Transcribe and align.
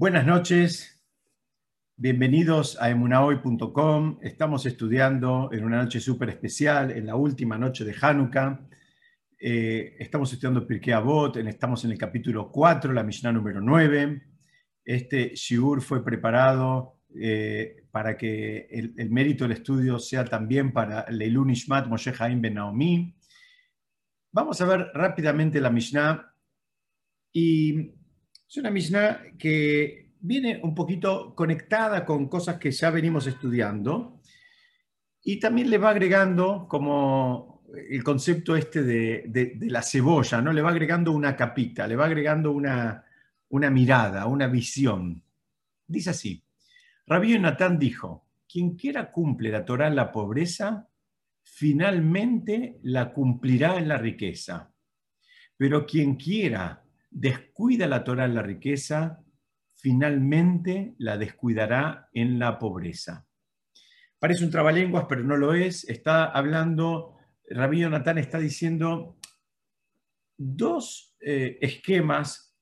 Buenas 0.00 0.24
noches, 0.24 0.98
bienvenidos 1.94 2.80
a 2.80 2.88
emunahoy.com. 2.88 4.18
Estamos 4.22 4.64
estudiando 4.64 5.50
en 5.52 5.62
una 5.62 5.82
noche 5.82 6.00
súper 6.00 6.30
especial, 6.30 6.90
en 6.90 7.04
la 7.04 7.16
última 7.16 7.58
noche 7.58 7.84
de 7.84 7.94
Hanukkah. 8.00 8.66
Eh, 9.38 9.96
estamos 9.98 10.32
estudiando 10.32 10.66
Pirkei 10.66 10.94
Avot, 10.94 11.36
estamos 11.36 11.84
en 11.84 11.90
el 11.90 11.98
capítulo 11.98 12.50
4, 12.50 12.94
la 12.94 13.02
Mishnah 13.02 13.30
número 13.30 13.60
9. 13.60 14.22
Este 14.82 15.34
shiur 15.34 15.82
fue 15.82 16.02
preparado 16.02 17.02
eh, 17.14 17.84
para 17.90 18.16
que 18.16 18.68
el, 18.70 19.10
mérito 19.10 19.44
del 19.44 19.58
estudio 19.58 19.98
sea 19.98 20.24
también 20.24 20.72
para 20.72 21.10
Leilun 21.10 21.50
Ishmat 21.50 21.88
Moshe 21.88 22.14
Haim 22.18 22.40
Ben 22.40 22.54
Naomi. 22.54 23.14
Vamos 24.32 24.62
a 24.62 24.64
ver 24.64 24.92
rápidamente 24.94 25.60
la 25.60 25.68
Mishnah 25.68 26.34
y 27.34 27.99
es 28.50 28.56
una 28.56 28.72
Mishnah 28.72 29.36
que 29.38 30.10
viene 30.18 30.58
un 30.64 30.74
poquito 30.74 31.36
conectada 31.36 32.04
con 32.04 32.26
cosas 32.28 32.58
que 32.58 32.72
ya 32.72 32.90
venimos 32.90 33.28
estudiando 33.28 34.20
y 35.22 35.38
también 35.38 35.70
le 35.70 35.78
va 35.78 35.90
agregando 35.90 36.66
como 36.68 37.62
el 37.88 38.02
concepto 38.02 38.56
este 38.56 38.82
de, 38.82 39.56
la 39.60 39.82
cebolla, 39.82 40.42
¿no? 40.42 40.52
Le 40.52 40.62
va 40.62 40.70
agregando 40.70 41.12
una 41.12 41.36
capita, 41.36 41.86
le 41.86 41.94
va 41.94 42.06
agregando 42.06 42.50
una, 42.50 43.04
una 43.50 43.70
mirada, 43.70 44.26
una 44.26 44.48
visión. 44.48 45.22
Dice 45.86 46.10
así, 46.10 46.42
Rabí 47.06 47.38
Natán 47.38 47.78
dijo, 47.78 48.26
quien 48.50 48.74
quiera 48.74 49.12
cumple 49.12 49.50
la 49.50 49.64
Torah 49.64 49.86
en 49.86 49.94
la 49.94 50.10
pobreza, 50.10 50.88
finalmente 51.44 52.80
la 52.82 53.12
cumplirá 53.12 53.78
en 53.78 53.86
la 53.86 53.96
riqueza. 53.96 54.72
Pero 55.56 55.86
quien 55.86 56.16
quiera 56.16 56.82
descuida 57.10 57.86
la 57.86 58.04
Torah 58.04 58.24
en 58.24 58.34
la 58.34 58.42
riqueza, 58.42 59.22
finalmente 59.74 60.94
la 60.98 61.16
descuidará 61.16 62.08
en 62.12 62.38
la 62.38 62.58
pobreza. 62.58 63.26
Parece 64.18 64.44
un 64.44 64.50
trabalenguas, 64.50 65.06
pero 65.08 65.24
no 65.24 65.36
lo 65.36 65.54
es. 65.54 65.88
Está 65.88 66.26
hablando, 66.26 67.16
Rabí 67.48 67.80
Natán 67.80 68.18
está 68.18 68.38
diciendo 68.38 69.18
dos 70.36 71.16
eh, 71.20 71.58
esquemas, 71.60 72.56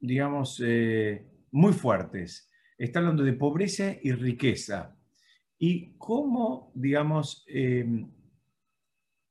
digamos, 0.00 0.60
eh, 0.64 1.26
muy 1.52 1.72
fuertes. 1.72 2.50
Está 2.76 2.98
hablando 2.98 3.22
de 3.22 3.32
pobreza 3.32 3.96
y 4.02 4.12
riqueza. 4.12 4.96
Y 5.56 5.96
cómo, 5.98 6.72
digamos, 6.74 7.44
eh, 7.48 7.86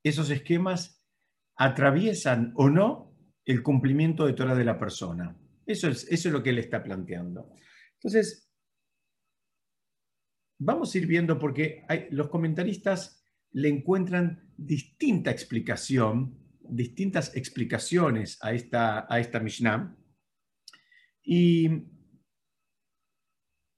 esos 0.04 0.30
esquemas 0.30 1.06
atraviesan 1.56 2.54
o 2.56 2.70
no 2.70 3.17
el 3.48 3.64
cumplimiento 3.64 4.28
de 4.28 4.34
Torah 4.34 4.56
de 4.56 4.66
la 4.66 4.78
persona. 4.78 5.36
Eso 5.66 5.88
es, 5.88 6.06
eso 6.12 6.28
es 6.28 6.34
lo 6.34 6.44
que 6.44 6.50
él 6.50 6.60
está 6.60 6.84
planteando. 6.84 7.50
Entonces, 7.94 8.52
vamos 10.60 10.94
a 10.94 10.98
ir 10.98 11.08
viendo 11.08 11.40
porque 11.40 11.86
los 12.12 12.28
comentaristas 12.28 13.24
le 13.52 13.70
encuentran 13.70 14.52
distinta 14.58 15.32
explicación, 15.32 16.38
distintas 16.60 17.36
explicaciones 17.38 18.38
a 18.42 18.52
esta, 18.52 19.08
a 19.10 19.20
esta 19.20 19.40
Mishnah. 19.40 19.96
Y 21.24 21.70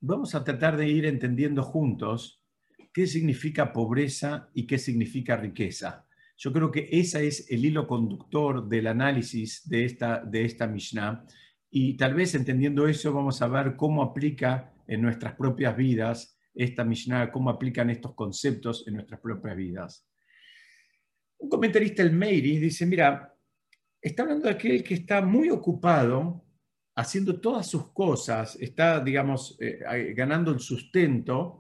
vamos 0.01 0.33
a 0.33 0.43
tratar 0.43 0.77
de 0.77 0.89
ir 0.89 1.05
entendiendo 1.05 1.61
juntos 1.61 2.43
qué 2.91 3.05
significa 3.05 3.71
pobreza 3.71 4.49
y 4.55 4.65
qué 4.65 4.79
significa 4.79 5.37
riqueza. 5.37 6.08
Yo 6.39 6.53
creo 6.53 6.71
que 6.71 6.87
ese 6.89 7.27
es 7.27 7.51
el 7.51 7.65
hilo 7.65 7.85
conductor 7.85 8.65
del 8.65 8.87
análisis 8.87 9.67
de 9.67 9.83
esta, 9.83 10.23
de 10.23 10.45
esta 10.45 10.67
Mishnah. 10.67 11.25
Y 11.69 11.97
tal 11.97 12.13
vez 12.13 12.33
entendiendo 12.33 12.87
eso 12.87 13.11
vamos 13.11 13.41
a 13.41 13.47
ver 13.49 13.75
cómo 13.75 14.01
aplica 14.01 14.73
en 14.87 15.01
nuestras 15.01 15.35
propias 15.35 15.75
vidas 15.75 16.39
esta 16.53 16.85
Mishnah, 16.85 17.29
cómo 17.29 17.49
aplican 17.49 17.89
estos 17.89 18.15
conceptos 18.15 18.87
en 18.87 18.93
nuestras 18.93 19.19
propias 19.19 19.57
vidas. 19.57 20.07
Un 21.39 21.49
comentarista, 21.49 22.03
el 22.03 22.14
Meiri, 22.14 22.58
dice, 22.58 22.85
mira, 22.85 23.35
está 24.02 24.23
hablando 24.23 24.45
de 24.45 24.53
aquel 24.53 24.81
que 24.81 24.93
está 24.93 25.21
muy 25.21 25.49
ocupado 25.49 26.45
haciendo 26.95 27.41
todas 27.41 27.67
sus 27.67 27.91
cosas, 27.91 28.55
está, 28.61 29.02
digamos, 29.02 29.58
eh, 29.59 30.14
ganando 30.15 30.52
el 30.52 30.59
sustento 30.61 31.58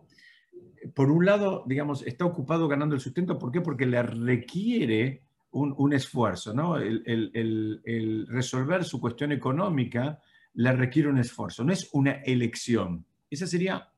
por 0.93 1.11
un 1.11 1.25
lado, 1.25 1.63
digamos, 1.67 2.05
está 2.05 2.25
ocupado 2.25 2.67
ganando 2.67 2.95
el 2.95 3.01
sustento. 3.01 3.37
¿Por 3.37 3.51
qué? 3.51 3.61
Porque 3.61 3.85
le 3.85 4.01
requiere 4.01 5.23
un, 5.51 5.93
esfuerzo, 5.93 6.53
¿no? 6.53 6.77
El, 6.77 8.27
resolver 8.27 8.83
su 8.83 8.99
cuestión 8.99 9.31
económica 9.31 10.19
le 10.53 10.71
requiere 10.73 11.09
un 11.09 11.17
esfuerzo, 11.17 11.63
no 11.63 11.73
es 11.73 11.89
una 11.93 12.11
elección. 12.23 13.05
Esa 13.29 13.47
sería 13.47 13.89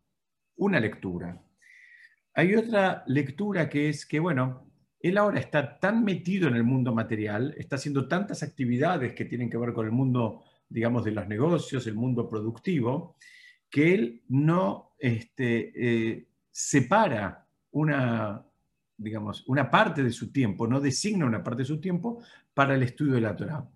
una 0.58 0.80
lectura. 0.80 1.42
Hay 2.34 2.56
otra 2.56 3.04
lectura 3.08 3.68
que 3.68 3.90
es 3.90 4.06
que, 4.06 4.20
bueno, 4.20 4.68
él 5.00 5.18
ahora 5.18 5.40
está 5.40 5.80
tan 5.80 6.04
metido 6.04 6.48
en 6.48 6.56
el 6.56 6.64
mundo 6.64 6.94
material, 6.94 7.54
está 7.58 7.76
haciendo 7.76 8.08
tantas 8.08 8.44
actividades 8.44 9.14
que 9.14 9.26
tienen 9.26 9.50
que 9.50 9.58
ver 9.58 9.74
con 9.74 9.86
el 9.86 9.92
mundo, 9.92 10.44
digamos, 10.70 11.04
de 11.04 11.12
los 11.12 11.28
negocios, 11.28 11.88
el 11.88 11.96
mundo 11.96 12.30
productivo, 12.30 13.16
que 13.70 13.94
él 13.94 14.24
no 14.28 14.94
este, 15.00 15.72
eh, 15.76 16.28
separa 16.52 17.48
una, 17.72 18.46
digamos, 18.98 19.48
una 19.48 19.72
parte 19.72 20.04
de 20.04 20.12
su 20.12 20.32
tiempo, 20.32 20.68
no 20.68 20.80
designa 20.80 21.26
una 21.26 21.44
parte 21.44 21.64
de 21.64 21.68
su 21.68 21.80
tiempo 21.80 22.24
para 22.54 22.76
el 22.76 22.84
estudio 22.84 23.14
de 23.14 23.22
la 23.22 23.36
Torah. 23.36 23.68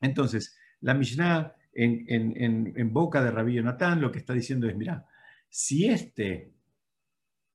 Entonces, 0.00 0.56
la 0.80 0.94
Mishnah 0.94 1.54
en, 1.72 2.92
boca 2.92 3.22
de 3.22 3.30
Rabí 3.30 3.60
Natán 3.62 4.00
lo 4.00 4.10
que 4.10 4.18
está 4.18 4.32
diciendo 4.32 4.68
es, 4.68 4.76
mira, 4.76 5.06
si 5.48 5.86
este 5.86 6.52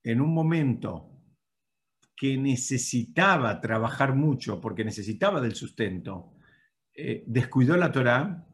en 0.03 0.21
un 0.21 0.33
momento 0.33 1.09
que 2.15 2.37
necesitaba 2.37 3.59
trabajar 3.59 4.15
mucho 4.15 4.61
porque 4.61 4.85
necesitaba 4.85 5.41
del 5.41 5.55
sustento, 5.55 6.33
eh, 6.93 7.23
descuidó 7.25 7.75
la 7.75 7.91
Torah, 7.91 8.45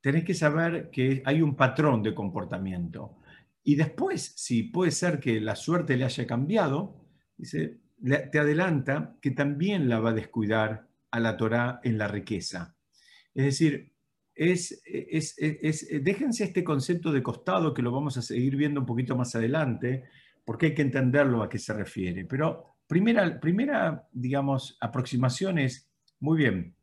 tenés 0.00 0.24
que 0.24 0.34
saber 0.34 0.90
que 0.90 1.22
hay 1.24 1.42
un 1.42 1.54
patrón 1.54 2.02
de 2.02 2.14
comportamiento. 2.14 3.18
Y 3.64 3.76
después, 3.76 4.34
si 4.36 4.64
puede 4.64 4.90
ser 4.90 5.20
que 5.20 5.40
la 5.40 5.56
suerte 5.56 5.96
le 5.96 6.04
haya 6.04 6.26
cambiado, 6.26 7.00
dice, 7.36 7.78
te 8.30 8.38
adelanta 8.38 9.16
que 9.20 9.30
también 9.30 9.88
la 9.88 10.00
va 10.00 10.10
a 10.10 10.14
descuidar 10.14 10.88
a 11.10 11.20
la 11.20 11.36
Torá 11.36 11.80
en 11.84 11.98
la 11.98 12.08
riqueza. 12.08 12.74
Es 13.34 13.44
decir, 13.44 13.92
es, 14.34 14.82
déjense 16.02 16.44
este 16.44 16.64
concepto 16.64 17.12
de 17.12 17.22
costado 17.22 17.72
que 17.74 17.82
lo 17.82 17.92
vamos 17.92 18.16
a 18.16 18.22
seguir 18.22 18.56
viendo 18.56 18.80
un 18.80 18.86
poquito 18.86 19.16
más 19.16 19.34
adelante, 19.34 20.04
porque 20.44 20.66
hay 20.66 20.74
que 20.74 20.82
entenderlo 20.82 21.42
a 21.42 21.48
qué 21.48 21.58
se 21.58 21.72
refiere. 21.72 22.24
Pero 22.24 22.76
primera, 22.86 23.38
primera 23.38 24.08
digamos, 24.12 24.76
aproximación 24.80 25.58
es, 25.58 25.88
muy 26.18 26.38
bien, 26.38 26.74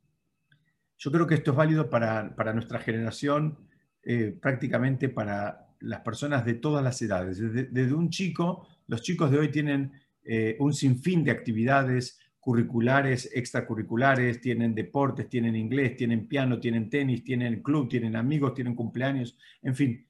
yo 0.97 1.11
creo 1.11 1.27
que 1.27 1.35
esto 1.35 1.51
es 1.51 1.57
válido 1.57 1.89
para, 1.89 2.53
nuestra 2.53 2.79
generación, 2.79 3.57
eh, 4.03 4.37
prácticamente 4.39 5.09
para 5.09 5.68
las 5.81 6.01
personas 6.01 6.45
de 6.45 6.55
todas 6.55 6.83
las 6.83 7.01
edades. 7.01 7.39
Desde, 7.39 7.93
un 7.93 8.09
chico, 8.09 8.67
los 8.87 9.01
chicos 9.01 9.31
de 9.31 9.39
hoy 9.39 9.49
tienen 9.49 9.91
eh, 10.23 10.55
un 10.59 10.73
sinfín 10.73 11.23
de 11.23 11.31
actividades 11.31 12.19
curriculares, 12.39 13.29
extracurriculares, 13.33 14.41
tienen 14.41 14.73
deportes, 14.73 15.29
tienen 15.29 15.55
inglés, 15.55 15.95
tienen 15.97 16.27
piano, 16.27 16.59
tienen 16.59 16.89
tenis, 16.89 17.23
tienen 17.23 17.61
club, 17.61 17.89
tienen 17.89 18.15
amigos, 18.15 18.53
tienen 18.53 18.75
cumpleaños, 18.75 19.37
en 19.61 19.75
fin, 19.75 20.05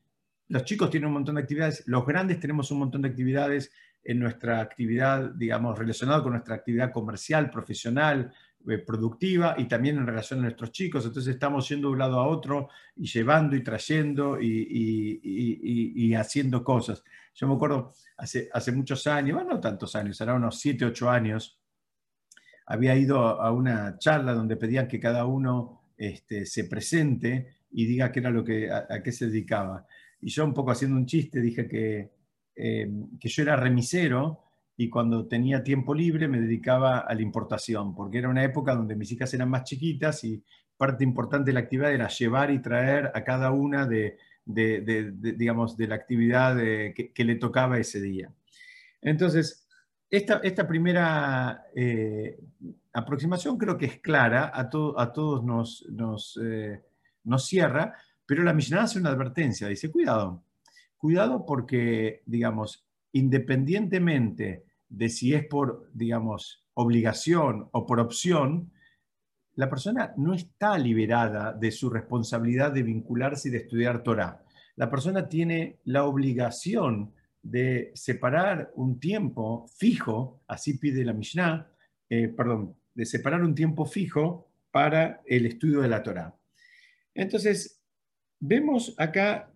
los 0.47 0.63
chicos 0.63 0.89
tienen 0.89 1.07
un 1.07 1.13
montón 1.13 1.35
de 1.35 1.41
actividades, 1.41 1.83
los 1.87 2.05
grandes 2.05 2.39
tenemos 2.39 2.71
un 2.71 2.79
montón 2.79 3.01
de 3.01 3.09
actividades 3.09 3.71
en 4.03 4.19
nuestra 4.19 4.61
actividad, 4.61 5.31
digamos, 5.35 5.77
relacionada 5.77 6.23
con 6.23 6.31
nuestra 6.31 6.55
actividad 6.55 6.91
comercial, 6.91 7.49
profesional, 7.49 8.33
productiva 8.85 9.55
y 9.57 9.67
también 9.67 9.97
en 9.97 10.05
relación 10.05 10.39
a 10.39 10.43
nuestros 10.43 10.71
chicos. 10.71 11.05
Entonces 11.05 11.33
estamos 11.33 11.67
yendo 11.69 11.87
de 11.87 11.93
un 11.93 11.99
lado 11.99 12.19
a 12.19 12.27
otro 12.27 12.69
y 12.95 13.07
llevando 13.07 13.55
y 13.55 13.63
trayendo 13.63 14.39
y, 14.41 16.13
haciendo 16.13 16.63
cosas. 16.63 17.03
Yo 17.33 17.47
me 17.47 17.55
acuerdo 17.55 17.93
hace, 18.17 18.49
hace 18.53 18.71
muchos 18.71 19.07
años, 19.07 19.35
bueno, 19.35 19.53
no 19.53 19.59
tantos 19.59 19.95
años, 19.95 20.19
eran 20.21 20.37
unos 20.37 20.59
7, 20.59 20.85
8 20.85 21.09
años, 21.09 21.59
había 22.65 22.95
ido 22.95 23.19
a 23.19 23.51
una 23.51 23.97
charla 23.97 24.33
donde 24.33 24.57
pedían 24.57 24.87
que 24.87 24.99
cada 24.99 25.25
uno 25.25 25.79
este, 25.97 26.45
se 26.45 26.65
presente 26.65 27.55
y 27.71 27.85
diga 27.85 28.11
qué 28.11 28.19
era 28.19 28.29
lo 28.29 28.43
que, 28.43 28.71
a, 28.71 29.01
qué 29.03 29.11
se 29.11 29.27
dedicaba. 29.27 29.85
Y 30.21 30.29
yo 30.29 30.45
un 30.45 30.53
poco 30.53 30.71
haciendo 30.71 30.97
un 30.97 31.05
chiste 31.05 31.41
dije 31.41 31.67
que, 31.67 32.11
eh, 32.55 32.91
que 33.19 33.29
yo 33.29 33.43
era 33.43 33.55
remisero 33.55 34.48
y 34.81 34.89
cuando 34.89 35.27
tenía 35.27 35.61
tiempo 35.61 35.93
libre 35.93 36.29
me 36.29 36.39
dedicaba 36.39 36.99
a 36.99 37.13
la 37.13 37.21
importación, 37.21 37.93
porque 37.93 38.17
era 38.17 38.29
una 38.29 38.45
época 38.45 38.73
donde 38.73 38.95
mis 38.95 39.11
hijas 39.11 39.33
eran 39.33 39.49
más 39.49 39.65
chiquitas 39.65 40.23
y 40.23 40.41
parte 40.77 41.03
importante 41.03 41.49
de 41.49 41.53
la 41.55 41.59
actividad 41.59 41.91
era 41.91 42.07
llevar 42.07 42.49
y 42.49 42.61
traer 42.61 43.11
a 43.13 43.21
cada 43.25 43.51
una 43.51 43.85
de, 43.85 44.17
digamos, 44.45 45.75
de 45.75 45.85
la 45.85 45.95
actividad 45.95 46.55
que, 46.55 47.23
le 47.25 47.35
tocaba 47.35 47.77
ese 47.77 47.99
día. 47.99 48.31
Entonces, 49.01 49.67
esta, 50.09 50.39
esta 50.43 50.65
primera 50.65 51.65
eh, 51.75 52.39
aproximación 52.93 53.57
creo 53.57 53.77
que 53.77 53.87
es 53.87 53.99
clara, 53.99 54.45
a, 54.45 54.61
a 54.61 55.11
todos 55.11 55.43
nos, 55.43 55.85
nos, 55.89 56.39
eh, 56.41 56.81
nos 57.25 57.45
cierra, 57.45 57.95
Pero 58.25 58.43
la 58.43 58.53
Mishnah 58.53 58.83
hace 58.83 58.97
una 58.97 59.09
advertencia, 59.09 59.67
dice, 59.67 59.91
cuidado, 59.91 60.41
cuidado 60.97 61.45
porque, 61.45 62.21
digamos, 62.25 62.85
independientemente 63.11 64.68
de 64.89 65.09
si 65.09 65.33
es 65.33 65.45
por, 65.45 65.89
digamos, 65.93 66.65
obligación 66.73 67.69
o 67.71 67.85
por 67.85 67.99
opción, 67.99 68.71
la 69.55 69.69
persona 69.69 70.13
no 70.17 70.33
está 70.33 70.77
liberada 70.77 71.53
de 71.53 71.71
su 71.71 71.89
responsabilidad 71.89 72.71
de 72.71 72.83
vincularse 72.83 73.49
y 73.49 73.51
de 73.51 73.57
estudiar 73.59 74.03
Torah. 74.03 74.43
La 74.75 74.89
persona 74.89 75.27
tiene 75.27 75.79
la 75.83 76.05
obligación 76.05 77.13
de 77.41 77.91
separar 77.93 78.71
un 78.75 78.99
tiempo 78.99 79.67
fijo, 79.77 80.41
así 80.47 80.77
pide 80.77 81.03
la 81.03 81.13
Mishnah, 81.13 81.69
eh, 82.09 82.29
perdón, 82.29 82.75
de 82.93 83.05
separar 83.05 83.43
un 83.43 83.55
tiempo 83.55 83.85
fijo 83.85 84.49
para 84.71 85.21
el 85.25 85.45
estudio 85.45 85.81
de 85.81 85.89
la 85.89 86.03
Torah. 86.03 86.35
Entonces, 87.13 87.81
vemos 88.39 88.95
acá, 88.97 89.51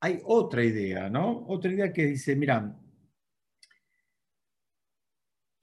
hay 0.00 0.20
otra 0.24 0.62
idea, 0.64 1.10
¿no? 1.10 1.44
Otra 1.48 1.72
idea 1.72 1.92
que 1.92 2.06
dice, 2.06 2.36
mira, 2.36 2.76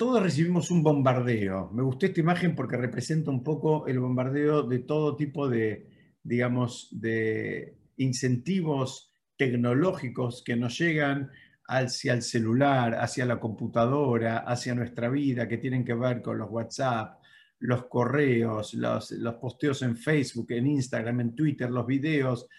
todos 0.04 0.22
recibimos 0.22 0.70
un 0.70 0.84
bombardeo. 0.84 1.72
Me 1.72 1.82
gustó 1.82 2.08
esta 2.08 2.20
imagen 2.20 2.56
porque 2.56 2.76
representa 2.76 3.32
un 3.32 3.42
poco 3.42 3.88
el 3.88 4.02
bombardeo 4.02 4.64
de 4.64 4.80
todo 4.80 5.16
tipo 5.16 5.48
de, 5.48 5.88
digamos, 6.22 6.90
de 6.92 7.78
incentivos 7.96 9.14
tecnológicos 9.38 10.44
que 10.44 10.58
nos 10.58 10.78
llegan 10.78 11.32
hacia 11.70 12.12
el 12.12 12.22
celular, 12.22 12.96
hacia 12.96 13.26
la 13.26 13.40
computadora, 13.40 14.40
hacia 14.40 14.76
nuestra 14.76 15.08
vida, 15.08 15.48
que 15.48 15.58
tienen 15.58 15.86
que 15.86 15.94
ver 15.94 16.22
con 16.22 16.38
los 16.38 16.52
WhatsApp, 16.52 17.22
los 17.60 17.86
correos, 17.86 18.74
los, 18.74 19.10
posteos 19.40 19.84
en 19.84 19.96
Facebook, 19.96 20.52
en 20.52 20.68
Instagram, 20.68 21.22
en 21.22 21.34
Twitter, 21.34 21.72
los 21.72 21.88
videos, 21.88 22.50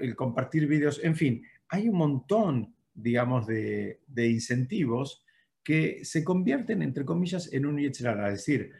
el 0.00 0.16
compartir 0.16 0.66
videos, 0.66 1.00
en 1.04 1.14
fin, 1.14 1.44
hay 1.68 1.88
un 1.88 1.96
montón, 1.96 2.74
digamos, 2.92 3.46
de, 3.46 4.00
incentivos 4.16 5.22
que 5.68 6.02
se 6.02 6.24
convierten, 6.24 6.80
entre 6.80 7.04
comillas, 7.04 7.52
en 7.52 7.66
un 7.66 7.76
yetzirah. 7.76 8.28
Es 8.28 8.36
decir, 8.36 8.72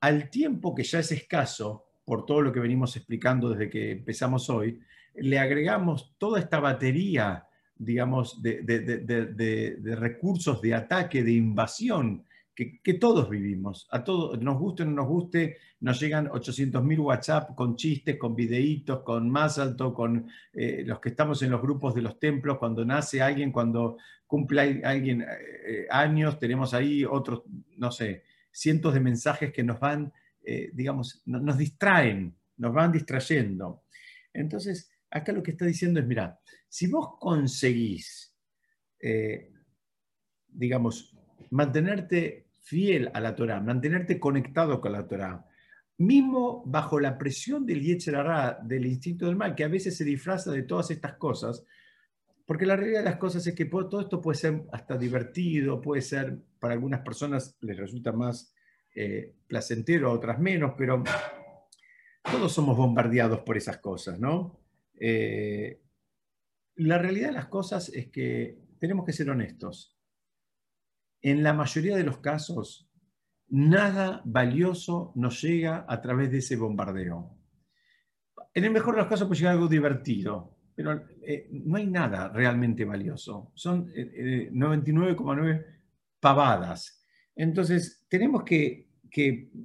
al 0.00 0.28
tiempo 0.28 0.74
que 0.74 0.82
ya 0.82 0.98
es 0.98 1.12
escaso, 1.12 1.86
por 2.04 2.26
todo 2.26 2.42
lo 2.42 2.52
que 2.52 2.58
venimos 2.58 2.96
explicando 2.96 3.50
desde 3.50 3.70
que 3.70 3.92
empezamos 3.92 4.50
hoy, 4.50 4.80
le 5.14 5.38
agregamos 5.38 6.16
toda 6.18 6.40
esta 6.40 6.58
batería, 6.58 7.46
digamos, 7.76 8.42
de, 8.42 9.78
recursos 9.96 10.60
de 10.60 10.74
ataque, 10.74 11.22
de 11.22 11.30
invasión, 11.30 12.24
que, 12.54 12.94
todos 12.94 13.30
vivimos. 13.30 13.88
A 13.90 14.04
todos, 14.04 14.40
nos 14.40 14.58
guste 14.58 14.82
o 14.82 14.86
no 14.86 14.92
nos 14.92 15.06
guste, 15.06 15.58
nos 15.80 15.98
llegan 16.00 16.28
800.000 16.28 16.98
WhatsApp 16.98 17.54
con 17.54 17.76
chistes, 17.76 18.18
con 18.18 18.34
videitos, 18.34 19.02
con 19.02 19.30
más 19.30 19.58
alto, 19.58 19.94
con 19.94 20.28
eh, 20.52 20.82
los 20.84 21.00
que 21.00 21.10
estamos 21.10 21.42
en 21.42 21.50
los 21.50 21.62
grupos 21.62 21.94
de 21.94 22.02
los 22.02 22.18
templos, 22.18 22.58
cuando 22.58 22.84
nace 22.84 23.22
alguien, 23.22 23.52
cuando 23.52 23.96
cumple 24.26 24.82
alguien 24.84 25.22
eh, 25.22 25.86
años, 25.90 26.38
tenemos 26.38 26.74
ahí 26.74 27.04
otros, 27.04 27.42
no 27.76 27.90
sé, 27.90 28.24
cientos 28.50 28.92
de 28.94 29.00
mensajes 29.00 29.52
que 29.52 29.62
nos 29.62 29.80
van, 29.80 30.12
eh, 30.44 30.70
digamos, 30.74 31.22
nos 31.24 31.56
distraen, 31.56 32.36
nos 32.58 32.72
van 32.72 32.92
distrayendo. 32.92 33.84
Entonces, 34.32 34.90
acá 35.10 35.32
lo 35.32 35.42
que 35.42 35.52
está 35.52 35.64
diciendo 35.64 36.00
es, 36.00 36.06
mira, 36.06 36.38
si 36.68 36.86
vos 36.86 37.18
conseguís, 37.18 38.34
digamos, 40.48 41.12
mantenerte 41.52 42.46
fiel 42.60 43.10
a 43.12 43.20
la 43.20 43.34
Torah, 43.34 43.60
mantenerte 43.60 44.18
conectado 44.18 44.80
con 44.80 44.92
la 44.92 45.06
Torah, 45.06 45.46
mismo 45.98 46.62
bajo 46.64 46.98
la 46.98 47.18
presión 47.18 47.66
del 47.66 47.82
Yetzer 47.82 48.16
del 48.62 48.86
instinto 48.86 49.26
del 49.26 49.36
mal, 49.36 49.54
que 49.54 49.64
a 49.64 49.68
veces 49.68 49.96
se 49.96 50.04
disfraza 50.04 50.50
de 50.50 50.62
todas 50.62 50.90
estas 50.90 51.14
cosas, 51.14 51.64
porque 52.46 52.66
la 52.66 52.76
realidad 52.76 53.00
de 53.00 53.10
las 53.10 53.18
cosas 53.18 53.46
es 53.46 53.54
que 53.54 53.66
todo 53.66 54.00
esto 54.00 54.20
puede 54.20 54.38
ser 54.38 54.62
hasta 54.72 54.96
divertido, 54.96 55.80
puede 55.80 56.00
ser, 56.00 56.38
para 56.58 56.74
algunas 56.74 57.00
personas 57.00 57.56
les 57.60 57.76
resulta 57.76 58.12
más 58.12 58.54
eh, 58.94 59.34
placentero, 59.46 60.08
a 60.08 60.14
otras 60.14 60.38
menos, 60.38 60.72
pero 60.76 61.04
todos 62.22 62.52
somos 62.52 62.76
bombardeados 62.76 63.40
por 63.40 63.56
esas 63.56 63.78
cosas, 63.78 64.18
¿no? 64.18 64.58
Eh, 64.98 65.80
la 66.76 66.96
realidad 66.96 67.28
de 67.28 67.34
las 67.34 67.46
cosas 67.46 67.90
es 67.90 68.08
que 68.08 68.58
tenemos 68.78 69.04
que 69.04 69.12
ser 69.12 69.28
honestos. 69.28 69.98
En 71.22 71.42
la 71.42 71.52
mayoría 71.52 71.96
de 71.96 72.04
los 72.04 72.18
casos, 72.18 72.90
nada 73.48 74.22
valioso 74.24 75.12
nos 75.14 75.40
llega 75.42 75.86
a 75.88 76.00
través 76.00 76.30
de 76.30 76.38
ese 76.38 76.56
bombardeo. 76.56 77.38
En 78.54 78.64
el 78.64 78.70
mejor 78.70 78.94
de 78.94 79.02
los 79.02 79.08
casos 79.08 79.28
puede 79.28 79.38
llegar 79.38 79.54
algo 79.54 79.68
divertido, 79.68 80.56
pero 80.74 81.06
eh, 81.22 81.48
no 81.52 81.76
hay 81.76 81.86
nada 81.86 82.28
realmente 82.28 82.84
valioso. 82.84 83.52
Son 83.54 83.86
99,9 83.92 85.48
eh, 85.48 85.50
eh, 85.50 85.66
pavadas. 86.18 87.04
Entonces, 87.36 88.04
tenemos 88.08 88.42
que, 88.42 88.88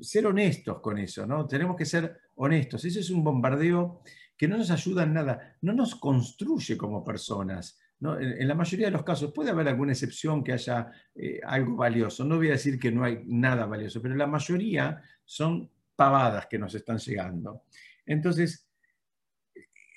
ser 0.02 0.28
honestos 0.28 0.82
con 0.82 0.98
eso, 0.98 1.26
¿no? 1.26 1.48
Tenemos 1.48 1.78
que 1.78 1.86
ser 1.86 2.18
honestos. 2.36 2.84
Ese 2.84 3.00
es 3.00 3.10
un 3.10 3.24
bombardeo 3.24 4.02
que 4.38 4.48
no 4.48 4.58
nos 4.58 4.70
ayuda 4.70 5.04
en 5.04 5.14
nada, 5.14 5.58
no 5.62 5.74
nos 5.74 5.96
construye 5.96 6.78
como 6.78 7.04
personas. 7.04 7.80
En, 8.00 8.48
la 8.48 8.56
mayoría 8.56 8.88
de 8.88 8.92
los 8.92 9.04
casos 9.04 9.32
puede 9.34 9.50
haber 9.50 9.68
alguna 9.68 9.94
excepción 9.94 10.44
que 10.44 10.54
haya 10.54 10.92
algo 11.46 11.76
valioso. 11.76 12.24
No 12.24 12.38
voy 12.38 12.50
a 12.50 12.52
decir 12.52 12.80
que 12.80 12.92
no 12.92 13.04
hay 13.04 13.24
nada 13.26 13.66
valioso, 13.66 14.02
pero 14.02 14.16
la 14.16 14.28
mayoría 14.28 15.02
son 15.26 15.70
pavadas 15.96 16.46
que 16.48 16.60
nos 16.60 16.76
están 16.76 16.98
llegando. 17.00 17.64
Entonces, 18.06 18.70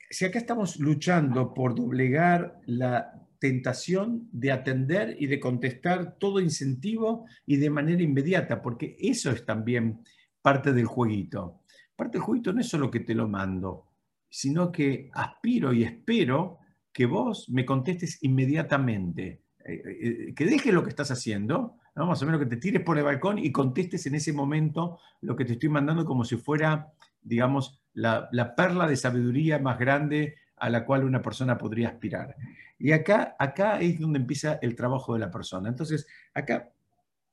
si 0.08 0.24
acá 0.24 0.38
estamos 0.38 0.78
luchando 0.78 1.54
por 1.54 1.74
doblegar 1.74 2.60
la 2.66 3.12
tentación 3.38 4.28
de 4.32 4.52
atender 4.52 5.16
y 5.18 5.26
de 5.26 5.40
contestar 5.40 6.18
todo 6.18 6.40
incentivo 6.40 7.26
y 7.46 7.56
de 7.56 7.70
manera 7.70 8.02
inmediata, 8.02 8.60
porque 8.60 8.96
eso 8.98 9.30
es 9.30 9.44
también 9.44 10.04
parte 10.42 10.72
del 10.72 10.86
jueguito. 10.86 11.62
Parte 11.96 12.18
del 12.18 12.22
jueguito 12.22 12.52
no 12.52 12.60
es 12.60 12.68
solo 12.68 12.90
que 12.90 13.00
te 13.00 13.14
lo 13.14 13.28
mando, 13.28 13.86
sino 14.28 14.70
que 14.70 15.10
aspiro 15.12 15.72
y 15.72 15.84
espero 15.84 16.59
que 16.92 17.06
vos 17.06 17.48
me 17.48 17.64
contestes 17.64 18.18
inmediatamente, 18.22 19.42
eh, 19.64 19.74
eh, 19.74 19.98
eh, 20.00 20.34
que 20.34 20.44
dejes 20.44 20.72
lo 20.72 20.82
que 20.82 20.90
estás 20.90 21.10
haciendo, 21.10 21.76
más 21.94 22.22
o 22.22 22.26
menos 22.26 22.40
que 22.40 22.46
te 22.46 22.56
tires 22.56 22.82
por 22.82 22.98
el 22.98 23.04
balcón 23.04 23.38
y 23.38 23.52
contestes 23.52 24.06
en 24.06 24.14
ese 24.14 24.32
momento 24.32 24.98
lo 25.20 25.36
que 25.36 25.44
te 25.44 25.52
estoy 25.52 25.68
mandando 25.68 26.04
como 26.04 26.24
si 26.24 26.36
fuera, 26.36 26.92
digamos, 27.20 27.82
la, 27.92 28.30
perla 28.56 28.86
de 28.86 28.96
sabiduría 28.96 29.58
más 29.58 29.78
grande 29.78 30.36
a 30.56 30.70
la 30.70 30.86
cual 30.86 31.04
una 31.04 31.20
persona 31.20 31.58
podría 31.58 31.88
aspirar. 31.88 32.36
Y 32.78 32.92
acá, 32.92 33.36
acá 33.38 33.80
es 33.80 33.98
donde 34.00 34.18
empieza 34.18 34.58
el 34.62 34.74
trabajo 34.74 35.14
de 35.14 35.20
la 35.20 35.30
persona. 35.30 35.68
Entonces, 35.68 36.06
acá 36.32 36.72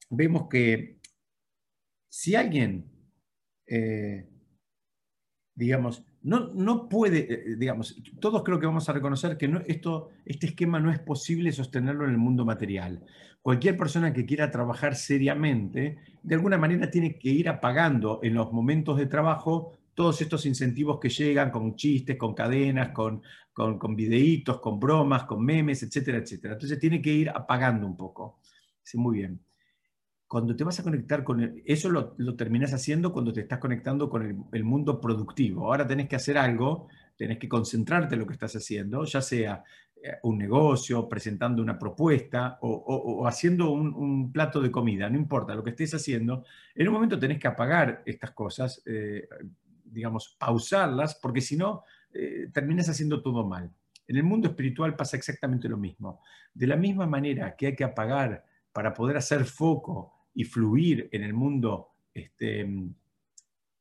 vemos 0.10 0.48
que 0.50 1.00
si 2.10 2.36
alguien, 2.36 2.92
digamos, 5.56 6.04
no, 6.28 6.52
no 6.54 6.90
puede, 6.90 7.34
eh, 7.34 7.56
digamos, 7.58 7.96
todos 8.20 8.44
creo 8.44 8.60
que 8.60 8.66
vamos 8.66 8.90
a 8.90 8.92
reconocer 8.92 9.38
que 9.38 9.48
no, 9.48 9.62
esto, 9.66 10.10
este 10.26 10.48
esquema 10.48 10.78
no 10.78 10.92
es 10.92 11.00
posible 11.00 11.54
sostenerlo 11.54 12.04
en 12.04 12.12
el 12.12 12.18
mundo 12.18 12.44
material. 12.44 13.02
Cualquier 13.42 13.78
persona 13.78 14.12
que 14.12 14.26
quiera 14.26 14.52
trabajar 14.52 14.96
seriamente, 14.96 16.00
de 16.22 16.36
alguna 16.36 16.58
manera 16.58 16.92
tiene 16.92 17.18
que 17.18 17.30
ir 17.30 17.48
apagando 17.48 18.20
en 18.24 18.34
los 18.34 18.52
momentos 18.52 18.98
de 18.98 19.06
trabajo 19.06 19.78
todos 19.94 20.22
estos 20.22 20.46
incentivos 20.46 21.00
que 21.00 21.08
llegan 21.08 21.50
con 21.50 21.78
chistes, 21.78 22.18
con 22.18 22.34
cadenas, 22.34 22.90
con, 22.90 23.22
con, 23.54 23.96
videitos, 23.96 24.60
con 24.60 24.82
bromas, 24.82 25.24
con 25.24 25.46
memes, 25.46 25.82
etcétera, 25.84 26.18
etcétera. 26.18 26.56
Entonces 26.56 26.78
tiene 26.78 27.02
que 27.02 27.14
ir 27.14 27.30
apagando 27.30 27.88
un 27.88 27.96
poco. 27.96 28.42
Sí, 28.84 28.98
muy 28.98 29.20
bien. 29.20 29.40
Cuando 30.28 30.56
te 30.56 30.66
vas 30.66 30.80
a 30.80 30.84
conectar 30.84 31.24
con 31.24 31.62
eso 31.66 31.90
lo, 31.90 32.14
lo 32.18 32.36
terminas 32.36 32.74
haciendo 32.74 33.14
cuando 33.14 33.32
te 33.32 33.42
estás 33.42 33.60
conectando 33.60 34.10
con 34.10 34.48
el, 34.52 34.64
mundo 34.66 35.00
productivo. 35.00 35.68
Ahora 35.68 35.88
tenés 35.88 36.10
que 36.10 36.18
hacer 36.18 36.38
algo, 36.38 36.90
tenés 37.16 37.38
que 37.38 37.48
concentrarte 37.48 38.16
en 38.16 38.20
lo 38.20 38.28
que 38.28 38.34
estás 38.34 38.54
haciendo, 38.54 39.06
ya 39.06 39.22
sea 39.22 39.64
eh, 39.96 40.16
un 40.24 40.38
negocio, 40.38 41.08
presentando 41.08 41.62
una 41.62 41.80
propuesta 41.80 42.58
o, 42.62 43.26
haciendo 43.26 43.70
un, 43.70 44.32
plato 44.34 44.60
de 44.62 44.70
comida, 44.70 45.10
no 45.10 45.18
importa 45.18 45.56
lo 45.56 45.64
que 45.64 45.70
estés 45.70 45.94
haciendo, 45.94 46.44
en 46.76 46.88
un 46.90 46.94
momento 46.94 47.18
tenés 47.18 47.40
que 47.40 47.48
apagar 47.48 48.04
estas 48.06 48.32
cosas, 48.32 48.84
eh, 48.86 49.30
digamos, 49.86 50.36
pausarlas, 50.38 51.16
porque 51.16 51.40
si 51.40 51.56
no, 51.56 51.84
eh, 52.14 52.50
terminas 52.52 52.90
haciendo 52.90 53.22
todo 53.22 53.48
mal. 53.48 53.72
En 54.08 54.18
el 54.18 54.24
mundo 54.24 54.50
espiritual 54.50 54.96
pasa 54.96 55.16
exactamente 55.16 55.70
lo 55.70 55.78
mismo. 55.78 56.22
De 56.54 56.68
la 56.68 56.76
misma 56.76 57.06
manera 57.06 57.56
que 57.56 57.68
hay 57.68 57.76
que 57.76 57.86
apagar 57.86 58.44
para 58.74 58.94
poder 58.94 59.18
hacer 59.18 59.46
foco 59.46 60.17
y 60.38 60.44
fluir 60.44 61.10
en 61.12 61.24
el 61.24 61.34
mundo 61.34 61.96
este, 62.14 62.64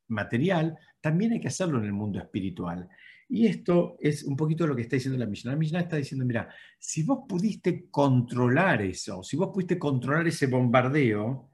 material, 0.08 0.78
también 1.02 1.32
hay 1.32 1.40
que 1.40 1.48
hacerlo 1.48 1.78
en 1.78 1.84
el 1.84 1.92
mundo 1.92 2.18
espiritual. 2.18 2.88
Y 3.28 3.46
esto 3.46 3.98
es 4.00 4.24
un 4.24 4.38
poquito 4.38 4.66
lo 4.66 4.74
que 4.74 4.80
está 4.80 4.96
diciendo 4.96 5.18
la 5.18 5.26
Mishnah. 5.26 5.52
La 5.52 5.58
Mishnah 5.58 5.80
está 5.80 5.96
diciendo, 5.96 6.24
mira, 6.24 6.48
si 6.78 7.02
vos 7.02 7.24
pudiste 7.28 7.90
controlar 7.90 8.80
eso, 8.80 9.22
si 9.22 9.36
vos 9.36 9.50
pudiste 9.52 9.78
controlar 9.78 10.26
ese 10.28 10.46
bombardeo, 10.46 11.50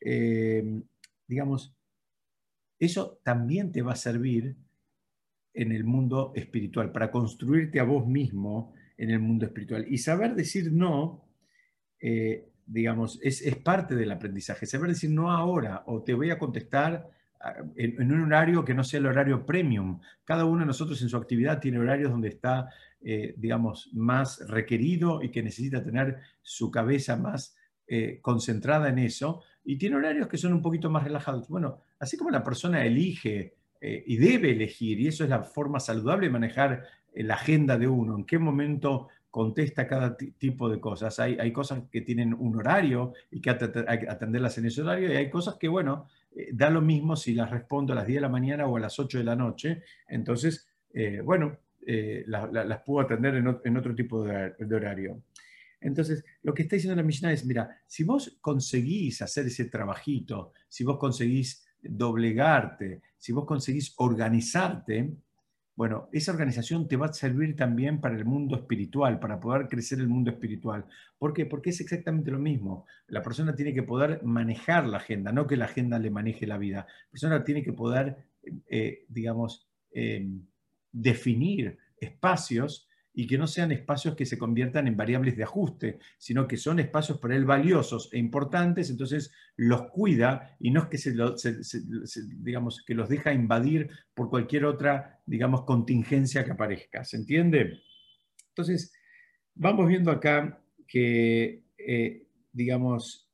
eh, 0.00 0.64
digamos, 1.26 1.76
eso 2.78 3.20
también 3.22 3.72
te 3.72 3.82
va 3.82 3.92
a 3.92 3.96
servir 3.96 4.56
en 5.52 5.72
el 5.72 5.84
mundo 5.84 6.32
espiritual, 6.34 6.92
para 6.92 7.10
construirte 7.10 7.78
a 7.78 7.84
vos 7.84 8.06
mismo 8.06 8.72
en 8.96 9.10
el 9.10 9.18
mundo 9.18 9.44
espiritual. 9.44 9.84
Y 9.86 9.98
saber 9.98 10.34
decir 10.34 10.72
no, 10.72 11.28
eh, 12.00 12.48
digamos, 12.66 13.18
es, 13.22 13.42
parte 13.56 13.94
del 13.94 14.10
aprendizaje. 14.10 14.66
Saber 14.66 14.90
decir 14.90 15.10
no 15.10 15.30
ahora 15.30 15.84
o 15.86 16.02
te 16.02 16.14
voy 16.14 16.30
a 16.30 16.38
contestar 16.38 17.08
ah, 17.40 17.54
en, 17.76 18.12
un 18.12 18.22
horario 18.22 18.64
que 18.64 18.74
no 18.74 18.84
sea 18.84 18.98
el 18.98 19.06
horario 19.06 19.46
premium. 19.46 20.00
Cada 20.24 20.44
uno 20.44 20.60
de 20.60 20.66
nosotros 20.66 21.00
en 21.00 21.08
su 21.08 21.16
actividad 21.16 21.60
tiene 21.60 21.78
horarios 21.78 22.10
donde 22.10 22.28
está, 22.28 22.68
eh, 23.00 23.34
digamos, 23.36 23.90
más 23.94 24.44
requerido 24.48 25.22
y 25.22 25.30
que 25.30 25.42
necesita 25.42 25.82
tener 25.82 26.18
su 26.42 26.70
cabeza 26.70 27.16
más 27.16 27.56
eh, 27.86 28.18
concentrada 28.20 28.88
en 28.88 28.98
eso. 28.98 29.42
Y 29.64 29.78
tiene 29.78 29.96
horarios 29.96 30.28
que 30.28 30.36
son 30.36 30.52
un 30.52 30.62
poquito 30.62 30.90
más 30.90 31.04
relajados. 31.04 31.48
Bueno, 31.48 31.82
así 32.00 32.16
como 32.16 32.30
la 32.30 32.42
persona 32.42 32.84
elige 32.84 33.54
eh, 33.80 34.02
y 34.06 34.16
debe 34.16 34.50
elegir, 34.52 34.98
y 35.00 35.06
eso 35.06 35.24
es 35.24 35.30
la 35.30 35.42
forma 35.42 35.78
saludable 35.78 36.26
de 36.26 36.32
manejar 36.32 36.84
la 37.14 37.34
agenda 37.34 37.78
de 37.78 37.88
uno, 37.88 38.14
en 38.16 38.24
qué 38.24 38.38
momento 38.38 39.08
contesta 39.36 39.86
cada 39.86 40.16
tipo 40.16 40.66
de 40.70 40.80
cosas. 40.80 41.20
Hay, 41.20 41.36
hay, 41.38 41.52
cosas 41.52 41.82
que 41.92 42.00
tienen 42.00 42.32
un 42.32 42.56
horario 42.56 43.12
y 43.30 43.42
que 43.42 43.50
hay 43.50 43.98
que 43.98 44.08
atenderlas 44.08 44.56
en 44.56 44.64
ese 44.64 44.80
horario, 44.80 45.12
y 45.12 45.16
hay 45.16 45.28
cosas 45.28 45.56
que, 45.56 45.68
bueno, 45.68 46.08
eh, 46.34 46.48
da 46.54 46.70
lo 46.70 46.80
mismo 46.80 47.16
si 47.16 47.34
las 47.34 47.50
respondo 47.50 47.92
a 47.92 47.96
las 47.96 48.06
10 48.06 48.16
de 48.16 48.20
la 48.22 48.30
mañana 48.30 48.66
o 48.66 48.78
a 48.78 48.80
las 48.80 48.98
8 48.98 49.18
de 49.18 49.24
la 49.24 49.36
noche. 49.36 49.82
Entonces, 50.08 50.66
bueno, 51.22 51.58
las 52.26 52.80
puedo 52.80 53.00
atender 53.00 53.34
en, 53.34 53.76
otro 53.76 53.94
tipo 53.94 54.24
de, 54.24 54.74
horario. 54.74 55.22
Entonces, 55.82 56.24
lo 56.42 56.54
que 56.54 56.62
está 56.62 56.76
diciendo 56.76 56.96
la 56.96 57.06
Mishnah 57.06 57.30
es, 57.30 57.44
mira, 57.44 57.82
si 57.86 58.04
vos 58.04 58.38
conseguís 58.40 59.20
hacer 59.20 59.44
ese 59.44 59.66
trabajito, 59.66 60.52
si 60.66 60.82
vos 60.82 60.96
conseguís 60.96 61.68
doblegarte, 61.82 63.02
si 63.18 63.32
vos 63.34 63.44
conseguís 63.44 63.92
organizarte, 63.98 65.14
bueno, 65.76 66.08
esa 66.10 66.32
organización 66.32 66.88
te 66.88 66.96
va 66.96 67.06
a 67.06 67.12
servir 67.12 67.54
también 67.54 68.00
para 68.00 68.16
el 68.16 68.24
mundo 68.24 68.56
espiritual, 68.56 69.20
para 69.20 69.38
poder 69.38 69.68
crecer 69.68 70.00
el 70.00 70.08
mundo 70.08 70.30
espiritual. 70.30 70.86
¿Por 71.18 71.34
qué? 71.34 71.44
Porque 71.44 71.68
es 71.68 71.80
exactamente 71.82 72.30
lo 72.30 72.38
mismo. 72.38 72.86
La 73.08 73.22
persona 73.22 73.54
tiene 73.54 73.74
que 73.74 73.82
poder 73.82 74.22
manejar 74.24 74.86
la 74.86 74.96
agenda, 74.96 75.32
no 75.32 75.46
que 75.46 75.58
la 75.58 75.66
agenda 75.66 75.98
le 75.98 76.10
maneje 76.10 76.46
la 76.46 76.56
vida. 76.56 76.86
La 76.88 77.10
persona 77.10 77.44
tiene 77.44 77.62
que 77.62 77.74
poder, 77.74 78.16
eh, 78.70 79.04
digamos, 79.08 79.68
eh, 79.92 80.26
definir 80.92 81.76
espacios 82.00 82.85
y 83.16 83.26
que 83.26 83.38
no 83.38 83.48
sean 83.48 83.72
espacios 83.72 84.14
que 84.14 84.26
se 84.26 84.38
conviertan 84.38 84.86
en 84.86 84.96
variables 84.96 85.36
de 85.36 85.42
ajuste, 85.42 85.98
sino 86.18 86.46
que 86.46 86.56
son 86.56 86.78
espacios 86.78 87.18
para 87.18 87.34
él 87.34 87.46
valiosos 87.46 88.10
e 88.12 88.18
importantes, 88.18 88.90
entonces 88.90 89.32
los 89.56 89.90
cuida 89.90 90.54
y 90.60 90.70
no 90.70 90.82
es 90.82 90.86
que, 90.88 90.98
se, 90.98 91.14
digamos, 92.36 92.84
que 92.86 92.94
los 92.94 93.08
deja 93.08 93.32
invadir 93.32 93.88
por 94.14 94.28
cualquier 94.28 94.66
otra 94.66 95.16
digamos, 95.26 95.64
contingencia 95.64 96.44
que 96.44 96.52
aparezca. 96.52 97.04
¿Se 97.04 97.16
entiende? 97.16 97.82
Entonces, 98.48 98.92
vamos 99.54 99.88
viendo 99.88 100.10
acá 100.10 100.62
que, 100.86 101.64
eh, 101.76 102.28
digamos, 102.52 103.28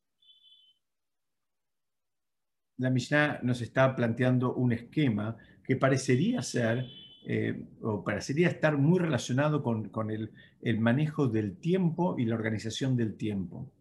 la 2.78 2.90
Mishnah 2.90 3.40
nos 3.42 3.60
está 3.60 3.94
planteando 3.94 4.54
un 4.54 4.72
esquema 4.72 5.36
que 5.64 5.76
parecería 5.76 6.42
ser 6.42 6.86
eh, 7.24 7.68
o 7.82 8.02
parecería 8.02 8.48
estar 8.48 8.76
muy 8.76 8.98
relacionado 8.98 9.62
con, 9.62 10.10
el, 10.10 10.80
manejo 10.80 11.28
del 11.28 11.58
tiempo 11.58 12.16
y 12.18 12.24
la 12.24 12.34
organización 12.34 12.96
del 12.96 13.16
tiempo. 13.16 13.72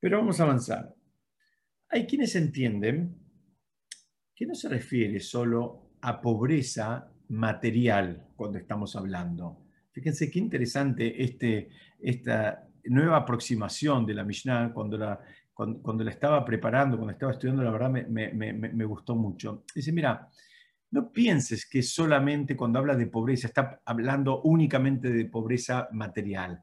Pero 0.00 0.18
vamos 0.18 0.40
a 0.40 0.44
avanzar. 0.44 0.94
Hay 1.90 2.06
quienes 2.06 2.34
entienden 2.34 3.14
que 4.34 4.46
no 4.46 4.54
se 4.54 4.70
refiere 4.70 5.20
solo 5.20 5.90
a 6.00 6.20
pobreza 6.22 7.12
material 7.28 8.28
cuando 8.36 8.58
estamos 8.58 8.96
hablando. 8.96 9.66
Fíjense 9.92 10.30
qué 10.30 10.38
interesante 10.38 11.22
este, 11.22 11.68
esta 12.00 12.66
nueva 12.84 13.18
aproximación 13.18 14.06
de 14.06 14.14
la 14.14 14.24
Mishnah 14.24 14.72
cuando 14.72 14.96
la, 14.96 15.20
cuando, 15.52 16.02
la 16.02 16.10
estaba 16.10 16.42
preparando, 16.42 16.96
cuando 16.96 17.12
estaba 17.12 17.32
estudiando, 17.32 17.62
la 17.62 17.70
verdad 17.70 17.90
me, 17.90 18.32
me 18.32 18.84
gustó 18.86 19.14
mucho. 19.14 19.64
Dice, 19.74 19.92
mira, 19.92 20.30
no 20.92 21.10
pienses 21.10 21.66
que 21.66 21.82
solamente 21.82 22.56
cuando 22.56 22.78
habla 22.78 22.94
de 22.94 23.06
pobreza 23.06 23.48
está 23.48 23.80
hablando 23.84 24.42
únicamente 24.42 25.10
de 25.10 25.24
pobreza 25.24 25.88
material. 25.90 26.62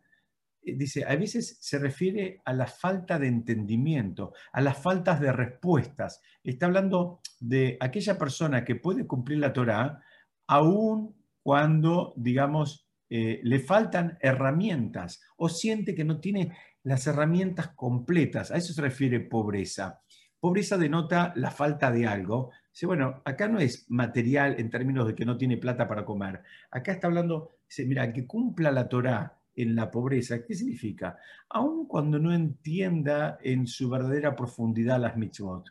Eh, 0.62 0.76
dice, 0.78 1.04
a 1.04 1.16
veces 1.16 1.58
se 1.60 1.80
refiere 1.80 2.42
a 2.46 2.54
la 2.54 2.68
falta 2.68 3.18
de 3.18 3.28
entendimiento, 3.28 4.34
a 4.54 4.62
las 4.62 4.78
faltas 4.78 5.20
de 5.20 5.32
respuestas. 5.32 6.22
Está 6.44 6.68
hablando 6.68 7.22
de 7.40 7.78
aquella 7.80 8.18
persona 8.18 8.64
que 8.64 8.76
puede 8.76 9.08
cumplir 9.08 9.40
la 9.40 9.52
Torah 9.52 10.00
aun 10.48 11.16
cuando, 11.42 12.14
digamos, 12.16 12.88
eh, 13.10 13.40
le 13.44 13.60
faltan 13.60 14.20
herramientas 14.22 15.22
o 15.38 15.50
siente 15.50 15.96
que 15.96 16.04
no 16.04 16.20
tiene 16.20 16.56
las 16.84 17.08
herramientas 17.08 17.70
completas. 17.70 18.52
A 18.52 18.58
eso 18.58 18.74
se 18.74 18.82
refiere 18.82 19.20
pobreza. 19.20 20.02
Pobreza 20.40 20.78
denota 20.78 21.34
la 21.36 21.50
falta 21.50 21.92
de 21.92 22.06
algo, 22.08 22.52
Bueno, 22.86 23.22
acá 23.26 23.48
no 23.48 23.60
es 23.60 23.90
material 23.90 24.56
en 24.58 24.70
términos 24.70 25.08
de 25.08 25.16
que 25.16 25.26
no 25.26 25.38
tiene 25.38 25.58
plata 25.58 25.88
para 25.88 26.06
comer. 26.06 26.42
Acá 26.72 26.94
está 26.94 27.08
hablando, 27.08 27.58
dice, 27.68 27.86
mira, 27.86 28.12
que 28.14 28.26
cumpla 28.26 28.72
la 28.72 28.88
Torá 28.88 29.40
en 29.56 29.76
la 29.76 29.92
pobreza. 29.92 30.46
¿Qué 30.46 30.54
significa? 30.54 31.18
Aun 31.50 31.88
cuando 31.88 32.20
no 32.20 32.34
entienda 32.34 33.38
en 33.42 33.68
su 33.68 33.90
verdadera 33.90 34.36
profundidad 34.36 35.00
las 35.00 35.18
mitzvot, 35.18 35.70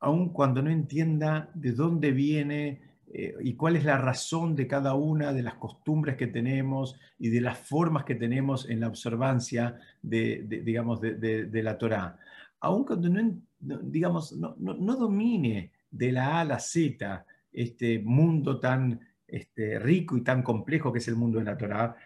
aun 0.00 0.32
cuando 0.32 0.62
no 0.62 0.70
entienda 0.70 1.50
de 1.54 1.72
dónde 1.72 2.12
viene 2.12 2.82
eh, 3.12 3.34
y 3.40 3.54
cuál 3.54 3.76
es 3.76 3.84
la 3.84 3.98
razón 3.98 4.54
de 4.54 4.66
cada 4.66 4.94
una 4.94 5.32
de 5.32 5.42
las 5.42 5.54
costumbres 5.54 6.16
que 6.16 6.26
tenemos 6.26 6.96
y 7.18 7.30
de 7.30 7.40
las 7.40 7.58
formas 7.58 8.04
que 8.04 8.14
tenemos 8.14 8.68
en 8.68 8.80
la 8.80 8.88
observancia 8.88 9.78
de, 10.02 10.44
digamos, 10.64 11.00
de, 11.00 11.62
la 11.62 11.78
Torá. 11.78 12.18
Aun 12.60 12.84
cuando 12.84 13.08
no, 13.08 13.40
digamos, 13.58 14.32
no, 14.36 14.96
domine 14.96 15.72
de 15.90 16.12
la 16.12 16.36
A 16.36 16.40
a 16.40 16.44
la 16.44 16.58
Z 16.58 17.24
este 17.52 17.98
mundo 17.98 18.60
tan 18.60 19.00
este, 19.26 19.78
rico 19.78 20.16
y 20.16 20.22
tan 20.22 20.42
complejo 20.42 20.92
que 20.92 20.98
es 20.98 21.08
el 21.08 21.16
mundo 21.16 21.38
de 21.38 21.44
la 21.44 21.56
Torah, 21.56 21.96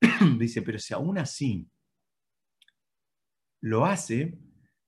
dice, 0.38 0.62
pero 0.62 0.78
si 0.78 0.94
aún 0.94 1.18
así 1.18 1.68
lo 3.60 3.84
hace, 3.84 4.38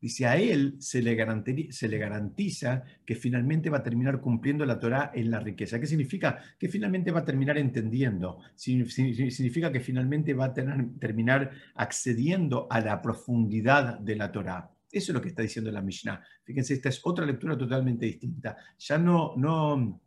dice, 0.00 0.26
a 0.26 0.36
él 0.36 0.76
se 0.80 1.00
le, 1.00 1.72
se 1.72 1.88
le 1.88 1.98
garantiza 1.98 2.84
que 3.06 3.14
finalmente 3.14 3.70
va 3.70 3.78
a 3.78 3.82
terminar 3.82 4.20
cumpliendo 4.20 4.66
la 4.66 4.78
Torah 4.78 5.12
en 5.14 5.30
la 5.30 5.40
riqueza. 5.40 5.78
¿Qué 5.78 5.86
significa? 5.86 6.42
Que 6.58 6.68
finalmente 6.68 7.10
va 7.10 7.20
a 7.20 7.24
terminar 7.24 7.58
entendiendo, 7.58 8.40
significa 8.56 9.70
que 9.72 9.80
finalmente 9.80 10.34
va 10.34 10.46
a 10.46 10.54
terminar 10.54 11.52
accediendo 11.74 12.66
a 12.70 12.80
la 12.80 13.00
profundidad 13.00 13.98
de 13.98 14.16
la 14.16 14.32
Torah. 14.32 14.73
Eso 14.94 15.10
es 15.10 15.14
lo 15.14 15.20
que 15.20 15.28
está 15.28 15.42
diciendo 15.42 15.72
la 15.72 15.82
Mishnah. 15.82 16.22
Fíjense, 16.44 16.74
esta 16.74 16.88
es 16.88 17.00
otra 17.02 17.26
lectura 17.26 17.58
totalmente 17.58 18.06
distinta. 18.06 18.56
Ya 18.78 18.96
no, 18.96 19.34
no, 19.36 20.00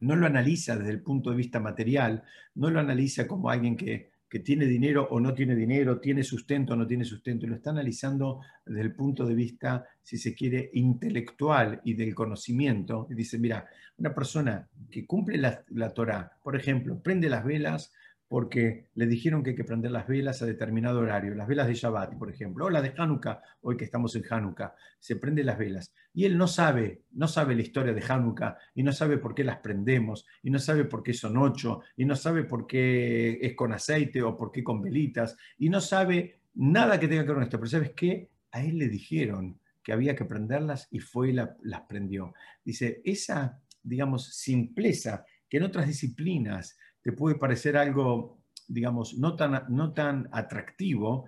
no 0.00 0.16
lo 0.16 0.26
analiza 0.26 0.76
desde 0.76 0.90
el 0.90 1.02
punto 1.02 1.30
de 1.30 1.36
vista 1.36 1.60
material, 1.60 2.24
no 2.56 2.68
lo 2.68 2.80
analiza 2.80 3.28
como 3.28 3.48
alguien 3.48 3.76
que, 3.76 4.10
que 4.28 4.40
tiene 4.40 4.66
dinero 4.66 5.06
o 5.08 5.20
no 5.20 5.32
tiene 5.32 5.54
dinero, 5.54 6.00
tiene 6.00 6.24
sustento 6.24 6.72
o 6.72 6.76
no 6.76 6.84
tiene 6.84 7.04
sustento, 7.04 7.46
lo 7.46 7.54
está 7.54 7.70
analizando 7.70 8.40
desde 8.66 8.80
el 8.80 8.92
punto 8.92 9.24
de 9.24 9.36
vista, 9.36 9.86
si 10.02 10.18
se 10.18 10.34
quiere, 10.34 10.70
intelectual 10.72 11.80
y 11.84 11.94
del 11.94 12.12
conocimiento. 12.12 13.06
Y 13.08 13.14
dice, 13.14 13.38
mira, 13.38 13.68
una 13.98 14.12
persona 14.12 14.68
que 14.90 15.06
cumple 15.06 15.38
la, 15.38 15.64
la 15.68 15.94
Torah, 15.94 16.32
por 16.42 16.56
ejemplo, 16.56 17.00
prende 17.00 17.28
las 17.28 17.44
velas 17.44 17.92
porque 18.28 18.88
le 18.94 19.06
dijeron 19.06 19.42
que 19.42 19.50
hay 19.50 19.56
que 19.56 19.64
prender 19.64 19.90
las 19.90 20.08
velas 20.08 20.42
a 20.42 20.46
determinado 20.46 21.00
horario, 21.00 21.34
las 21.34 21.46
velas 21.46 21.66
de 21.66 21.74
Shabbat, 21.74 22.16
por 22.16 22.30
ejemplo, 22.30 22.66
o 22.66 22.70
la 22.70 22.82
de 22.82 22.92
Hanukkah, 22.96 23.40
hoy 23.62 23.76
que 23.76 23.84
estamos 23.84 24.16
en 24.16 24.24
Hanukkah, 24.28 24.74
se 24.98 25.16
prenden 25.16 25.46
las 25.46 25.58
velas. 25.58 25.92
Y 26.12 26.24
él 26.24 26.38
no 26.38 26.46
sabe, 26.46 27.02
no 27.12 27.28
sabe 27.28 27.54
la 27.54 27.62
historia 27.62 27.92
de 27.92 28.02
Hanukkah, 28.02 28.56
y 28.74 28.82
no 28.82 28.92
sabe 28.92 29.18
por 29.18 29.34
qué 29.34 29.44
las 29.44 29.58
prendemos, 29.58 30.26
y 30.42 30.50
no 30.50 30.58
sabe 30.58 30.84
por 30.84 31.02
qué 31.02 31.12
son 31.12 31.36
ocho, 31.36 31.82
y 31.96 32.04
no 32.04 32.16
sabe 32.16 32.44
por 32.44 32.66
qué 32.66 33.38
es 33.42 33.54
con 33.54 33.72
aceite 33.72 34.22
o 34.22 34.36
por 34.36 34.50
qué 34.50 34.64
con 34.64 34.80
velitas, 34.80 35.36
y 35.58 35.68
no 35.68 35.80
sabe 35.80 36.40
nada 36.54 36.98
que 36.98 37.08
tenga 37.08 37.22
que 37.22 37.28
ver 37.28 37.36
con 37.36 37.44
esto. 37.44 37.58
Pero 37.58 37.70
¿sabes 37.70 37.92
qué? 37.92 38.30
A 38.52 38.62
él 38.62 38.78
le 38.78 38.88
dijeron 38.88 39.60
que 39.82 39.92
había 39.92 40.16
que 40.16 40.24
prenderlas 40.24 40.88
y 40.90 41.00
fue 41.00 41.30
y 41.30 41.32
las 41.34 41.82
prendió. 41.86 42.32
Dice, 42.64 43.02
esa, 43.04 43.60
digamos, 43.82 44.34
simpleza 44.34 45.26
que 45.48 45.58
en 45.58 45.64
otras 45.64 45.86
disciplinas 45.86 46.78
te 47.04 47.12
puede 47.12 47.36
parecer 47.36 47.76
algo, 47.76 48.38
digamos, 48.66 49.18
no 49.18 49.36
tan, 49.36 49.64
no 49.68 49.92
tan 49.92 50.26
atractivo, 50.32 51.26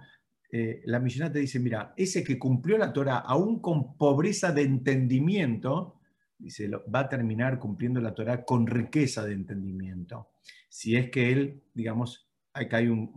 eh, 0.51 0.81
la 0.87 1.01
Mishnah 1.01 1.31
te 1.31 1.41
dice, 1.41 1.61
mira, 1.61 1.93
ese 1.99 2.25
que 2.25 2.39
cumplió 2.39 2.79
la 2.79 2.95
Torah 2.95 3.19
aún 3.19 3.61
con 3.61 3.99
pobreza 3.99 4.53
de 4.53 4.63
entendimiento, 4.63 6.01
dice, 6.39 6.69
va 6.69 7.01
a 7.01 7.09
terminar 7.11 7.59
cumpliendo 7.59 8.01
la 8.01 8.15
Torah 8.15 8.43
con 8.43 8.67
riqueza 8.67 9.27
de 9.27 9.35
entendimiento. 9.35 10.31
Si 10.71 10.97
es 10.97 11.11
que 11.11 11.31
él, 11.31 11.63
digamos, 11.75 12.27
hay 12.55 12.89
un, 12.89 13.13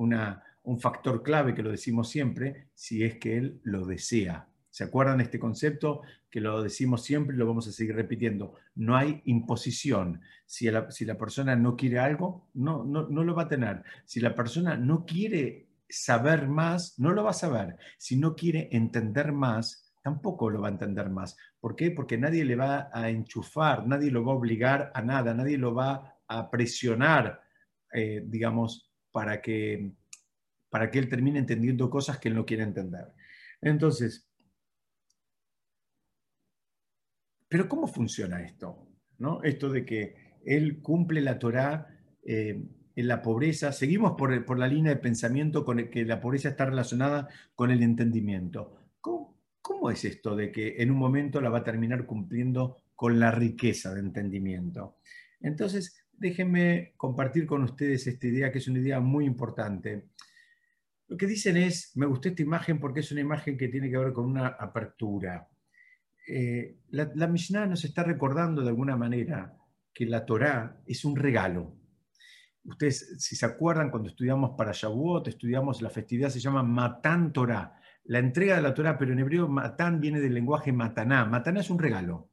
un 0.63 0.80
factor 0.82 1.24
clave 1.24 1.56
que 1.56 1.63
lo 1.63 1.72
decimos 1.72 2.10
siempre, 2.10 2.68
si 2.74 3.06
es 3.06 3.16
que 3.20 3.38
él 3.38 3.62
lo 3.63 3.86
desea. 3.86 4.49
¿Se 4.80 4.86
acuerdan 4.86 5.20
este 5.20 5.40
concepto 5.40 6.04
que 6.32 6.40
lo 6.40 6.64
decimos 6.64 7.04
siempre 7.04 7.36
y 7.36 7.38
lo 7.38 7.46
vamos 7.46 7.68
a 7.68 7.74
seguir 7.74 7.98
repitiendo? 7.98 8.56
No 8.76 8.96
hay 8.96 9.22
imposición. 9.26 10.22
Si 10.46 10.72
la, 10.72 11.18
persona 11.18 11.58
no 11.58 11.76
quiere 11.76 12.00
algo, 12.00 12.48
no, 12.54 12.86
no, 12.86 13.06
no 13.10 13.26
lo 13.26 13.36
va 13.36 13.44
a 13.44 13.48
tener. 13.50 13.84
Si 14.06 14.22
la 14.22 14.34
persona 14.34 14.78
no 14.78 15.06
quiere 15.06 15.68
saber 15.90 16.48
más, 16.48 16.98
no 16.98 17.12
lo 17.12 17.26
va 17.26 17.32
a 17.32 17.34
saber. 17.34 17.76
Si 17.98 18.16
no 18.16 18.38
quiere 18.38 18.70
entender 18.72 19.34
más, 19.34 19.92
tampoco 20.02 20.50
lo 20.50 20.62
va 20.62 20.70
a 20.70 20.72
entender 20.72 21.10
más. 21.10 21.36
¿Por 21.60 21.76
qué? 21.76 21.92
Porque 21.92 22.18
nadie 22.18 22.46
le 22.46 22.56
va 22.56 22.90
a 22.94 23.10
enchufar, 23.10 23.86
nadie 23.86 24.12
lo 24.12 24.24
va 24.24 24.32
a 24.32 24.38
obligar 24.38 24.94
a 24.96 25.02
nada, 25.02 25.34
nadie 25.34 25.58
lo 25.58 25.76
va 25.76 26.16
a 26.26 26.50
presionar, 26.50 27.42
eh, 27.92 28.24
digamos, 28.26 28.90
para 29.12 29.42
que, 29.42 29.92
para 30.70 30.90
que 30.90 31.00
él 31.00 31.10
termine 31.10 31.38
entendiendo 31.38 31.90
cosas 31.90 32.18
que 32.18 32.30
él 32.30 32.36
no 32.36 32.46
quiere 32.46 32.64
entender. 32.64 33.08
Entonces, 33.62 34.29
pero 37.50 37.68
¿cómo 37.68 37.88
funciona 37.88 38.41
esto? 38.41 38.88
¿No? 39.18 39.44
Esto 39.44 39.70
de 39.70 39.84
que 39.84 40.15
él 40.46 40.82
cumple 40.82 41.20
la 41.20 41.39
Torah 41.39 41.88
eh, 42.24 42.63
en 42.96 43.08
la 43.08 43.22
pobreza. 43.22 43.72
Seguimos 43.72 44.13
por, 44.18 44.58
la 44.58 44.68
línea 44.68 44.94
de 44.94 45.00
pensamiento 45.00 45.65
con 45.65 45.89
que 45.89 46.06
la 46.06 46.22
pobreza 46.22 46.50
está 46.50 46.65
relacionada 46.65 47.27
con 47.56 47.72
el 47.72 47.82
entendimiento. 47.82 48.75
¿Cómo, 49.62 49.91
es 49.91 50.03
esto 50.03 50.36
de 50.36 50.51
que 50.51 50.75
en 50.79 50.91
un 50.91 50.98
momento 50.98 51.39
la 51.39 51.50
va 51.50 51.60
a 51.60 51.63
terminar 51.63 52.06
cumpliendo 52.06 52.77
con 52.96 53.20
la 53.20 53.32
riqueza 53.32 53.94
de 53.94 54.01
entendimiento? 54.01 54.98
Entonces, 55.39 56.06
déjenme 56.12 56.94
compartir 56.98 57.46
con 57.46 57.63
ustedes 57.63 58.06
esta 58.08 58.27
idea, 58.27 58.51
que 58.51 58.58
es 58.58 58.68
una 58.68 58.79
idea 58.79 59.00
muy 59.00 59.25
importante. 59.25 60.08
Lo 61.08 61.15
que 61.15 61.27
dicen 61.27 61.56
es, 61.56 61.96
me 61.96 62.06
gustó 62.06 62.29
esta 62.29 62.41
imagen 62.41 62.79
porque 62.79 63.00
es 63.00 63.12
una 63.12 63.22
imagen 63.22 63.58
que 63.58 63.70
tiene 63.70 63.89
que 63.89 63.98
ver 63.98 64.12
con 64.12 64.25
una 64.25 64.48
apertura. 64.48 65.48
Eh, 66.32 66.78
la, 66.92 67.12
la 67.16 67.28
Mishnah 67.28 67.66
nos 67.66 67.84
está 67.84 68.04
recordando 68.04 68.62
de 68.62 68.70
alguna 68.70 68.96
manera 68.96 69.58
que 69.92 70.06
la 70.06 70.26
Torá 70.26 70.80
es 70.86 71.04
un 71.04 71.16
regalo. 71.16 71.76
Ustedes, 72.64 73.16
si 73.18 73.36
se 73.36 73.48
acuerdan, 73.48 73.90
cuando 73.90 74.10
estudiamos 74.10 74.52
para 74.56 74.72
Shavuot, 74.72 75.28
estudiamos 75.28 75.82
la 75.82 75.90
festividad, 75.90 76.30
se 76.30 76.40
llama 76.40 76.62
Matán 76.62 77.34
Torá. 77.34 77.80
La 78.04 78.20
entrega 78.20 78.56
de 78.56 78.62
la 78.62 78.76
Torá, 78.76 78.96
pero 78.96 79.12
en 79.12 79.20
hebreo 79.20 79.48
Matán 79.48 80.00
viene 80.00 80.20
del 80.20 80.36
lenguaje 80.36 80.72
Mataná. 80.72 81.26
Mataná 81.26 81.62
es 81.62 81.70
un 81.72 81.80
regalo. 81.80 82.30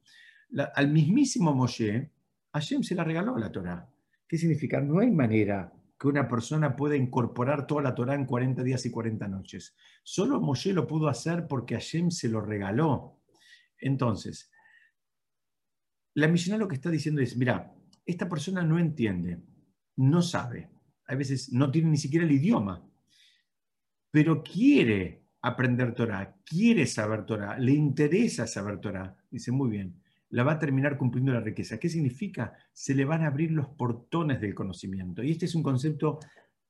al 0.75 0.91
mismísimo 0.91 1.55
Moshe, 1.55 2.11
Hashem 2.53 2.83
se 2.83 2.93
la 2.93 3.03
regaló 3.03 3.35
la 3.37 3.51
Torá. 3.51 3.89
¿Qué 4.27 4.37
significa? 4.37 4.79
No 4.79 4.99
hay 4.99 5.09
manera 5.09 5.73
que 5.99 6.07
una 6.07 6.27
persona 6.27 6.75
pueda 6.75 6.95
incorporar 6.95 7.65
toda 7.65 7.81
la 7.81 7.95
Torá 7.95 8.13
en 8.13 8.25
40 8.25 8.61
días 8.61 8.85
y 8.85 8.91
40 8.91 9.27
noches. 9.27 9.75
Solo 10.03 10.39
Moshe 10.39 10.71
lo 10.71 10.85
pudo 10.85 11.07
hacer 11.07 11.47
porque 11.47 11.73
Hashem 11.73 12.11
se 12.11 12.29
lo 12.29 12.41
regaló. 12.41 13.16
Entonces, 13.79 14.51
la 16.13 16.27
Mishnah 16.27 16.57
lo 16.57 16.67
que 16.67 16.75
está 16.75 16.89
diciendo 16.89 17.21
es, 17.21 17.37
mira, 17.37 17.73
esta 18.05 18.27
persona 18.27 18.63
no 18.63 18.79
entiende, 18.79 19.39
no 19.97 20.21
sabe, 20.21 20.69
a 21.05 21.15
veces 21.15 21.51
no 21.51 21.69
tiene 21.71 21.89
ni 21.89 21.97
siquiera 21.97 22.25
el 22.25 22.31
idioma, 22.31 22.83
pero 24.11 24.43
quiere 24.43 25.27
aprender 25.41 25.93
Torah, 25.93 26.35
quiere 26.43 26.85
saber 26.85 27.25
Torah, 27.25 27.57
le 27.59 27.71
interesa 27.73 28.47
saber 28.47 28.79
Torah. 28.79 29.15
Dice, 29.29 29.51
muy 29.51 29.69
bien, 29.69 30.01
la 30.29 30.43
va 30.43 30.53
a 30.53 30.59
terminar 30.59 30.97
cumpliendo 30.97 31.33
la 31.33 31.39
riqueza. 31.39 31.79
¿Qué 31.79 31.89
significa? 31.89 32.53
Se 32.73 32.93
le 32.93 33.05
van 33.05 33.23
a 33.23 33.27
abrir 33.27 33.51
los 33.51 33.67
portones 33.67 34.41
del 34.41 34.55
conocimiento. 34.55 35.23
Y 35.23 35.31
este 35.31 35.45
es 35.45 35.55
un 35.55 35.63
concepto 35.63 36.19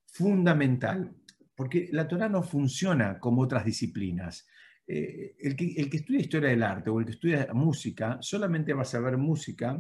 fundamental, 0.06 1.16
porque 1.56 1.90
la 1.92 2.08
Torah 2.08 2.30
no 2.30 2.44
funciona 2.44 3.20
como 3.20 3.42
otras 3.42 3.66
disciplinas. 3.66 4.48
Eh, 4.90 5.36
el, 5.40 5.56
que, 5.56 5.74
el, 5.76 5.90
que, 5.90 5.98
estudia 5.98 6.22
historia 6.22 6.50
del 6.50 6.64
arte 6.64 6.90
o 6.90 7.00
el 7.00 7.06
que 7.06 7.12
estudia 7.12 7.50
música 7.54 8.20
solamente 8.22 8.74
va 8.74 8.84
a 8.84 8.86
saber 8.86 9.18
música 9.18 9.78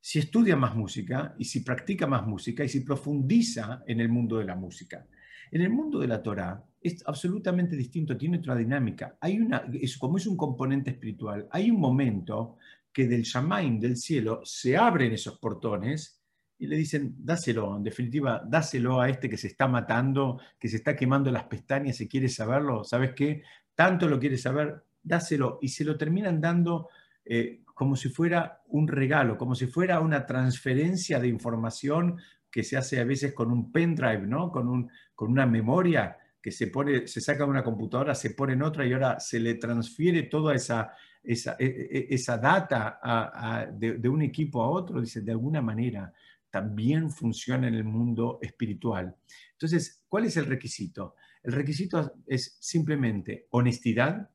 si 0.00 0.20
estudia 0.20 0.54
más 0.54 0.76
música 0.76 1.34
y 1.38 1.46
si 1.46 1.60
practica 1.60 2.06
más 2.06 2.26
música 2.26 2.62
y 2.62 2.68
si 2.68 2.80
profundiza 2.80 3.82
en 3.86 4.00
el 4.00 4.10
mundo 4.10 4.38
de 4.38 4.44
la 4.44 4.54
música. 4.54 5.06
En 5.50 5.62
el 5.62 5.70
mundo 5.70 5.98
de 5.98 6.06
la 6.06 6.22
Torah 6.22 6.62
es 6.80 7.02
absolutamente 7.06 7.74
distinto, 7.74 8.16
tiene 8.16 8.36
otra 8.36 8.54
dinámica. 8.54 9.16
Hay 9.20 9.40
una, 9.40 9.64
es, 9.72 9.96
como 9.96 10.18
es 10.18 10.26
un 10.26 10.36
componente 10.36 10.90
espiritual, 10.90 11.48
hay 11.50 11.70
un 11.70 11.80
momento 11.80 12.58
que 12.92 13.08
del 13.08 13.22
Shamaim, 13.22 13.80
del 13.80 13.96
cielo, 13.96 14.42
se 14.44 14.76
abren 14.76 15.12
esos 15.12 15.38
portones 15.38 16.20
y 16.58 16.66
le 16.66 16.76
dicen, 16.76 17.16
dáselo, 17.18 17.76
en 17.76 17.82
definitiva, 17.82 18.42
dáselo 18.46 19.00
a 19.00 19.08
este 19.08 19.28
que 19.28 19.36
se 19.36 19.48
está 19.48 19.66
matando, 19.66 20.38
que 20.58 20.68
se 20.68 20.76
está 20.76 20.94
quemando 20.94 21.30
las 21.32 21.44
pestañas 21.44 22.00
y 22.00 22.08
quiere 22.08 22.28
saberlo, 22.28 22.84
¿sabes 22.84 23.12
qué? 23.14 23.42
Tanto 23.74 24.08
lo 24.08 24.18
quiere 24.18 24.38
saber, 24.38 24.84
dáselo. 25.02 25.58
Y 25.62 25.68
se 25.68 25.84
lo 25.84 25.96
terminan 25.96 26.40
dando 26.40 26.88
eh, 27.24 27.62
como 27.64 27.96
si 27.96 28.08
fuera 28.08 28.62
un 28.68 28.86
regalo, 28.86 29.36
como 29.36 29.54
si 29.54 29.66
fuera 29.66 30.00
una 30.00 30.26
transferencia 30.26 31.18
de 31.18 31.28
información 31.28 32.18
que 32.50 32.62
se 32.62 32.76
hace 32.76 33.00
a 33.00 33.04
veces 33.04 33.32
con 33.32 33.50
un 33.50 33.72
pendrive, 33.72 34.26
¿no? 34.26 34.50
con, 34.50 34.68
un, 34.68 34.90
con 35.14 35.30
una 35.30 35.44
memoria 35.44 36.16
que 36.40 36.52
se, 36.52 36.68
pone, 36.68 37.08
se 37.08 37.20
saca 37.20 37.44
de 37.44 37.50
una 37.50 37.64
computadora, 37.64 38.14
se 38.14 38.30
pone 38.30 38.52
en 38.52 38.62
otra 38.62 38.86
y 38.86 38.92
ahora 38.92 39.18
se 39.18 39.40
le 39.40 39.54
transfiere 39.54 40.24
toda 40.24 40.54
esa, 40.54 40.92
esa, 41.22 41.56
e, 41.58 41.64
e, 41.66 42.14
esa 42.14 42.38
data 42.38 43.66
de, 43.72 43.94
de, 43.94 44.08
un 44.08 44.22
equipo 44.22 44.62
a 44.62 44.68
otro, 44.68 45.00
dice, 45.00 45.22
de 45.22 45.32
alguna 45.32 45.62
manera 45.62 46.12
también 46.50 47.10
funciona 47.10 47.66
en 47.66 47.74
el 47.74 47.84
mundo 47.84 48.38
espiritual. 48.40 49.16
Entonces, 49.52 50.04
¿cuál 50.06 50.26
es 50.26 50.36
el 50.36 50.46
requisito? 50.46 51.16
El 51.44 51.52
requisito 51.52 52.14
es 52.26 52.56
simplemente 52.60 53.46
honestidad 53.50 54.30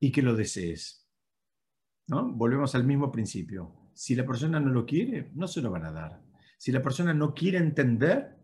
y 0.00 0.10
que 0.10 0.22
lo 0.22 0.34
desees. 0.34 1.08
¿no? 2.08 2.32
Volvemos 2.32 2.74
al 2.74 2.84
mismo 2.84 3.12
principio. 3.12 3.90
Si 3.94 4.16
la 4.16 4.26
persona 4.26 4.58
no 4.58 4.70
lo 4.70 4.84
quiere, 4.84 5.30
no 5.34 5.46
se 5.46 5.62
lo 5.62 5.70
van 5.70 5.84
a 5.84 5.92
dar. 5.92 6.20
Si 6.58 6.72
la 6.72 6.82
persona 6.82 7.14
no 7.14 7.32
quiere 7.32 7.58
entender, 7.58 8.36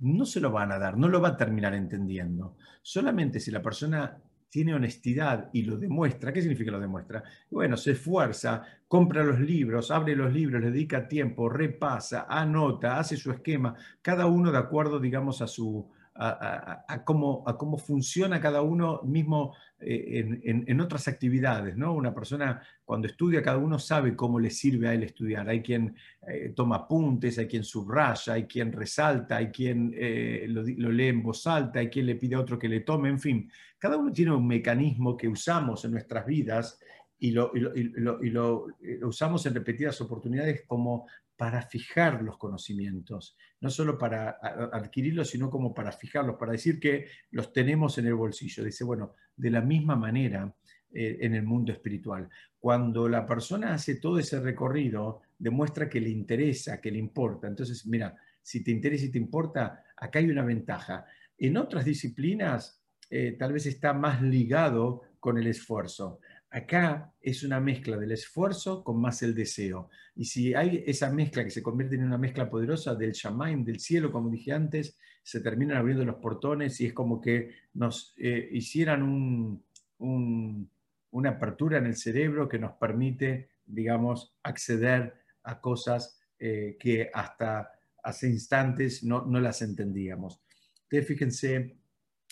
no 0.00 0.26
se 0.26 0.40
lo 0.40 0.52
van 0.52 0.70
a 0.70 0.78
dar, 0.78 0.98
no 0.98 1.08
lo 1.08 1.20
va 1.20 1.30
a 1.30 1.36
terminar 1.38 1.74
entendiendo. 1.74 2.58
Solamente 2.82 3.40
si 3.40 3.50
la 3.50 3.62
persona 3.62 4.22
tiene 4.48 4.74
honestidad 4.74 5.50
y 5.52 5.62
lo 5.62 5.76
demuestra, 5.76 6.32
¿qué 6.32 6.40
significa 6.40 6.70
lo 6.70 6.80
demuestra? 6.80 7.22
Bueno, 7.50 7.76
se 7.76 7.92
esfuerza, 7.92 8.62
compra 8.86 9.22
los 9.22 9.40
libros, 9.40 9.90
abre 9.90 10.16
los 10.16 10.32
libros, 10.32 10.60
le 10.62 10.70
dedica 10.70 11.06
tiempo, 11.06 11.48
repasa, 11.48 12.26
anota, 12.28 12.98
hace 12.98 13.16
su 13.16 13.30
esquema, 13.30 13.74
cada 14.02 14.26
uno 14.26 14.50
de 14.50 14.58
acuerdo, 14.58 14.98
digamos, 14.98 15.42
a 15.42 15.46
su, 15.46 15.88
a, 16.20 17.04
cómo, 17.04 17.44
a 17.46 17.56
cómo 17.56 17.78
funciona 17.78 18.40
cada 18.40 18.62
uno 18.62 19.00
mismo 19.04 19.54
eh, 19.78 20.40
en, 20.42 20.80
otras 20.80 21.06
actividades. 21.06 21.76
¿no? 21.76 21.94
Una 21.94 22.12
persona 22.12 22.60
cuando 22.84 23.06
estudia, 23.06 23.42
cada 23.42 23.58
uno 23.58 23.78
sabe 23.78 24.16
cómo 24.16 24.40
le 24.40 24.50
sirve 24.50 24.88
a 24.88 24.94
él 24.94 25.04
estudiar. 25.04 25.48
Hay 25.48 25.62
quien 25.62 25.94
eh, 26.26 26.52
toma 26.56 26.76
apuntes, 26.76 27.38
hay 27.38 27.46
quien 27.46 27.62
subraya, 27.62 28.32
hay 28.32 28.44
quien 28.46 28.72
resalta, 28.72 29.36
hay 29.36 29.48
quien 29.48 29.94
eh, 29.96 30.46
lo, 30.48 30.90
lee 30.90 31.08
en 31.08 31.22
voz 31.22 31.46
alta, 31.46 31.78
hay 31.78 31.88
quien 31.88 32.06
le 32.06 32.16
pide 32.16 32.34
a 32.34 32.40
otro 32.40 32.58
que 32.58 32.68
le 32.68 32.80
tome, 32.80 33.08
en 33.08 33.20
fin. 33.20 33.50
Cada 33.78 33.96
uno 33.96 34.12
tiene 34.12 34.32
un 34.32 34.46
mecanismo 34.46 35.16
que 35.16 35.28
usamos 35.28 35.84
en 35.84 35.92
nuestras 35.92 36.26
vidas 36.26 36.80
y 37.20 37.30
lo, 37.30 37.52
y 37.54 38.30
lo, 38.30 38.66
usamos 39.02 39.44
en 39.46 39.54
repetidas 39.54 40.00
oportunidades 40.00 40.64
como 40.66 41.06
para 41.38 41.62
fijar 41.62 42.20
los 42.22 42.36
conocimientos, 42.36 43.36
no 43.60 43.70
solo 43.70 43.96
para 43.96 44.38
adquirirlos, 44.72 45.30
sino 45.30 45.48
como 45.48 45.72
para 45.72 45.92
fijarlos, 45.92 46.34
para 46.36 46.50
decir 46.50 46.80
que 46.80 47.06
los 47.30 47.52
tenemos 47.52 47.96
en 47.96 48.06
el 48.06 48.14
bolsillo. 48.14 48.64
Dice, 48.64 48.82
bueno, 48.82 49.14
de 49.36 49.52
la 49.52 49.60
misma 49.60 49.94
manera 49.94 50.52
eh, 50.92 51.18
en 51.20 51.36
el 51.36 51.44
mundo 51.44 51.70
espiritual. 51.70 52.28
Cuando 52.58 53.08
la 53.08 53.24
persona 53.24 53.74
hace 53.74 54.00
todo 54.00 54.18
ese 54.18 54.40
recorrido, 54.40 55.22
demuestra 55.38 55.88
que 55.88 56.00
le 56.00 56.08
interesa, 56.08 56.80
que 56.80 56.90
le 56.90 56.98
importa. 56.98 57.46
Entonces, 57.46 57.86
mira, 57.86 58.16
si 58.42 58.64
te 58.64 58.72
interesa 58.72 59.04
y 59.04 59.12
te 59.12 59.18
importa, 59.18 59.84
acá 59.96 60.18
hay 60.18 60.28
una 60.28 60.44
ventaja. 60.44 61.06
En 61.38 61.56
otras 61.56 61.84
disciplinas, 61.84 62.82
eh, 63.10 63.36
tal 63.38 63.52
vez 63.52 63.66
está 63.66 63.92
más 63.92 64.20
ligado 64.22 65.02
con 65.20 65.38
el 65.38 65.46
esfuerzo. 65.46 66.18
Acá 66.50 67.12
es 67.20 67.42
una 67.42 67.60
mezcla 67.60 67.98
del 67.98 68.12
esfuerzo 68.12 68.82
con 68.82 69.00
más 69.00 69.22
el 69.22 69.34
deseo. 69.34 69.90
Y 70.16 70.24
si 70.24 70.54
hay 70.54 70.82
esa 70.86 71.10
mezcla 71.10 71.44
que 71.44 71.50
se 71.50 71.62
convierte 71.62 71.96
en 71.96 72.04
una 72.04 72.16
mezcla 72.16 72.48
poderosa 72.48 72.94
del 72.94 73.12
Shamaim, 73.12 73.64
del 73.64 73.80
cielo, 73.80 74.10
como 74.10 74.30
dije 74.30 74.52
antes, 74.52 74.96
se 75.22 75.40
terminan 75.40 75.76
abriendo 75.76 76.06
los 76.06 76.16
portones 76.16 76.80
y 76.80 76.86
es 76.86 76.94
como 76.94 77.20
que 77.20 77.50
nos 77.74 78.14
eh, 78.16 78.48
hicieran 78.52 79.62
una 79.98 81.28
apertura 81.28 81.78
en 81.78 81.86
el 81.86 81.96
cerebro 81.96 82.48
que 82.48 82.58
nos 82.58 82.72
permite, 82.72 83.50
digamos, 83.66 84.34
acceder 84.42 85.14
a 85.42 85.60
cosas 85.60 86.18
eh, 86.38 86.76
que 86.80 87.10
hasta 87.12 87.72
hace 88.02 88.28
instantes 88.28 89.04
no, 89.04 89.26
las 89.38 89.60
entendíamos. 89.60 90.40
Ustedes 90.84 91.06
fíjense, 91.06 91.76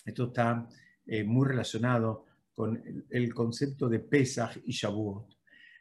esto 0.03 0.27
está 0.27 0.67
eh, 1.05 1.23
muy 1.23 1.47
relacionado 1.47 2.25
con 2.57 3.05
el 3.11 3.33
concepto 3.35 3.87
de 3.87 3.99
Pesach 3.99 4.57
y 4.65 4.71
Shavuot. 4.71 5.27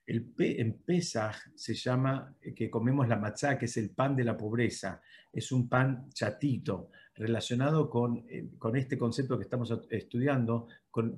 El 0.07 0.35
en 0.37 0.75
Pesach 0.85 1.35
se 1.55 1.73
llama 1.73 2.37
eh, 2.39 2.53
que 2.53 2.69
comemos 2.69 3.09
la 3.09 3.17
matzá, 3.17 3.57
que 3.57 3.65
es 3.65 3.79
el 3.79 3.89
pan 3.89 4.15
de 4.15 4.25
la 4.25 4.37
pobreza. 4.37 5.01
Es 5.33 5.53
un 5.53 5.71
pan 5.71 6.11
chatito. 6.11 6.91
relacionado 7.15 7.89
con, 7.89 8.27
eh, 8.29 8.51
con 8.59 8.77
este 8.77 8.99
concepto 8.99 9.39
que 9.39 9.45
estamos 9.45 9.73
estudiando, 9.89 10.67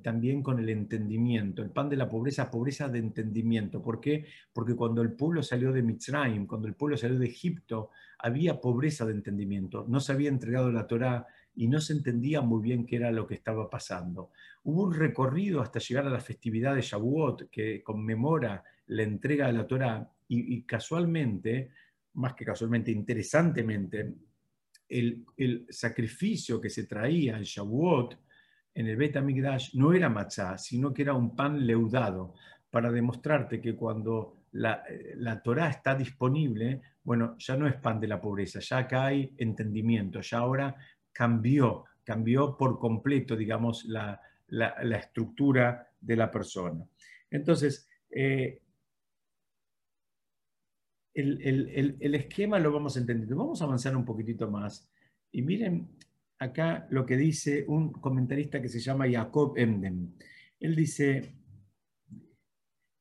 también 0.01 0.41
con 0.41 0.59
el 0.59 0.69
entendimiento. 0.69 1.61
El 1.61 1.71
pan 1.71 1.89
de 1.89 1.97
la 1.97 2.07
pobreza, 2.07 2.49
pobreza 2.49 2.87
de 2.87 2.99
entendimiento. 2.99 3.81
¿Por 3.81 3.99
qué? 3.99 4.27
Porque 4.53 4.77
cuando 4.77 5.01
el 5.01 5.11
pueblo 5.11 5.43
salió 5.43 5.73
de 5.73 5.83
Mitzrayim, 5.83 6.47
cuando 6.47 6.69
el 6.69 6.75
pueblo 6.75 6.95
salió 6.95 7.19
de 7.19 7.27
Egipto, 7.27 7.89
había 8.17 8.61
pobreza 8.61 9.05
de 9.05 9.11
entendimiento. 9.11 9.85
No 9.89 9.99
se 9.99 10.13
había 10.13 10.29
entregado 10.29 10.71
la 10.71 10.87
Torá 10.87 11.27
y 11.55 11.67
no 11.67 11.81
se 11.81 11.93
entendía 11.93 12.41
muy 12.41 12.61
bien 12.61 12.85
qué 12.85 12.97
era 12.97 13.11
lo 13.11 13.27
que 13.27 13.35
estaba 13.35 13.69
pasando. 13.69 14.31
Hubo 14.63 14.83
un 14.83 14.93
recorrido 14.93 15.61
hasta 15.61 15.79
llegar 15.79 16.07
a 16.07 16.09
la 16.09 16.19
festividad 16.19 16.75
de 16.75 16.81
Shavuot 16.81 17.49
que 17.49 17.83
conmemora 17.83 18.63
la 18.87 19.03
entrega 19.03 19.47
de 19.47 19.53
la 19.53 19.67
Torá 19.67 20.09
y, 20.27 20.61
casualmente, 20.63 21.71
más 22.13 22.33
que 22.35 22.45
casualmente, 22.45 22.91
interesantemente, 22.91 24.13
el, 24.87 25.25
el, 25.37 25.65
sacrificio 25.69 26.61
que 26.61 26.69
se 26.69 26.85
traía 26.85 27.35
en 27.35 27.43
Shavuot, 27.43 28.17
en 28.75 28.87
el 28.87 28.95
Bet 28.95 29.17
HaMikdash, 29.17 29.73
no 29.75 29.93
era 29.93 30.09
matzah, 30.09 30.57
sino 30.57 30.93
que 30.93 31.01
era 31.01 31.13
un 31.13 31.35
pan 31.35 31.65
leudado, 31.65 32.35
para 32.69 32.91
demostrarte 32.91 33.59
que 33.59 33.75
cuando 33.75 34.43
la, 34.51 34.83
la 35.15 35.41
Torah 35.41 35.69
está 35.69 35.95
disponible, 35.95 36.81
bueno, 37.03 37.35
ya 37.37 37.55
no 37.55 37.67
es 37.67 37.75
pan 37.75 37.99
de 37.99 38.07
la 38.07 38.21
pobreza, 38.21 38.59
ya 38.59 38.79
acá 38.79 39.07
hay 39.07 39.33
entendimiento, 39.37 40.21
ya 40.21 40.37
ahora 40.37 40.75
cambió, 41.11 41.85
cambió 42.03 42.57
por 42.57 42.79
completo, 42.79 43.35
digamos, 43.35 43.85
la, 43.85 44.21
estructura 44.97 45.87
de 45.99 46.15
la 46.15 46.31
persona. 46.31 46.83
Entonces, 47.29 47.87
eh, 48.09 48.61
el, 51.13 52.15
esquema 52.15 52.59
lo 52.59 52.71
vamos 52.71 52.97
entendiendo. 52.97 53.35
Vamos 53.35 53.61
a 53.61 53.65
avanzar 53.65 53.95
un 53.95 54.05
poquitito 54.05 54.49
más. 54.49 54.89
Y 55.31 55.41
miren 55.41 55.89
acá 56.39 56.87
lo 56.89 57.05
que 57.05 57.17
dice 57.17 57.65
un 57.67 57.91
comentarista 57.91 58.61
que 58.61 58.69
se 58.69 58.79
llama 58.79 59.09
Jacob 59.09 59.57
Emden. 59.57 60.15
Él 60.59 60.75
dice, 60.75 61.35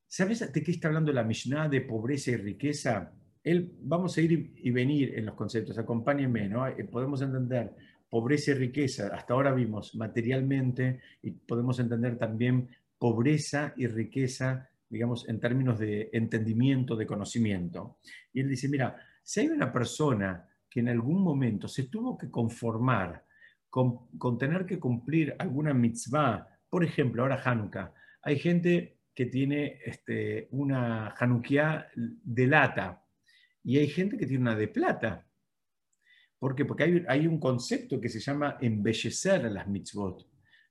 ¿sabes 0.06 0.52
de 0.52 0.62
qué 0.62 0.70
está 0.70 0.88
hablando 0.88 1.12
la 1.12 1.24
Mishnah 1.24 1.68
de 1.68 1.80
pobreza 1.80 2.32
y 2.32 2.36
riqueza? 2.36 3.12
Él, 3.42 3.72
vamos 3.80 4.16
a 4.16 4.20
ir 4.20 4.52
y 4.56 4.70
venir 4.70 5.16
en 5.16 5.26
los 5.26 5.34
conceptos, 5.34 5.78
acompáñenme, 5.78 6.48
¿no? 6.48 6.66
Eh, 6.66 6.84
podemos 6.84 7.22
entender 7.22 7.74
pobreza 8.08 8.52
y 8.52 8.54
riqueza, 8.54 9.08
hasta 9.14 9.34
ahora 9.34 9.52
vimos 9.52 9.94
materialmente 9.94 11.00
y 11.22 11.30
podemos 11.32 11.78
entender 11.78 12.16
también 12.16 12.68
pobreza 12.98 13.74
y 13.76 13.86
riqueza, 13.86 14.68
digamos, 14.88 15.28
en 15.28 15.38
términos 15.40 15.78
de 15.78 16.10
entendimiento, 16.12 16.96
de 16.96 17.06
conocimiento. 17.06 17.98
Y 18.32 18.40
él 18.40 18.48
dice, 18.48 18.68
mira, 18.68 18.96
si 19.22 19.40
hay 19.40 19.48
una 19.48 19.72
persona 19.72 20.48
que 20.68 20.80
en 20.80 20.88
algún 20.88 21.22
momento 21.22 21.68
se 21.68 21.84
tuvo 21.84 22.16
que 22.16 22.30
conformar 22.30 23.24
con, 23.70 24.38
tener 24.38 24.66
que 24.66 24.78
cumplir 24.78 25.34
alguna 25.38 25.74
mitzvah, 25.74 26.46
por 26.68 26.84
ejemplo, 26.84 27.22
ahora 27.22 27.40
Hanukkah, 27.44 27.92
hay 28.22 28.38
gente 28.38 28.98
que 29.14 29.26
tiene 29.26 29.80
este, 29.84 30.48
una 30.52 31.14
Hanukkah 31.18 31.88
de 31.94 32.46
lata 32.46 33.04
y 33.62 33.78
hay 33.78 33.88
gente 33.88 34.16
que 34.16 34.26
tiene 34.26 34.42
una 34.42 34.56
de 34.56 34.68
plata. 34.68 35.26
¿Por 36.38 36.54
qué? 36.54 36.64
Porque 36.64 37.04
hay, 37.08 37.26
un 37.26 37.40
concepto 37.40 38.00
que 38.00 38.08
se 38.08 38.20
llama 38.20 38.58
embellecer 38.60 39.44
a 39.44 39.50
las 39.50 39.66
mitzvot. 39.66 40.26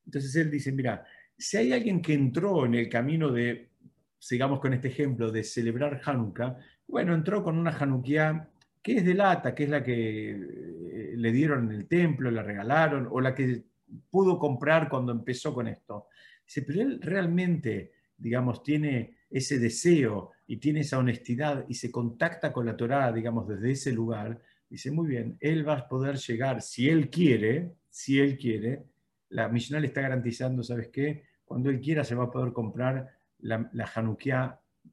Entonces 0.06 0.36
él 0.36 0.49
dice, 0.49 0.71
mira, 0.71 1.06
si 1.38 1.58
hay 1.58 1.73
alguien 1.73 2.01
que 2.01 2.13
entró 2.13 2.65
en 2.65 2.75
el 2.75 2.88
camino 2.89 3.32
de, 3.32 3.69
sigamos 4.17 4.60
con 4.60 4.73
este 4.73 4.88
ejemplo, 4.88 5.30
de 5.30 5.43
celebrar 5.43 6.01
Hanukkah, 6.06 6.58
bueno, 6.88 7.13
entró 7.13 7.43
con 7.43 7.58
una 7.58 7.77
Hanukkah 7.77 8.49
que 8.82 8.97
es 8.97 9.06
de 9.06 9.13
lata, 9.13 9.53
que 9.53 9.65
es 9.65 9.69
la 9.69 9.84
que 9.84 10.30
eh, 10.30 11.13
le 11.17 11.32
dieron 11.34 11.65
en 11.65 11.73
el 11.73 11.88
templo, 11.88 12.32
la 12.32 12.43
regalaron, 12.43 13.08
o 13.12 13.19
la 13.19 13.36
que 13.36 13.63
pudo 14.10 14.39
comprar 14.39 14.88
cuando 14.88 15.12
empezó 15.12 15.53
con 15.53 15.67
esto. 15.67 16.08
Dice, 16.45 16.62
pero 16.62 16.82
él 16.82 17.01
realmente, 17.01 17.91
digamos, 18.17 18.63
tiene 18.63 19.17
ese 19.30 19.60
deseo 19.60 20.32
y 20.47 20.58
tiene 20.58 20.80
esa 20.82 20.99
honestidad 20.99 21.65
y 21.67 21.73
se 21.73 21.91
contacta 21.91 22.53
con 22.53 22.65
la 22.65 22.77
Torá, 22.77 23.12
digamos, 23.12 23.47
desde 23.49 23.71
ese 23.71 23.91
lugar, 23.91 24.39
Dice, 24.69 24.91
muy 24.91 25.08
bien, 25.08 25.38
él 25.39 25.67
va 25.67 25.73
a 25.73 25.88
poder 25.88 26.17
llegar, 26.17 26.62
si 26.62 26.89
él 26.89 27.10
quiere, 27.10 27.73
si 27.89 28.19
él 28.19 28.38
quiere, 28.38 28.84
la 29.30 29.47
Mishnah 29.47 29.80
le 29.80 29.88
está 29.88 30.01
garantizando, 30.01 30.62
¿sabes 30.63 30.89
qué? 30.89 31.23
Cuando 31.45 31.69
él 31.69 31.80
quiera 31.80 32.03
se 32.03 32.15
va 32.15 32.25
a 32.25 32.32
poder 32.32 32.51
comprar 32.51 33.08
la, 33.39 33.69
la 33.73 33.91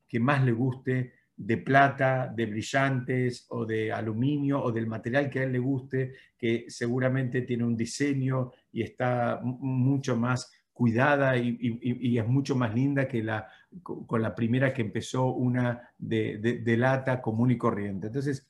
que 0.09 0.21
más 0.21 0.45
le 0.45 0.53
guste, 0.53 1.13
de 1.37 1.57
plata, 1.57 2.33
de 2.35 2.47
brillantes 2.47 3.47
o 3.49 3.67
de 3.67 3.93
aluminio 3.93 4.63
o 4.63 4.71
del 4.71 4.87
material 4.87 5.29
que 5.29 5.41
a 5.41 5.43
él 5.45 5.53
le 5.53 5.59
guste, 5.59 6.15
que 6.39 6.67
seguramente 6.69 7.43
tiene 7.43 7.65
un 7.65 7.77
diseño 7.77 8.53
y 8.71 8.83
está 8.83 9.41
mucho 9.43 10.17
más 10.17 10.53
cuidada 10.73 11.37
y, 11.37 12.19
es 12.19 12.27
mucho 12.27 12.55
más 12.55 12.75
linda 12.75 13.09
que 13.09 13.23
la, 13.23 13.49
con 13.83 14.23
la 14.23 14.35
primera 14.35 14.73
que 14.73 14.83
empezó 14.83 15.27
una 15.27 15.91
de, 15.99 16.39
de 16.39 16.77
lata 16.77 17.21
común 17.21 17.51
y 17.51 17.59
corriente. 17.59 18.09
Entonces, 18.09 18.47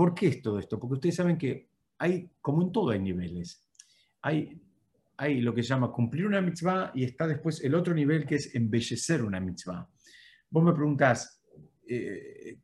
¿Por 0.00 0.14
qué 0.14 0.28
es 0.28 0.40
todo 0.40 0.58
esto? 0.58 0.80
Porque 0.80 0.94
ustedes 0.94 1.16
saben 1.16 1.36
que 1.36 1.68
hay, 1.98 2.30
como 2.40 2.62
en 2.62 2.72
todo 2.72 2.88
hay 2.88 3.00
niveles. 3.00 3.68
Hay, 4.22 4.58
hay 5.18 5.42
lo 5.42 5.52
que 5.52 5.62
se 5.62 5.68
llama 5.68 5.92
cumplir 5.92 6.24
una 6.26 6.40
mitzvah 6.40 6.90
y 6.94 7.04
está 7.04 7.26
después 7.26 7.62
el 7.62 7.74
otro 7.74 7.92
nivel 7.92 8.24
que 8.24 8.36
es 8.36 8.54
embellecer 8.54 9.22
una 9.22 9.40
mitzvah. 9.40 9.86
Vos 10.48 10.64
me 10.64 10.72
preguntás, 10.72 11.44
eh, 11.86 12.60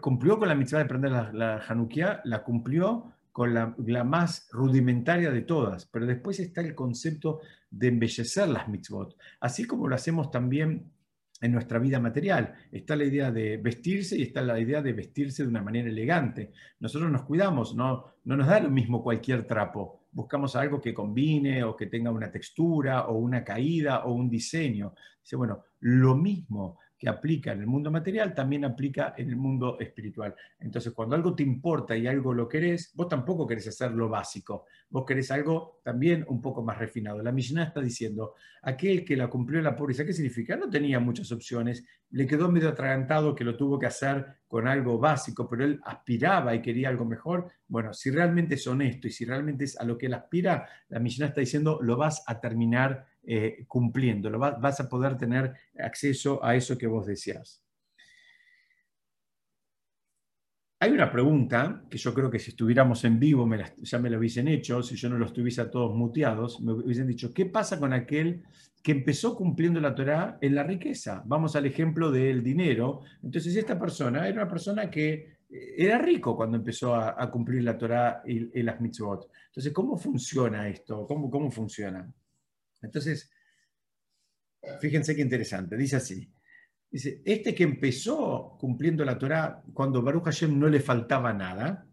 ¿cumplió 0.00 0.38
con 0.38 0.48
la 0.48 0.54
mitzvah 0.54 0.78
de 0.78 0.84
prender 0.86 1.10
la, 1.10 1.30
la 1.34 2.20
La 2.24 2.42
cumplió 2.42 3.12
con 3.30 3.52
la, 3.52 3.76
la, 3.84 4.02
más 4.02 4.48
rudimentaria 4.50 5.30
de 5.30 5.42
todas, 5.42 5.84
pero 5.84 6.06
después 6.06 6.40
está 6.40 6.62
el 6.62 6.74
concepto 6.74 7.42
de 7.68 7.88
embellecer 7.88 8.48
las 8.48 8.68
mitzvot, 8.68 9.18
así 9.40 9.66
como 9.66 9.86
lo 9.86 9.96
hacemos 9.96 10.30
también 10.30 10.93
en 11.44 11.52
nuestra 11.52 11.78
vida 11.78 12.00
material. 12.00 12.54
Está 12.72 12.96
la 12.96 13.04
idea 13.04 13.30
de 13.30 13.58
vestirse 13.58 14.16
y 14.16 14.22
está 14.22 14.40
la 14.40 14.58
idea 14.58 14.80
de 14.80 14.94
vestirse 14.94 15.42
de 15.42 15.50
una 15.50 15.62
manera 15.62 15.90
elegante. 15.90 16.52
Nosotros 16.80 17.10
nos 17.10 17.22
cuidamos, 17.24 17.74
no, 17.74 18.06
no 18.24 18.36
nos 18.36 18.46
da 18.46 18.60
lo 18.60 18.70
mismo 18.70 19.02
cualquier 19.02 19.46
trapo. 19.46 20.06
Buscamos 20.10 20.56
algo 20.56 20.80
que 20.80 20.94
combine 20.94 21.62
o 21.62 21.76
que 21.76 21.86
tenga 21.86 22.10
una 22.10 22.30
textura 22.30 23.08
o 23.08 23.18
una 23.18 23.44
caída 23.44 24.04
o 24.04 24.12
un 24.12 24.30
diseño. 24.30 24.94
Dice, 25.20 25.36
bueno, 25.36 25.64
lo 25.80 26.16
mismo 26.16 26.78
que 26.98 27.08
aplica 27.08 27.52
en 27.52 27.60
el 27.60 27.66
mundo 27.66 27.90
material 27.90 28.34
también 28.34 28.64
aplica 28.64 29.14
en 29.16 29.28
el 29.28 29.36
mundo 29.36 29.78
espiritual. 29.80 30.34
Entonces, 30.58 30.92
cuando 30.92 31.16
algo 31.16 31.34
te 31.34 31.42
importa 31.42 31.96
y 31.96 32.06
algo 32.06 32.32
lo 32.32 32.48
querés, 32.48 32.92
vos 32.94 33.08
tampoco 33.08 33.46
querés 33.46 33.68
hacer 33.68 33.92
lo 33.92 34.08
básico, 34.08 34.66
vos 34.90 35.04
querés 35.04 35.30
algo 35.30 35.80
también 35.82 36.24
un 36.28 36.40
poco 36.40 36.62
más 36.62 36.78
refinado. 36.78 37.22
La 37.22 37.32
Mishnah 37.32 37.64
está 37.64 37.80
diciendo, 37.80 38.34
aquel 38.62 39.04
que 39.04 39.16
la 39.16 39.28
cumplió 39.28 39.58
en 39.58 39.64
la 39.64 39.76
pobreza, 39.76 40.04
¿qué 40.04 40.12
significa? 40.12 40.56
No 40.56 40.70
tenía 40.70 41.00
muchas 41.00 41.30
opciones, 41.32 41.84
le 42.10 42.26
quedó 42.26 42.50
medio 42.50 42.68
atragantado 42.68 43.34
que 43.34 43.44
lo 43.44 43.56
tuvo 43.56 43.78
que 43.78 43.86
hacer 43.86 44.26
con 44.46 44.68
algo 44.68 44.98
básico, 44.98 45.48
pero 45.48 45.64
él 45.64 45.80
aspiraba 45.84 46.54
y 46.54 46.62
quería 46.62 46.88
algo 46.88 47.04
mejor. 47.04 47.50
Bueno, 47.66 47.92
si 47.92 48.10
realmente 48.10 48.54
es 48.54 48.66
honesto 48.66 49.08
y 49.08 49.10
si 49.10 49.24
realmente 49.24 49.64
es 49.64 49.78
a 49.78 49.84
lo 49.84 49.98
que 49.98 50.06
él 50.06 50.14
aspira, 50.14 50.68
la 50.88 51.00
Mishnah 51.00 51.26
está 51.26 51.40
diciendo, 51.40 51.80
lo 51.82 51.96
vas 51.96 52.22
a 52.26 52.40
terminar 52.40 53.06
eh, 53.26 53.64
cumpliéndolo, 53.66 54.38
vas 54.38 54.80
a 54.80 54.88
poder 54.88 55.16
tener 55.16 55.52
acceso 55.78 56.44
a 56.44 56.54
eso 56.54 56.76
que 56.76 56.86
vos 56.86 57.06
deseas. 57.06 57.64
Hay 60.84 60.90
una 60.90 61.10
pregunta 61.10 61.82
que 61.88 61.96
yo 61.96 62.12
creo 62.12 62.30
que 62.30 62.38
si 62.38 62.50
estuviéramos 62.50 63.02
en 63.04 63.18
vivo 63.18 63.48
ya 63.78 63.98
me 63.98 64.10
lo 64.10 64.18
hubiesen 64.18 64.48
hecho, 64.48 64.82
si 64.82 64.96
yo 64.96 65.08
no 65.08 65.16
los 65.16 65.32
tuviese 65.32 65.62
a 65.62 65.70
todos 65.70 65.96
muteados, 65.96 66.60
me 66.60 66.72
hubiesen 66.74 67.06
dicho, 67.06 67.32
¿qué 67.32 67.46
pasa 67.46 67.80
con 67.80 67.94
aquel 67.94 68.42
que 68.82 68.92
empezó 68.92 69.34
cumpliendo 69.34 69.80
la 69.80 69.94
Torah 69.94 70.36
en 70.42 70.54
la 70.54 70.62
riqueza? 70.62 71.22
Vamos 71.24 71.56
al 71.56 71.64
ejemplo 71.64 72.10
del 72.10 72.42
dinero. 72.42 73.00
Entonces, 73.22 73.56
esta 73.56 73.78
persona 73.78 74.28
era 74.28 74.42
una 74.42 74.50
persona 74.50 74.90
que 74.90 75.38
eh, 75.48 75.74
era 75.78 75.96
rico 75.96 76.36
cuando 76.36 76.58
empezó 76.58 76.94
a, 76.94 77.30
cumplir 77.30 77.64
la 77.64 77.78
Torah 77.78 78.22
y, 78.26 78.62
las 78.62 78.78
mitzvot. 78.78 79.30
Entonces, 79.46 79.72
¿cómo 79.72 79.96
funciona 79.96 80.68
esto? 80.68 81.06
¿Cómo, 81.06 81.30
cómo 81.30 81.50
funciona? 81.50 82.12
Entonces, 82.84 83.30
fíjense 84.80 85.14
qué 85.14 85.22
interesante, 85.22 85.76
dice 85.76 85.96
así. 85.96 86.30
Dice, 86.90 87.22
este 87.24 87.54
que 87.54 87.64
empezó 87.64 88.56
cumpliendo 88.58 89.04
la 89.04 89.18
Torah 89.18 89.62
cuando 89.72 90.00
Baruch 90.00 90.26
Hashem 90.26 90.56
no 90.58 90.68
le 90.68 90.78
faltaba 90.78 91.32
nada, 91.32 91.88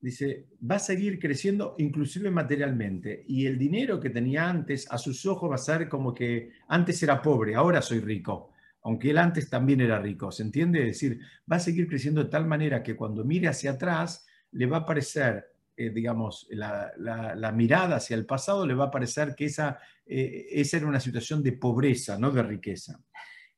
dice, 0.00 0.48
va 0.70 0.76
a 0.76 0.78
seguir 0.78 1.18
creciendo 1.18 1.74
inclusive 1.78 2.30
materialmente. 2.30 3.24
Y 3.26 3.46
el 3.46 3.58
dinero 3.58 3.98
que 3.98 4.10
tenía 4.10 4.50
antes 4.50 4.86
a 4.90 4.98
sus 4.98 5.24
ojos 5.24 5.50
va 5.50 5.54
a 5.54 5.58
ser 5.58 5.88
como 5.88 6.12
que 6.12 6.50
antes 6.68 7.02
era 7.02 7.22
pobre, 7.22 7.54
ahora 7.54 7.80
soy 7.80 8.00
rico. 8.00 8.50
Aunque 8.82 9.10
él 9.12 9.16
antes 9.16 9.48
también 9.48 9.80
era 9.80 9.98
rico, 9.98 10.30
¿se 10.30 10.42
entiende? 10.42 10.80
Es 10.80 11.00
decir, 11.00 11.20
va 11.50 11.56
a 11.56 11.60
seguir 11.60 11.88
creciendo 11.88 12.22
de 12.22 12.28
tal 12.28 12.46
manera 12.46 12.82
que 12.82 12.94
cuando 12.94 13.24
mire 13.24 13.48
hacia 13.48 13.70
atrás 13.70 14.26
le 14.52 14.66
va 14.66 14.78
a 14.78 14.86
parecer 14.86 15.53
eh, 15.76 15.90
digamos, 15.90 16.46
la, 16.50 17.52
mirada 17.54 17.96
hacia 17.96 18.16
el 18.16 18.26
pasado, 18.26 18.66
le 18.66 18.74
va 18.74 18.86
a 18.86 18.90
parecer 18.90 19.34
que 19.34 19.46
esa, 19.46 19.78
eh, 20.06 20.46
esa 20.50 20.76
era 20.76 20.86
una 20.86 21.00
situación 21.00 21.42
de 21.42 21.52
pobreza, 21.52 22.18
no 22.18 22.30
de 22.30 22.42
riqueza. 22.42 23.00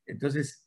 Entonces, 0.04 0.66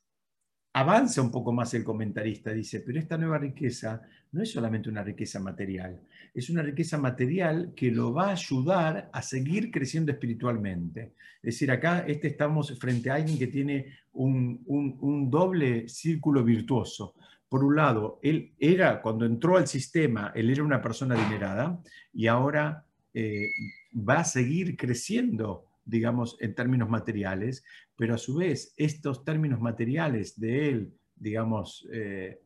avanza 0.74 1.22
un 1.22 1.32
poco 1.32 1.52
más 1.52 1.74
el 1.74 1.84
comentarista, 1.84 2.52
dice, 2.52 2.82
pero 2.82 3.00
esta 3.00 3.18
nueva 3.18 3.38
riqueza 3.38 4.02
no 4.32 4.44
es 4.44 4.52
solamente 4.52 4.90
una 4.90 5.04
riqueza 5.04 5.40
material, 5.40 6.02
es 6.34 6.50
una 6.50 6.62
riqueza 6.62 6.98
material 6.98 7.74
que 7.76 7.92
lo 7.92 8.14
va 8.14 8.30
a 8.30 8.34
ayudar 8.34 9.10
a 9.12 9.22
seguir 9.22 9.72
creciendo 9.72 10.12
espiritualmente. 10.12 11.14
Es 11.42 11.56
decir, 11.56 11.72
acá 11.72 12.06
este 12.08 12.28
estamos 12.28 12.78
frente 12.78 13.10
a 13.10 13.16
alguien 13.16 13.40
que 13.40 13.48
tiene 13.48 13.98
un, 14.14 15.30
doble 15.30 15.88
círculo 15.88 16.44
virtuoso. 16.44 17.16
Por 17.50 17.64
un 17.64 17.76
lado, 17.76 18.20
él 18.22 18.54
era, 18.60 19.02
cuando 19.02 19.26
entró 19.26 19.58
al 19.58 19.68
sistema, 19.68 20.32
él 20.36 20.50
era 20.50 20.64
una 20.64 20.82
persona 20.82 21.16
adinerada 21.16 21.82
y 22.14 22.28
ahora 22.28 22.86
eh, 23.14 23.48
va 23.94 24.20
a 24.20 24.24
seguir 24.24 24.78
creciendo 24.78 25.70
digamos, 25.90 26.38
en 26.40 26.54
términos 26.54 26.90
materiales, 26.90 27.64
pero 27.96 28.14
a 28.14 28.18
su 28.18 28.36
vez 28.36 28.74
estos 28.78 29.26
términos 29.26 29.60
materiales 29.60 30.40
de 30.40 30.70
él, 30.70 30.94
digamos, 31.16 31.88
eh, 31.92 32.40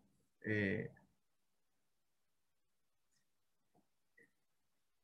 eh, 0.46 0.90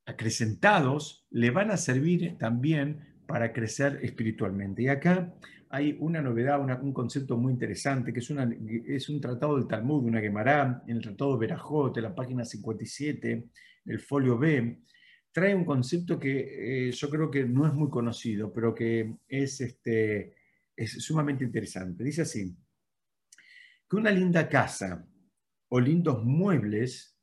acrecentados, 0.06 1.26
le 1.30 1.50
van 1.50 1.70
a 1.70 1.76
servir 1.76 2.36
también 2.38 3.06
para 3.26 3.52
crecer 3.52 4.00
espiritualmente. 4.02 4.82
Y 4.82 4.88
acá 4.88 5.32
hay 5.72 5.96
una 6.00 6.20
novedad, 6.20 6.60
un 6.82 6.92
concepto 6.92 7.36
muy 7.36 7.52
interesante, 7.52 8.12
que 8.12 8.18
es, 8.18 9.08
un 9.08 9.20
tratado 9.20 9.56
del 9.56 9.68
Talmud, 9.68 10.04
una 10.04 10.20
Gemara, 10.20 10.82
en 10.88 10.96
el 10.96 11.02
tratado 11.02 11.34
de 11.34 11.38
Berajot, 11.46 11.96
en 11.96 12.02
la 12.02 12.14
página 12.14 12.44
57, 12.44 13.48
el 13.84 14.00
folio 14.00 14.36
B, 14.36 14.80
trae 15.30 15.54
un 15.54 15.64
concepto 15.64 16.18
que 16.18 16.88
eh, 16.88 16.90
yo 16.90 17.08
creo 17.08 17.30
que 17.30 17.44
no 17.44 17.68
es 17.68 17.72
muy 17.72 17.88
conocido, 17.88 18.52
pero 18.52 18.74
que 18.74 19.14
es, 19.28 19.60
este, 19.60 20.34
es 20.74 20.90
sumamente 21.04 21.44
interesante. 21.44 22.02
Dice 22.02 22.22
así, 22.22 22.52
que 23.88 23.96
una 23.96 24.10
linda 24.10 24.48
casa 24.48 25.06
o 25.68 25.78
lindos 25.78 26.24
muebles, 26.24 27.16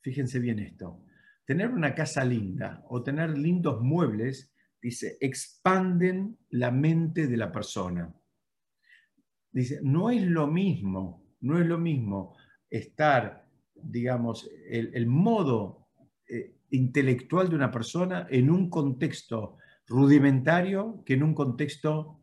fíjense 0.00 0.40
bien 0.40 0.58
esto, 0.58 1.04
tener 1.44 1.70
una 1.70 1.94
casa 1.94 2.24
linda 2.24 2.84
o 2.88 3.04
tener 3.04 3.38
lindos 3.38 3.80
muebles, 3.80 4.52
dice, 4.80 5.16
expanden 5.20 6.38
la 6.50 6.70
mente 6.70 7.26
de 7.26 7.36
la 7.36 7.50
persona. 7.50 8.14
Dice, 9.50 9.80
no 9.82 10.10
es 10.10 10.22
lo 10.22 10.46
mismo, 10.46 11.24
no 11.40 11.58
es 11.58 11.66
lo 11.66 11.78
mismo 11.78 12.36
estar, 12.68 13.48
digamos, 13.74 14.50
el, 14.68 15.06
modo 15.06 15.88
eh, 16.28 16.56
intelectual 16.70 17.48
de 17.48 17.56
una 17.56 17.70
persona 17.70 18.26
en 18.30 18.50
un 18.50 18.68
contexto 18.68 19.56
rudimentario 19.86 21.02
que 21.04 21.14
en 21.14 21.22
un 21.22 21.34
contexto 21.34 22.20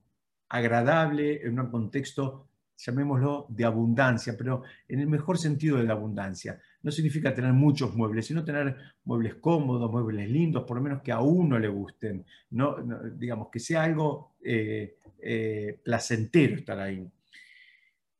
agradable, 0.49 1.41
en 1.41 1.59
un 1.59 1.71
contexto, 1.71 2.49
llamémoslo, 2.77 3.45
de 3.49 3.65
abundancia, 3.65 4.35
pero 4.37 4.63
en 4.87 4.99
el 4.99 5.07
mejor 5.07 5.37
sentido 5.37 5.77
de 5.77 5.83
la 5.83 5.93
abundancia. 5.93 6.59
No 6.81 6.91
significa 6.91 7.33
tener 7.33 7.53
muchos 7.53 7.95
muebles, 7.95 8.25
sino 8.25 8.43
tener 8.43 8.75
muebles 9.05 9.35
cómodos, 9.35 9.91
muebles 9.91 10.29
lindos, 10.29 10.63
por 10.65 10.77
lo 10.77 10.83
menos 10.83 11.01
que 11.01 11.11
a 11.11 11.21
uno 11.21 11.57
le 11.59 11.67
gusten, 11.67 12.25
no, 12.51 12.75
digamos, 13.15 13.49
que 13.51 13.59
sea 13.59 13.83
algo 13.83 14.35
eh, 14.43 14.97
eh, 15.21 15.79
placentero 15.83 16.55
estar 16.55 16.79
ahí. 16.79 17.07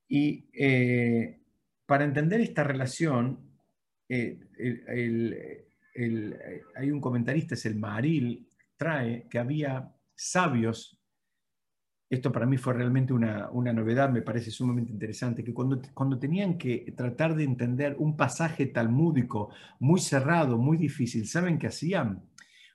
Y 0.08 0.46
eh, 0.54 1.39
para 1.86 2.06
entender 2.06 2.42
esta 2.42 2.63
relación, 2.63 3.39
el, 4.08 4.38
hay 6.76 6.92
un 6.92 7.02
comentarista, 7.02 7.56
es 7.56 7.66
el 7.66 7.76
Maril, 7.76 8.48
trae 8.78 9.28
que 9.30 9.39
había 9.39 9.92
sabios, 10.16 11.03
esto 12.13 12.32
para 12.32 12.45
mí 12.45 12.58
fue 12.58 12.73
realmente 12.73 13.13
una, 13.13 13.49
novedad, 13.52 14.10
me 14.10 14.21
parece 14.21 14.52
sumamente 14.52 14.91
interesante, 14.91 15.43
que 15.43 15.54
cuando, 15.54 15.82
cuando 15.93 16.19
tenían 16.19 16.58
que 16.58 16.93
tratar 16.95 17.36
de 17.36 17.43
entender 17.43 17.95
un 17.97 18.15
pasaje 18.15 18.67
talmúdico 18.67 19.49
muy 19.80 19.99
cerrado, 19.99 20.58
muy 20.58 20.78
difícil, 20.78 21.28
¿saben 21.28 21.58
qué 21.58 21.67
hacían? 21.67 22.23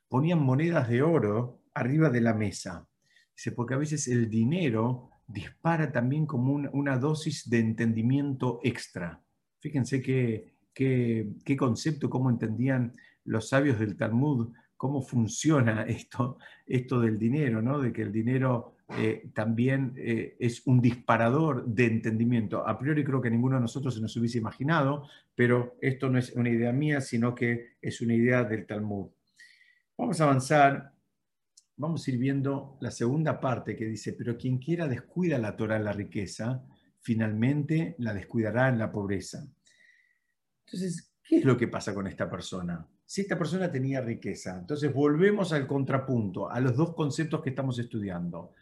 Ponían 0.08 0.40
monedas 0.40 0.88
de 0.88 1.02
oro 1.02 1.62
arriba 1.74 2.10
de 2.10 2.20
la 2.20 2.34
mesa. 2.34 2.88
Dice, 3.36 3.52
porque 3.52 3.74
a 3.74 3.78
veces 3.78 4.08
el 4.08 4.28
dinero 4.28 5.10
dispara 5.26 5.92
también 5.92 6.26
como 6.26 6.54
una, 6.54 6.98
dosis 6.98 7.48
de 7.48 7.60
entendimiento 7.60 8.60
extra. 8.64 9.22
Fíjense 9.60 10.02
qué, 10.02 10.54
qué, 10.74 11.30
qué 11.44 11.56
concepto, 11.56 12.10
cómo 12.10 12.30
entendían 12.30 12.94
los 13.24 13.48
sabios 13.48 13.78
del 13.78 13.96
Talmud 13.96 14.52
cómo 14.78 15.02
funciona 15.02 15.82
esto, 15.88 16.38
esto 16.64 17.00
del 17.00 17.18
dinero, 17.18 17.60
¿no? 17.60 17.78
de 17.80 17.92
que 17.92 18.00
el 18.00 18.12
dinero 18.12 18.77
eh, 18.96 19.30
también 19.34 19.92
eh, 19.98 20.36
es 20.40 20.66
un 20.66 20.80
disparador 20.80 21.66
de 21.66 21.86
entendimiento. 21.86 22.66
A 22.66 22.78
priori 22.78 23.04
creo 23.04 23.20
que 23.20 23.30
ninguno 23.30 23.56
de 23.56 23.62
nosotros 23.62 23.94
se 23.94 24.00
nos 24.00 24.16
hubiese 24.16 24.38
imaginado, 24.38 25.06
pero 25.34 25.76
esto 25.82 26.08
no 26.08 26.18
es 26.18 26.32
una 26.32 26.48
idea 26.48 26.72
mía, 26.72 27.00
sino 27.00 27.34
que 27.34 27.76
es 27.82 28.00
una 28.00 28.14
idea 28.14 28.44
del 28.44 28.66
Talmud. 28.66 29.10
Vamos 29.96 30.20
a 30.20 30.24
avanzar, 30.24 30.92
vamos 31.76 32.06
a 32.06 32.10
ir 32.10 32.18
viendo 32.18 32.78
la 32.80 32.90
segunda 32.90 33.40
parte 33.40 33.76
que 33.76 33.84
dice, 33.84 34.14
pero 34.14 34.38
quien 34.38 34.58
quiera 34.58 34.88
descuida 34.88 35.38
la 35.38 35.54
Torah 35.54 35.76
en 35.76 35.84
la 35.84 35.92
riqueza, 35.92 36.64
finalmente 37.00 37.94
la 37.98 38.14
descuidará 38.14 38.68
en 38.68 38.78
la 38.78 38.90
pobreza. 38.90 39.46
Entonces, 40.64 41.12
¿qué 41.22 41.38
es 41.38 41.44
lo 41.44 41.58
que 41.58 41.68
pasa 41.68 41.92
con 41.92 42.06
esta 42.06 42.30
persona? 42.30 42.86
si 43.08 43.22
esta 43.22 43.38
persona 43.38 43.72
tenía 43.72 44.02
riqueza. 44.02 44.58
Entonces 44.58 44.92
volvemos 44.92 45.54
al 45.54 45.66
contrapunto, 45.66 46.50
a 46.50 46.60
los 46.60 46.76
dos 46.76 46.94
conceptos 46.94 47.40
que 47.40 47.48
estamos 47.48 47.78
estudiando. 47.78 48.52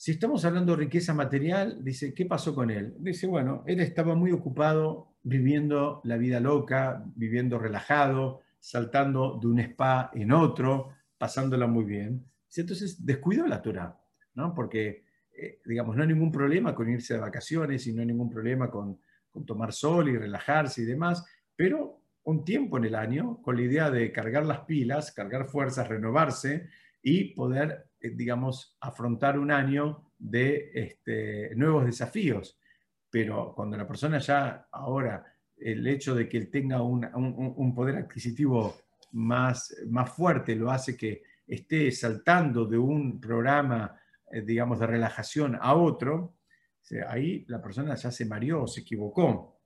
Si 0.00 0.12
estamos 0.12 0.46
hablando 0.46 0.72
de 0.72 0.84
riqueza 0.84 1.12
material, 1.12 1.84
dice, 1.84 2.14
¿qué 2.14 2.24
pasó 2.24 2.54
con 2.54 2.70
él? 2.70 2.94
Dice, 3.00 3.26
bueno, 3.26 3.64
él 3.66 3.80
estaba 3.80 4.14
muy 4.14 4.32
ocupado 4.32 5.12
viviendo 5.22 6.00
la 6.04 6.16
vida 6.16 6.40
loca, 6.40 7.04
viviendo 7.16 7.58
relajado, 7.58 8.40
saltando 8.58 9.38
de 9.38 9.46
un 9.46 9.60
spa 9.60 10.10
en 10.14 10.32
otro, 10.32 10.94
pasándola 11.18 11.66
muy 11.66 11.84
bien. 11.84 12.24
Entonces 12.56 13.04
descuidó 13.04 13.46
la 13.46 13.60
Torah, 13.60 14.00
¿no? 14.36 14.54
Porque, 14.54 15.04
eh, 15.36 15.60
digamos, 15.66 15.94
no 15.94 16.00
hay 16.00 16.08
ningún 16.08 16.32
problema 16.32 16.74
con 16.74 16.88
irse 16.88 17.12
de 17.12 17.20
vacaciones 17.20 17.86
y 17.86 17.92
no 17.92 18.00
hay 18.00 18.06
ningún 18.06 18.30
problema 18.30 18.70
con, 18.70 18.98
tomar 19.46 19.74
sol 19.74 20.08
y 20.08 20.16
relajarse 20.16 20.80
y 20.80 20.86
demás, 20.86 21.26
pero 21.54 22.00
un 22.22 22.42
tiempo 22.42 22.78
en 22.78 22.86
el 22.86 22.94
año 22.94 23.42
con 23.42 23.54
la 23.54 23.62
idea 23.64 23.90
de 23.90 24.10
cargar 24.12 24.46
las 24.46 24.60
pilas, 24.60 25.12
cargar 25.12 25.44
fuerzas, 25.44 25.88
renovarse 25.88 26.70
y 27.02 27.34
poder, 27.34 27.89
digamos, 28.00 28.76
afrontar 28.80 29.38
un 29.38 29.50
año 29.50 30.12
de 30.18 30.70
este, 30.74 31.54
nuevos 31.56 31.84
desafíos. 31.84 32.58
Pero 33.10 33.52
cuando 33.54 33.76
la 33.76 33.86
persona 33.86 34.18
ya 34.18 34.68
ahora, 34.70 35.24
el 35.56 35.86
hecho 35.86 36.14
de 36.14 36.28
que 36.28 36.38
él 36.38 36.50
tenga 36.50 36.82
un, 36.82 37.74
poder 37.74 37.96
adquisitivo 37.96 38.76
más, 39.12 39.74
más 39.88 40.10
fuerte 40.10 40.54
lo 40.54 40.70
hace 40.70 40.96
que 40.96 41.22
esté 41.46 41.90
saltando 41.90 42.64
de 42.64 42.78
un 42.78 43.20
programa, 43.20 44.00
eh, 44.30 44.42
digamos, 44.42 44.78
de 44.78 44.86
relajación 44.86 45.58
a 45.60 45.74
otro, 45.74 46.36
ahí 47.08 47.44
la 47.48 47.60
persona 47.60 47.94
ya 47.94 48.10
se 48.10 48.24
mareó, 48.24 48.66
se 48.66 48.80
equivocó. 48.80 49.60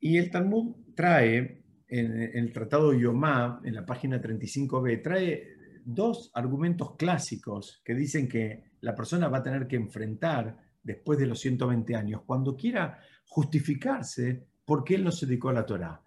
Y 0.00 0.18
el 0.18 0.30
Talmud 0.30 0.76
trae, 0.94 1.62
en, 1.88 2.20
el 2.20 2.52
Tratado 2.52 2.92
Yomá, 2.92 3.60
en 3.64 3.74
la 3.74 3.86
página 3.86 4.20
35b, 4.20 5.02
trae 5.02 5.55
dos 5.86 6.32
argumentos 6.34 6.96
clásicos 6.96 7.80
que 7.84 7.94
dicen 7.94 8.28
que 8.28 8.64
la 8.80 8.94
persona 8.94 9.28
va 9.28 9.38
a 9.38 9.42
tener 9.42 9.68
que 9.68 9.76
enfrentar 9.76 10.58
después 10.82 11.18
de 11.18 11.26
los 11.26 11.38
120 11.40 11.94
años, 11.94 12.22
cuando 12.26 12.56
quiera 12.56 12.98
justificarse 13.26 14.46
por 14.64 14.82
qué 14.84 14.96
él 14.96 15.04
no 15.04 15.12
se 15.12 15.26
dedicó 15.26 15.48
a 15.48 15.52
la 15.52 15.64
Torá. 15.64 16.02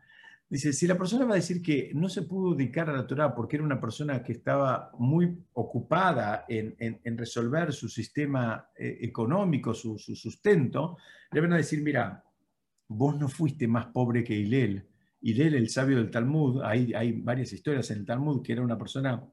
Dice, 0.50 0.74
si 0.74 0.88
la 0.88 0.98
persona 0.98 1.26
va 1.26 1.34
a 1.34 1.36
decir 1.36 1.62
que 1.62 1.92
no 1.94 2.10
se 2.10 2.24
pudo 2.24 2.56
dedicar 2.56 2.90
a 2.90 2.94
la 2.94 3.08
Torá 3.08 3.34
porque 3.36 3.56
era 3.56 3.66
una 3.66 3.80
persona 3.80 4.22
que 4.22 4.34
estaba 4.34 4.92
muy 4.98 5.46
ocupada 5.54 6.46
en, 6.50 7.18
resolver 7.18 7.72
su 7.72 7.88
sistema 7.88 8.70
eh, 8.76 8.98
económico, 9.02 9.74
su, 9.74 9.98
su, 9.98 10.16
sustento, 10.16 10.98
le 11.32 11.42
van 11.42 11.54
a 11.54 11.58
decir, 11.58 11.82
mira, 11.84 12.24
vos 12.88 13.18
no 13.18 13.30
fuiste 13.30 13.68
más 13.68 13.88
pobre 13.88 14.24
que 14.24 14.36
Hilel. 14.36 14.88
Hilel, 15.22 15.54
el 15.54 15.70
sabio 15.70 15.98
del 15.98 16.10
Talmud, 16.10 16.64
hay, 16.64 16.94
hay 16.94 17.12
varias 17.14 17.54
historias 17.54 17.92
en 17.92 18.00
el 18.00 18.06
Talmud, 18.06 18.42
que 18.42 18.54
era 18.54 18.64
una 18.64 18.78
persona 18.78 19.24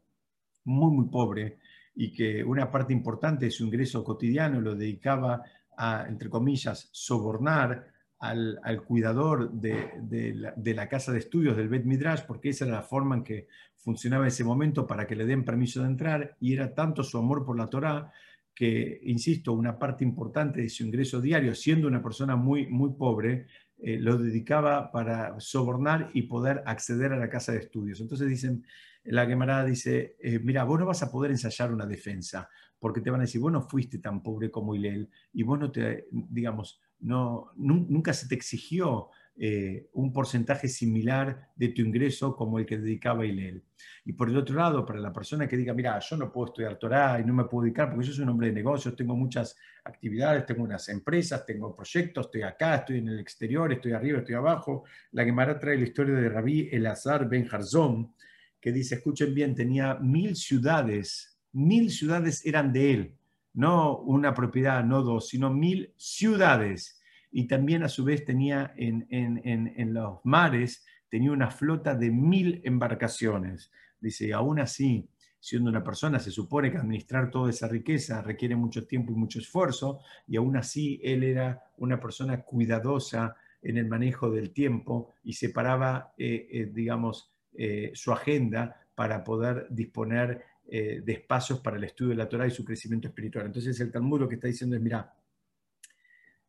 muy, 0.66 0.94
muy 0.94 1.08
pobre 1.08 1.58
y 1.94 2.12
que 2.12 2.44
una 2.44 2.70
parte 2.70 2.92
importante 2.92 3.46
de 3.46 3.50
su 3.50 3.64
ingreso 3.64 4.04
cotidiano 4.04 4.60
lo 4.60 4.74
dedicaba 4.74 5.42
a, 5.76 6.06
entre 6.08 6.28
comillas, 6.28 6.88
sobornar 6.92 7.92
al, 8.18 8.82
cuidador 8.84 9.50
de, 9.52 10.34
la, 10.34 10.52
de, 10.56 10.74
la, 10.74 10.88
casa 10.88 11.12
de 11.12 11.18
estudios 11.18 11.56
del 11.56 11.68
Bet 11.68 11.84
Midrash, 11.84 12.22
porque 12.26 12.50
esa 12.50 12.64
era 12.64 12.74
la 12.74 12.82
forma 12.82 13.16
en 13.16 13.24
que 13.24 13.46
funcionaba 13.76 14.24
en 14.24 14.28
ese 14.28 14.44
momento 14.44 14.86
para 14.86 15.06
que 15.06 15.16
le 15.16 15.26
den 15.26 15.44
permiso 15.44 15.82
de 15.82 15.88
entrar, 15.88 16.36
y 16.40 16.54
era 16.54 16.74
tanto 16.74 17.02
su 17.02 17.18
amor 17.18 17.44
por 17.44 17.56
la 17.56 17.68
Torá 17.68 18.12
que, 18.54 19.00
insisto, 19.04 19.52
una 19.52 19.78
parte 19.78 20.02
importante 20.02 20.62
de 20.62 20.70
su 20.70 20.82
ingreso 20.82 21.20
diario, 21.20 21.54
siendo 21.54 21.86
una 21.86 22.02
persona 22.02 22.36
muy, 22.36 22.66
muy 22.66 22.94
pobre, 22.94 23.46
eh, 23.78 23.98
lo 23.98 24.16
dedicaba 24.16 24.90
para 24.90 25.38
sobornar 25.38 26.10
y 26.14 26.22
poder 26.22 26.62
acceder 26.64 27.12
a 27.12 27.18
la 27.18 27.28
casa 27.28 27.52
de 27.52 27.58
estudios. 27.58 28.00
Entonces 28.00 28.28
dicen, 28.28 28.64
la 29.08 29.26
Gemara 29.26 29.64
dice, 29.64 30.16
eh, 30.20 30.38
mira, 30.38 30.64
vos 30.64 30.78
no 30.78 30.86
vas 30.86 31.02
a 31.02 31.10
poder 31.10 31.30
ensayar 31.30 31.72
una 31.72 31.86
defensa, 31.86 32.48
porque 32.78 33.00
te 33.00 33.10
van 33.10 33.20
a 33.20 33.24
decir, 33.24 33.40
vos 33.40 33.52
no 33.52 33.62
fuiste 33.62 33.98
tan 33.98 34.22
pobre 34.22 34.50
como 34.50 34.74
Hillel 34.74 35.08
y 35.32 35.42
vos 35.42 35.58
no 35.58 35.70
te, 35.70 36.06
digamos, 36.10 36.80
no, 37.00 37.52
nunca 37.56 38.12
se 38.12 38.28
te 38.28 38.34
exigió 38.34 39.10
eh, 39.38 39.90
un 39.92 40.14
porcentaje 40.14 40.66
similar 40.66 41.50
de 41.54 41.68
tu 41.68 41.82
ingreso 41.82 42.34
como 42.34 42.58
el 42.58 42.64
que 42.64 42.78
dedicaba 42.78 43.26
Hillel. 43.26 43.62
Y 44.06 44.14
por 44.14 44.30
el 44.30 44.36
otro 44.38 44.56
lado, 44.56 44.86
para 44.86 44.98
la 44.98 45.12
persona 45.12 45.46
que 45.46 45.58
diga, 45.58 45.74
mira, 45.74 45.98
yo 45.98 46.16
no 46.16 46.32
puedo 46.32 46.46
estudiar 46.46 46.78
Torah 46.78 47.20
y 47.20 47.24
no 47.24 47.34
me 47.34 47.44
puedo 47.44 47.64
dedicar 47.64 47.90
porque 47.90 48.06
yo 48.06 48.12
soy 48.14 48.22
un 48.22 48.30
hombre 48.30 48.48
de 48.48 48.54
negocios, 48.54 48.96
tengo 48.96 49.14
muchas 49.14 49.54
actividades, 49.84 50.46
tengo 50.46 50.62
unas 50.62 50.88
empresas, 50.88 51.44
tengo 51.44 51.76
proyectos, 51.76 52.26
estoy 52.26 52.42
acá, 52.42 52.76
estoy 52.76 52.98
en 52.98 53.08
el 53.08 53.20
exterior, 53.20 53.70
estoy 53.70 53.92
arriba, 53.92 54.20
estoy 54.20 54.36
abajo. 54.36 54.84
La 55.12 55.24
Gemara 55.24 55.58
trae 55.58 55.76
la 55.76 55.84
historia 55.84 56.14
de 56.14 56.30
Rabí 56.30 56.70
Elazar 56.72 57.28
Ben 57.28 57.44
Jarzón, 57.44 58.14
que 58.66 58.72
dice, 58.72 58.96
escuchen 58.96 59.32
bien, 59.32 59.54
tenía 59.54 59.94
mil 59.94 60.34
ciudades, 60.34 61.38
mil 61.52 61.88
ciudades 61.88 62.44
eran 62.44 62.72
de 62.72 62.90
él, 62.90 63.14
no 63.54 63.98
una 63.98 64.34
propiedad, 64.34 64.84
no 64.84 65.04
dos, 65.04 65.28
sino 65.28 65.54
mil 65.54 65.94
ciudades 65.96 67.00
y 67.30 67.46
también 67.46 67.84
a 67.84 67.88
su 67.88 68.02
vez 68.02 68.24
tenía 68.24 68.74
en, 68.76 69.94
los 69.94 70.18
mares, 70.24 70.84
tenía 71.08 71.30
una 71.30 71.48
flota 71.48 71.94
de 71.94 72.10
mil 72.10 72.60
embarcaciones. 72.64 73.70
Dice, 74.00 74.32
aún 74.32 74.58
así, 74.58 75.08
siendo 75.38 75.70
una 75.70 75.84
persona, 75.84 76.18
se 76.18 76.32
supone 76.32 76.72
que 76.72 76.78
administrar 76.78 77.30
toda 77.30 77.50
esa 77.50 77.68
riqueza 77.68 78.20
requiere 78.20 78.56
mucho 78.56 78.84
tiempo 78.84 79.12
y 79.12 79.14
mucho 79.14 79.38
esfuerzo, 79.38 80.00
y 80.26 80.38
aún 80.38 80.56
así 80.56 81.00
él 81.04 81.22
era 81.22 81.62
una 81.76 82.00
persona 82.00 82.42
cuidadosa 82.42 83.36
en 83.62 83.78
el 83.78 83.86
manejo 83.86 84.28
del 84.28 84.50
tiempo 84.50 85.14
y 85.22 85.34
separaba, 85.34 86.14
eh, 86.18 86.48
eh, 86.50 86.66
digamos, 86.74 87.30
eh, 87.58 87.92
su 87.94 88.12
agenda 88.12 88.80
para 88.94 89.22
poder 89.24 89.66
disponer 89.70 90.44
de 90.68 91.12
espacios 91.12 91.60
para 91.60 91.76
el 91.76 91.84
estudio 91.84 92.10
de 92.10 92.16
la 92.16 92.28
Torah 92.28 92.44
y 92.44 92.50
su 92.50 92.64
crecimiento 92.64 93.06
espiritual. 93.06 93.46
Entonces 93.46 93.78
el 93.78 93.92
Talmud 93.92 94.18
lo 94.18 94.28
que 94.28 94.34
está 94.34 94.48
diciendo 94.48 94.74
es, 94.74 94.82
mira, 94.82 95.14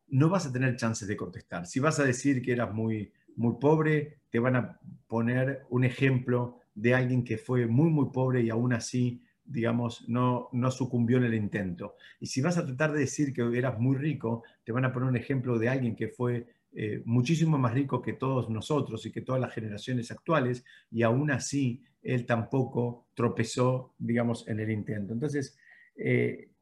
no 0.08 0.28
vas 0.28 0.46
a 0.46 0.52
tener 0.52 0.76
chances 0.76 1.06
de 1.06 1.16
contestar. 1.16 1.66
Si 1.66 1.80
vas 1.80 1.98
a 2.00 2.04
decir 2.04 2.42
que 2.42 2.52
eras 2.52 2.72
muy, 2.72 3.12
muy 3.36 3.56
pobre, 3.60 4.18
te 4.30 4.38
van 4.38 4.56
a 4.56 4.80
poner 5.06 5.66
un 5.70 5.84
ejemplo 5.84 6.60
de 6.74 6.94
alguien 6.94 7.24
que 7.24 7.38
fue 7.38 7.66
muy, 7.66 7.90
muy 7.90 8.10
pobre 8.10 8.42
y 8.42 8.50
aún 8.50 8.72
así, 8.72 9.22
digamos, 9.44 10.08
no, 10.08 10.48
no 10.52 10.70
sucumbió 10.70 11.18
en 11.18 11.24
el 11.24 11.34
intento. 11.34 11.96
Y 12.20 12.26
si 12.26 12.40
vas 12.40 12.58
a 12.58 12.66
tratar 12.66 12.92
de 12.92 13.00
decir 13.00 13.32
que 13.32 13.42
eras 13.56 13.78
muy 13.78 13.96
rico, 13.96 14.44
te 14.64 14.72
van 14.72 14.84
a 14.84 14.92
poner 14.92 15.08
un 15.08 15.16
ejemplo 15.16 15.58
de 15.58 15.68
alguien 15.68 15.96
que 15.96 16.08
fue 16.08 16.46
eh, 16.80 17.02
muchísimo 17.06 17.58
más 17.58 17.74
rico 17.74 18.00
que 18.00 18.12
todos 18.12 18.48
nosotros 18.48 19.04
y 19.04 19.10
que 19.10 19.22
todas 19.22 19.40
las 19.40 19.52
generaciones 19.52 20.12
actuales, 20.12 20.64
y 20.92 21.02
aún 21.02 21.32
así 21.32 21.82
él 22.04 22.24
tampoco 22.24 23.08
tropezó, 23.14 23.96
digamos, 23.98 24.46
en 24.46 24.60
el 24.60 24.70
intento. 24.70 25.12
Entonces, 25.12 25.58
eh, 25.96 26.52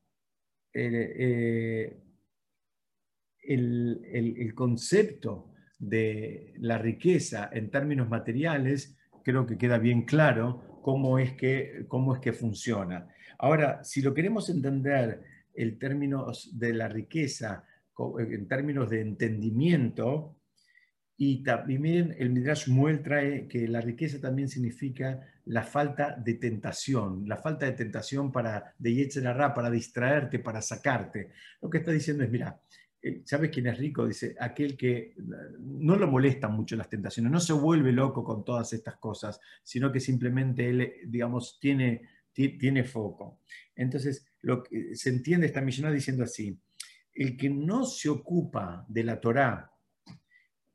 eh, 0.72 2.00
el, 3.42 4.54
concepto 4.54 5.50
de 5.78 6.54
la 6.60 6.78
riqueza 6.78 7.50
en 7.52 7.70
términos 7.70 8.08
materiales, 8.08 8.96
creo 9.22 9.44
que 9.44 9.58
queda 9.58 9.76
bien 9.76 10.06
claro 10.06 10.80
cómo 10.80 11.18
es 11.18 11.34
que, 11.34 11.84
cómo 11.88 12.14
es 12.14 12.22
que 12.22 12.32
funciona. 12.32 13.06
Ahora, 13.38 13.84
si 13.84 14.00
lo 14.00 14.14
queremos 14.14 14.48
entender 14.48 15.20
en 15.52 15.78
términos 15.78 16.58
de 16.58 16.72
la 16.72 16.88
riqueza, 16.88 17.66
en 18.18 18.48
términos 18.48 18.90
de 18.90 19.00
entendimiento, 19.00 20.36
y 21.18 21.42
también 21.42 22.14
el 22.18 22.30
Midrash 22.30 22.68
Muel 22.68 23.02
trae 23.02 23.48
que 23.48 23.66
la 23.66 23.80
riqueza 23.80 24.20
también 24.20 24.48
significa 24.48 25.20
la 25.46 25.62
falta 25.62 26.14
de 26.14 26.34
tentación, 26.34 27.26
la 27.26 27.38
falta 27.38 27.64
de 27.64 27.72
tentación 27.72 28.30
para, 28.30 28.74
de 28.78 28.94
Yetzirah, 28.94 29.54
para 29.54 29.70
distraerte, 29.70 30.40
para 30.40 30.60
sacarte. 30.60 31.30
Lo 31.62 31.70
que 31.70 31.78
está 31.78 31.90
diciendo 31.90 32.22
es, 32.22 32.30
mira, 32.30 32.60
eh, 33.06 33.22
¿Sabes 33.24 33.50
quién 33.50 33.68
es 33.68 33.78
rico? 33.78 34.04
Dice, 34.04 34.34
aquel 34.40 34.76
que 34.76 35.14
no 35.60 35.94
lo 35.94 36.08
molestan 36.08 36.52
mucho 36.52 36.74
las 36.74 36.88
tentaciones, 36.88 37.30
no 37.30 37.38
se 37.38 37.52
vuelve 37.52 37.92
loco 37.92 38.24
con 38.24 38.44
todas 38.44 38.72
estas 38.72 38.96
cosas, 38.96 39.38
sino 39.62 39.92
que 39.92 40.00
simplemente 40.00 40.68
él, 40.68 40.92
digamos, 41.06 41.58
tiene, 41.60 42.02
tiene 42.32 42.82
foco. 42.82 43.42
Entonces, 43.76 44.26
lo 44.40 44.62
que, 44.62 44.96
se 44.96 45.10
entiende 45.10 45.46
esta 45.46 45.60
misión 45.60 45.92
diciendo 45.94 46.24
así, 46.24 46.58
el 47.16 47.36
que 47.36 47.48
no 47.48 47.84
se 47.84 48.08
ocupa 48.08 48.84
de 48.88 49.04
la 49.04 49.20
Torá, 49.20 49.70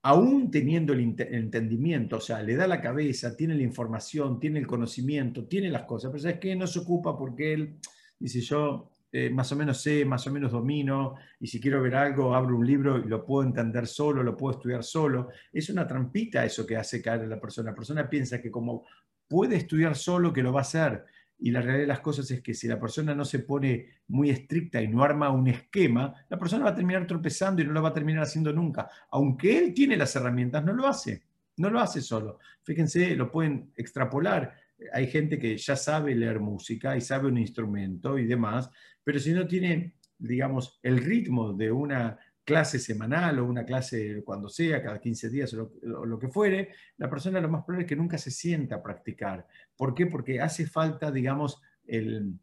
aún 0.03 0.49
teniendo 0.49 0.93
el 0.93 1.15
entendimiento, 1.19 2.17
o 2.17 2.21
sea, 2.21 2.41
le 2.41 2.55
da 2.55 2.67
la 2.67 2.81
cabeza, 2.81 3.35
tiene 3.35 3.55
la 3.55 3.63
información, 3.63 4.39
tiene 4.39 4.59
el 4.59 4.67
conocimiento, 4.67 5.47
tiene 5.47 5.69
las 5.69 5.83
cosas, 5.83 6.11
pero 6.11 6.23
¿sabes 6.23 6.39
qué? 6.39 6.55
No 6.55 6.65
se 6.65 6.79
ocupa 6.79 7.17
porque 7.17 7.53
él 7.53 7.77
dice, 8.19 8.41
yo 8.41 8.91
eh, 9.11 9.29
más 9.29 9.51
o 9.51 9.55
menos 9.57 9.81
sé, 9.81 10.05
más 10.05 10.25
o 10.25 10.31
menos 10.31 10.51
domino, 10.51 11.15
y 11.39 11.47
si 11.47 11.59
quiero 11.59 11.81
ver 11.81 11.95
algo, 11.95 12.33
abro 12.33 12.57
un 12.57 12.65
libro 12.65 12.97
y 12.97 13.07
lo 13.07 13.25
puedo 13.25 13.45
entender 13.45 13.85
solo, 13.85 14.23
lo 14.23 14.37
puedo 14.37 14.57
estudiar 14.57 14.83
solo. 14.83 15.29
Es 15.51 15.69
una 15.69 15.85
trampita 15.85 16.45
eso 16.45 16.65
que 16.65 16.77
hace 16.77 17.01
caer 17.01 17.21
a 17.21 17.27
la 17.27 17.39
persona. 17.39 17.71
La 17.71 17.75
persona 17.75 18.09
piensa 18.09 18.41
que 18.41 18.49
como 18.49 18.85
puede 19.27 19.57
estudiar 19.57 19.95
solo, 19.95 20.31
que 20.31 20.41
lo 20.41 20.53
va 20.53 20.61
a 20.61 20.63
hacer. 20.63 21.03
Y 21.41 21.51
la 21.51 21.61
realidad 21.61 21.81
de 21.81 21.87
las 21.87 21.99
cosas 21.99 22.29
es 22.31 22.41
que 22.41 22.53
si 22.53 22.67
la 22.67 22.79
persona 22.79 23.13
no 23.13 23.25
se 23.25 23.39
pone 23.39 23.87
muy 24.07 24.29
estricta 24.29 24.81
y 24.81 24.87
no 24.87 25.03
arma 25.03 25.29
un 25.29 25.47
esquema, 25.47 26.13
la 26.29 26.39
persona 26.39 26.65
va 26.65 26.71
a 26.71 26.75
terminar 26.75 27.05
tropezando 27.05 27.61
y 27.61 27.65
no 27.65 27.73
lo 27.73 27.81
va 27.81 27.89
a 27.89 27.93
terminar 27.93 28.23
haciendo 28.23 28.53
nunca. 28.53 28.89
Aunque 29.11 29.57
él 29.57 29.73
tiene 29.73 29.97
las 29.97 30.15
herramientas, 30.15 30.63
no 30.63 30.73
lo 30.73 30.87
hace. 30.87 31.23
No 31.57 31.69
lo 31.69 31.79
hace 31.79 32.01
solo. 32.01 32.39
Fíjense, 32.63 33.15
lo 33.15 33.29
pueden 33.29 33.71
extrapolar 33.75 34.55
hay 34.93 35.07
gente 35.07 35.37
que 35.37 35.57
ya 35.57 35.75
sabe 35.75 36.15
leer 36.15 36.39
música 36.39 36.95
y 36.97 37.01
sabe 37.01 37.27
un 37.27 37.37
instrumento 37.37 38.17
y 38.17 38.25
demás, 38.25 38.69
pero 39.03 39.19
si 39.19 39.33
no 39.33 39.47
tiene, 39.47 39.93
digamos, 40.17 40.79
el 40.83 40.97
ritmo 40.99 41.53
de 41.53 41.71
una 41.71 42.17
clase 42.51 42.79
semanal 42.79 43.39
o 43.39 43.45
una 43.45 43.63
clase 43.63 44.21
cuando 44.25 44.49
sea, 44.49 44.83
cada 44.83 44.99
15 44.99 45.29
días 45.29 45.53
o 45.53 45.71
lo, 45.83 46.19
que 46.19 46.27
fuere, 46.27 46.69
la 46.97 47.09
persona 47.09 47.39
lo 47.39 47.47
más 47.47 47.63
probable 47.63 47.85
es 47.85 47.89
que 47.89 47.95
nunca 47.95 48.17
se 48.17 48.29
sienta 48.29 48.75
a 48.75 48.83
practicar. 48.83 49.47
¿Por 49.77 49.93
qué? 49.93 50.07
Porque 50.07 50.41
hace 50.41 50.67
falta, 50.67 51.11
digamos, 51.11 51.61
el, 51.87 52.37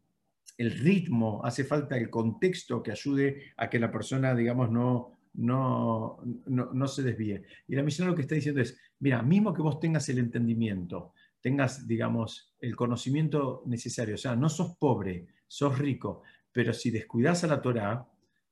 ritmo, 0.57 1.45
hace 1.45 1.63
falta 1.63 1.95
el 1.95 2.09
contexto 2.09 2.81
que 2.81 2.91
ayude 2.91 3.53
a 3.55 3.69
que 3.69 3.77
la 3.77 3.91
persona, 3.91 4.33
digamos, 4.33 4.71
no, 4.71 5.19
no, 5.35 6.17
no, 6.47 6.73
no 6.73 6.87
se 6.87 7.03
desvíe. 7.03 7.43
Y 7.67 7.75
la 7.75 7.83
misión 7.83 8.07
lo 8.07 8.15
que 8.15 8.23
está 8.23 8.33
diciendo 8.33 8.61
es, 8.61 8.77
mira, 8.99 9.21
mismo 9.21 9.53
que 9.53 9.61
vos 9.61 9.79
tengas 9.79 10.09
el 10.09 10.17
entendimiento, 10.17 11.13
tengas, 11.39 11.87
digamos, 11.87 12.55
el 12.59 12.75
conocimiento 12.75 13.61
necesario. 13.67 14.15
O 14.15 14.17
sea, 14.17 14.35
no 14.35 14.49
sos 14.49 14.75
pobre, 14.77 15.27
sos 15.47 15.77
rico, 15.77 16.23
pero 16.51 16.73
si 16.73 16.89
descuidas 16.89 17.43
a 17.43 17.47
la 17.47 17.61
Torah, 17.61 18.08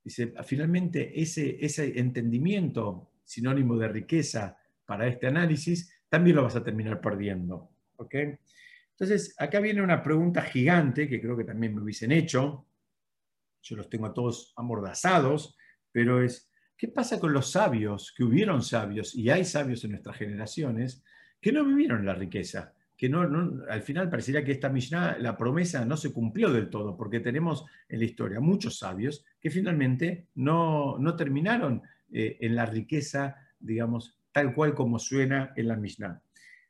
dice, 0.07 0.33
finalmente 0.45 1.19
ese, 1.21 1.57
ese 1.59 1.99
entendimiento 1.99 3.11
sinónimo 3.25 3.77
de 3.77 3.89
riqueza 3.89 4.57
para 4.85 5.05
este 5.07 5.27
análisis, 5.27 5.93
también 6.07 6.37
lo 6.37 6.43
vas 6.43 6.55
a 6.55 6.63
terminar 6.63 7.01
perdiendo. 7.01 7.69
¿ok? 7.97 8.15
Entonces, 8.91 9.35
acá 9.37 9.59
viene 9.59 9.81
una 9.81 10.01
pregunta 10.01 10.41
gigante 10.41 11.09
que 11.09 11.21
creo 11.21 11.35
que 11.35 11.43
también 11.43 11.75
me 11.75 11.81
hubiesen 11.81 12.13
hecho. 12.13 12.65
Yo 13.61 13.75
los 13.75 13.89
tengo 13.89 14.05
a 14.05 14.13
todos 14.13 14.53
amordazados, 14.55 15.57
pero 15.91 16.23
es, 16.23 16.49
¿qué 16.77 16.87
pasa 16.87 17.19
con 17.19 17.33
los 17.33 17.51
sabios, 17.51 18.13
que 18.15 18.23
hubieron 18.23 18.61
sabios, 18.61 19.13
y 19.13 19.29
hay 19.29 19.43
sabios 19.43 19.83
en 19.83 19.91
nuestras 19.91 20.15
generaciones, 20.15 21.03
que 21.41 21.51
no 21.51 21.65
vivieron 21.65 22.05
la 22.05 22.15
riqueza? 22.15 22.73
Que 22.97 23.09
no, 23.09 23.21
al 23.69 23.81
final 23.83 24.09
parecería 24.09 24.43
que 24.43 24.51
esta 24.51 24.69
Mishnah, 24.69 25.19
la 25.19 25.37
promesa 25.37 25.85
no 25.85 25.95
se 25.95 26.11
cumplió 26.11 26.51
del 26.51 26.69
todo, 26.69 26.97
porque 26.97 27.19
tenemos 27.19 27.65
en 27.87 27.99
la 27.99 28.05
historia 28.05 28.39
muchos 28.39 28.79
sabios 28.79 29.23
que 29.39 29.51
finalmente 29.51 30.27
no, 30.33 30.97
no 30.97 31.15
terminaron 31.15 31.83
eh, 32.11 32.37
en 32.41 32.55
la 32.55 32.65
riqueza, 32.65 33.35
digamos, 33.59 34.17
tal 34.31 34.53
cual 34.55 34.73
como 34.73 34.97
suena 34.97 35.53
en 35.55 35.67
la 35.67 35.75
Mishnah. 35.75 36.21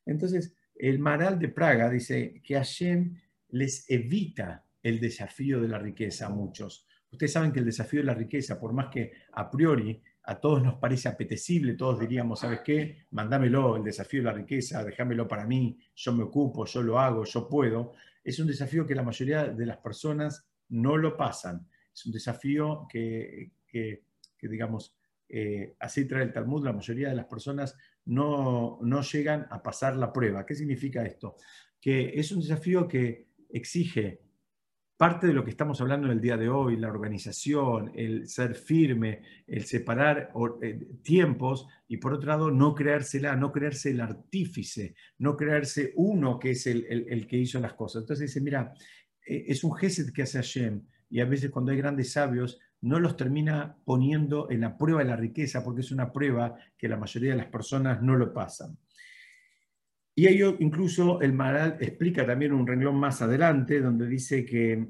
Entonces, 0.06 0.54
el 0.76 1.00
Maral 1.00 1.40
de 1.40 1.48
Praga 1.48 1.90
dice 1.90 2.42
que 2.44 2.56
Hashem 2.56 3.16
les 3.50 3.90
evita 3.90 4.66
el 4.84 5.00
desafío 5.00 5.62
de 5.62 5.70
la 5.70 5.80
riqueza 5.80 6.28
a 6.28 6.30
muchos. 6.30 6.86
Ustedes 7.10 7.32
saben 7.32 7.54
que 7.54 7.60
el 7.60 7.66
desafío 7.66 8.02
de 8.02 8.06
la 8.06 8.14
riqueza, 8.14 8.60
por 8.60 8.74
más 8.74 8.88
que 8.88 9.14
a 9.32 9.50
priori 9.50 10.02
a 10.30 10.42
todos 10.42 10.62
nos 10.62 10.76
parece 10.76 11.08
apetecible, 11.08 11.76
todos 11.76 12.02
diríamos, 12.02 12.42
¿sabes 12.42 12.60
qué? 12.60 13.06
Mándamelo, 13.12 13.78
el 13.78 13.84
desafío 13.84 14.20
de 14.20 14.26
la 14.26 14.34
riqueza, 14.34 14.84
déjamelo 14.84 15.26
para 15.26 15.46
mí, 15.46 15.80
yo 15.96 16.12
me 16.12 16.24
ocupo, 16.24 16.66
yo 16.66 16.84
lo 16.84 17.00
hago, 17.00 17.24
yo 17.24 17.48
puedo. 17.48 17.94
Es 18.26 18.38
un 18.40 18.48
desafío 18.48 18.86
que 18.86 18.94
la 18.94 19.04
mayoría 19.04 19.46
de 19.46 19.66
las 19.66 19.78
personas 19.78 20.46
no 20.68 20.98
lo 20.98 21.16
pasan. 21.16 21.66
Es 21.94 22.06
un 22.06 22.12
desafío 22.12 22.88
que, 22.90 23.54
digamos, 24.42 24.94
eh, 25.30 25.76
así 25.80 26.04
trae 26.04 26.24
el 26.24 26.34
Talmud, 26.34 26.66
la 26.66 26.74
mayoría 26.74 27.08
de 27.08 27.16
las 27.16 27.28
personas 27.28 27.78
no, 28.04 28.80
no 28.82 29.02
llegan 29.04 29.48
a 29.50 29.64
pasar 29.64 29.96
la 29.96 30.12
prueba. 30.12 30.46
¿Qué 30.46 30.56
significa 30.56 31.06
esto? 31.06 31.38
Que 31.80 32.20
es 32.20 32.34
un 32.34 32.42
desafío 32.42 32.86
que 32.86 33.28
exige 33.50 34.20
parte 34.98 35.28
de 35.28 35.34
lo 35.34 35.44
que 35.44 35.52
estamos 35.52 35.80
hablando 35.80 36.08
en 36.08 36.14
el 36.14 36.22
día 36.22 36.38
de 36.38 36.50
hoy, 36.50 36.76
la 36.76 36.90
organización, 36.90 37.92
el 37.94 38.28
ser 38.28 38.56
firme, 38.56 39.22
el 39.46 39.64
separar 39.64 40.32
eh, 40.62 40.88
tiempos 41.04 41.68
y 41.88 41.98
por 41.98 42.14
otro 42.14 42.30
lado 42.30 42.50
no 42.50 42.74
creérsela, 42.74 43.36
no 43.36 43.52
creerse 43.52 43.92
el 43.92 44.02
artífice, 44.02 44.96
no 45.20 45.38
creerse 45.38 45.94
uno 45.96 46.40
que 46.40 46.52
es 46.52 46.66
el, 46.66 47.28
que 47.28 47.38
hizo 47.38 47.60
las 47.60 47.74
cosas. 47.74 48.02
Entonces 48.02 48.30
dice, 48.30 48.42
mira, 48.42 48.74
eh, 49.26 49.46
es 49.48 49.64
un 49.64 49.76
gesed 49.76 50.12
que 50.12 50.24
hace 50.24 50.40
Hashem, 50.40 50.82
y 51.10 51.20
a 51.20 51.26
veces 51.26 51.52
cuando 51.52 51.72
hay 51.72 51.78
grandes 51.78 52.12
sabios 52.12 52.60
no 52.82 53.00
los 53.00 53.16
termina 53.16 53.78
poniendo 53.86 54.50
en 54.50 54.62
la 54.62 54.78
prueba 54.78 55.02
de 55.02 55.10
la 55.10 55.16
riqueza 55.16 55.64
porque 55.64 55.82
es 55.82 55.92
una 55.92 56.12
prueba 56.12 56.56
que 56.78 56.88
la 56.88 56.98
mayoría 56.98 57.32
de 57.32 57.38
las 57.38 57.48
personas 57.48 58.02
no 58.02 58.16
lo 58.16 58.34
pasan. 58.34 58.78
Y 60.20 60.28
ello 60.28 60.56
incluso 60.60 61.22
el 61.22 61.32
Maral 61.32 61.78
explica 61.80 62.26
también 62.26 62.52
un 62.52 62.66
renglón 62.66 62.96
más 62.96 63.22
adelante 63.22 63.80
donde 63.80 64.08
dice 64.08 64.44
que 64.44 64.84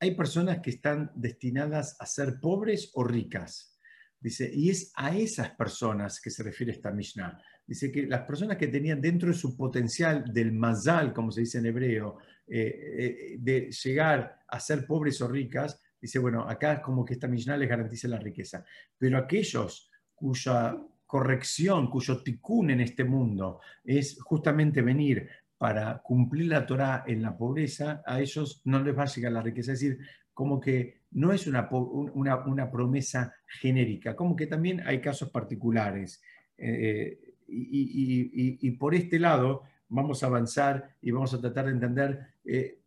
hay 0.00 0.14
personas 0.14 0.60
que 0.60 0.70
están 0.70 1.12
destinadas 1.14 1.94
a 2.00 2.06
ser 2.06 2.40
pobres 2.40 2.90
o 2.94 3.04
ricas. 3.04 3.78
Dice, 4.18 4.50
y 4.50 4.70
es 4.70 4.92
a 4.96 5.14
esas 5.14 5.50
personas 5.50 6.22
que 6.22 6.30
se 6.30 6.42
refiere 6.42 6.72
esta 6.72 6.90
Mishnah. 6.90 7.38
Dice 7.66 7.92
que 7.92 8.06
las 8.06 8.22
personas 8.22 8.56
que 8.56 8.68
tenían 8.68 8.98
dentro 8.98 9.28
de 9.28 9.34
su 9.34 9.54
potencial 9.54 10.32
del 10.32 10.52
mazal, 10.52 11.12
como 11.12 11.30
se 11.30 11.42
dice 11.42 11.58
en 11.58 11.66
hebreo, 11.66 12.16
eh, 12.46 12.94
eh, 12.98 13.36
de 13.38 13.70
llegar 13.70 14.40
a 14.48 14.58
ser 14.58 14.86
pobres 14.86 15.20
o 15.20 15.28
ricas, 15.28 15.82
dice, 16.00 16.18
bueno, 16.18 16.48
acá 16.48 16.72
es 16.72 16.80
como 16.80 17.04
que 17.04 17.12
esta 17.12 17.28
Mishnah 17.28 17.58
les 17.58 17.68
garantiza 17.68 18.08
la 18.08 18.18
riqueza. 18.18 18.64
Pero 18.96 19.18
aquellos 19.18 19.90
cuya 20.14 20.78
corrección, 21.08 21.88
cuyo 21.88 22.22
tikkun 22.22 22.70
en 22.70 22.80
este 22.82 23.02
mundo 23.02 23.60
es 23.82 24.20
justamente 24.20 24.82
venir 24.82 25.26
para 25.56 25.98
cumplir 26.02 26.48
la 26.48 26.66
Torah 26.66 27.02
en 27.06 27.22
la 27.22 27.36
pobreza, 27.36 28.02
a 28.06 28.20
ellos 28.20 28.60
no 28.64 28.80
les 28.80 28.96
va 28.96 29.04
a 29.04 29.06
llegar 29.06 29.32
la 29.32 29.42
riqueza. 29.42 29.72
Es 29.72 29.80
decir, 29.80 29.98
como 30.34 30.60
que 30.60 31.00
no 31.12 31.32
es 31.32 31.46
una, 31.46 31.66
una, 31.70 32.70
promesa 32.70 33.34
genérica, 33.46 34.14
como 34.14 34.36
que 34.36 34.46
también 34.46 34.82
hay 34.86 35.00
casos 35.00 35.30
particulares. 35.30 36.22
Eh, 36.58 37.34
y, 37.48 38.70
por 38.72 38.94
este 38.94 39.18
lado 39.18 39.62
vamos 39.88 40.22
a 40.22 40.26
avanzar 40.26 40.94
y 41.00 41.10
vamos 41.10 41.32
a 41.32 41.40
tratar 41.40 41.64
de 41.64 41.72
entender 41.72 42.34
eh, 42.44 42.80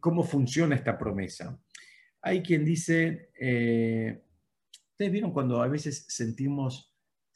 cómo 0.00 0.24
funciona 0.24 0.74
esta 0.74 0.96
promesa. 0.96 1.60
Hay 2.22 2.42
quien 2.42 2.64
dice, 2.64 3.28
eh, 3.38 4.22
¿ustedes 4.92 5.12
vieron 5.12 5.32
cuando 5.32 5.60
a 5.60 5.68
veces 5.68 6.06
sentimos 6.08 6.87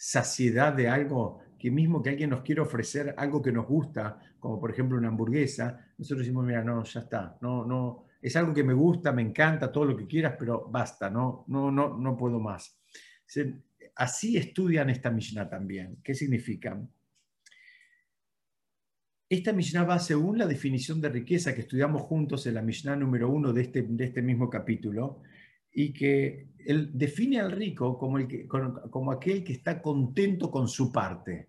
saciedad 0.05 0.73
de 0.73 0.89
algo 0.89 1.39
que 1.57 1.71
mismo 1.71 2.03
que 2.03 2.11
alguien 2.11 2.31
nos 2.31 2.43
quiere 2.43 2.61
ofrecer 2.61 3.15
algo 3.17 3.41
que 3.41 3.53
nos 3.53 3.69
gusta, 3.69 4.19
como 4.41 4.59
por 4.59 4.73
ejemplo 4.73 4.99
una 4.99 5.07
hamburguesa, 5.07 5.93
nosotros 5.97 6.27
decimos, 6.27 6.45
mira, 6.45 6.65
no, 6.65 6.83
ya 6.83 7.01
está, 7.01 7.39
no, 7.41 7.65
no, 7.65 8.07
es 8.21 8.35
algo 8.35 8.53
que 8.53 8.65
me 8.65 8.73
gusta, 8.73 9.13
me 9.13 9.23
encanta, 9.23 9.71
todo 9.71 9.85
lo 9.85 9.97
que 9.97 10.09
quieras, 10.09 10.35
pero 10.37 10.67
basta, 10.69 11.09
no, 11.09 11.45
no, 11.47 11.71
no, 11.71 11.97
no 11.97 12.17
puedo 12.17 12.41
más. 12.41 12.81
Así 13.95 14.37
estudian 14.37 14.91
esta 14.91 15.09
Mishnah 15.09 15.49
también. 15.49 15.99
¿Qué 16.03 16.15
significa? 16.15 16.81
Esta 19.29 19.53
Mishnah 19.53 19.85
va 19.85 20.01
según 20.01 20.37
la 20.37 20.47
definición 20.47 21.01
de 21.01 21.11
riqueza 21.11 21.55
que 21.55 21.61
estudiamos 21.61 22.03
juntos 22.03 22.45
en 22.49 22.55
la 22.55 22.63
Mishnah 22.63 22.97
número 22.97 23.31
uno 23.31 23.53
de 23.53 23.63
este, 23.63 23.83
de 23.83 24.05
este 24.07 24.21
mismo 24.21 24.51
capítulo, 24.51 25.23
y 25.73 25.93
que 25.93 26.49
él 26.65 26.91
define 26.93 27.41
al 27.41 27.53
rico 27.53 27.99
como, 27.99 28.19
como 28.91 29.13
aquel 29.13 29.43
que 29.43 29.53
está 29.53 29.81
contento 29.81 30.51
con 30.51 30.69
su 30.69 30.93
parte. 30.93 31.49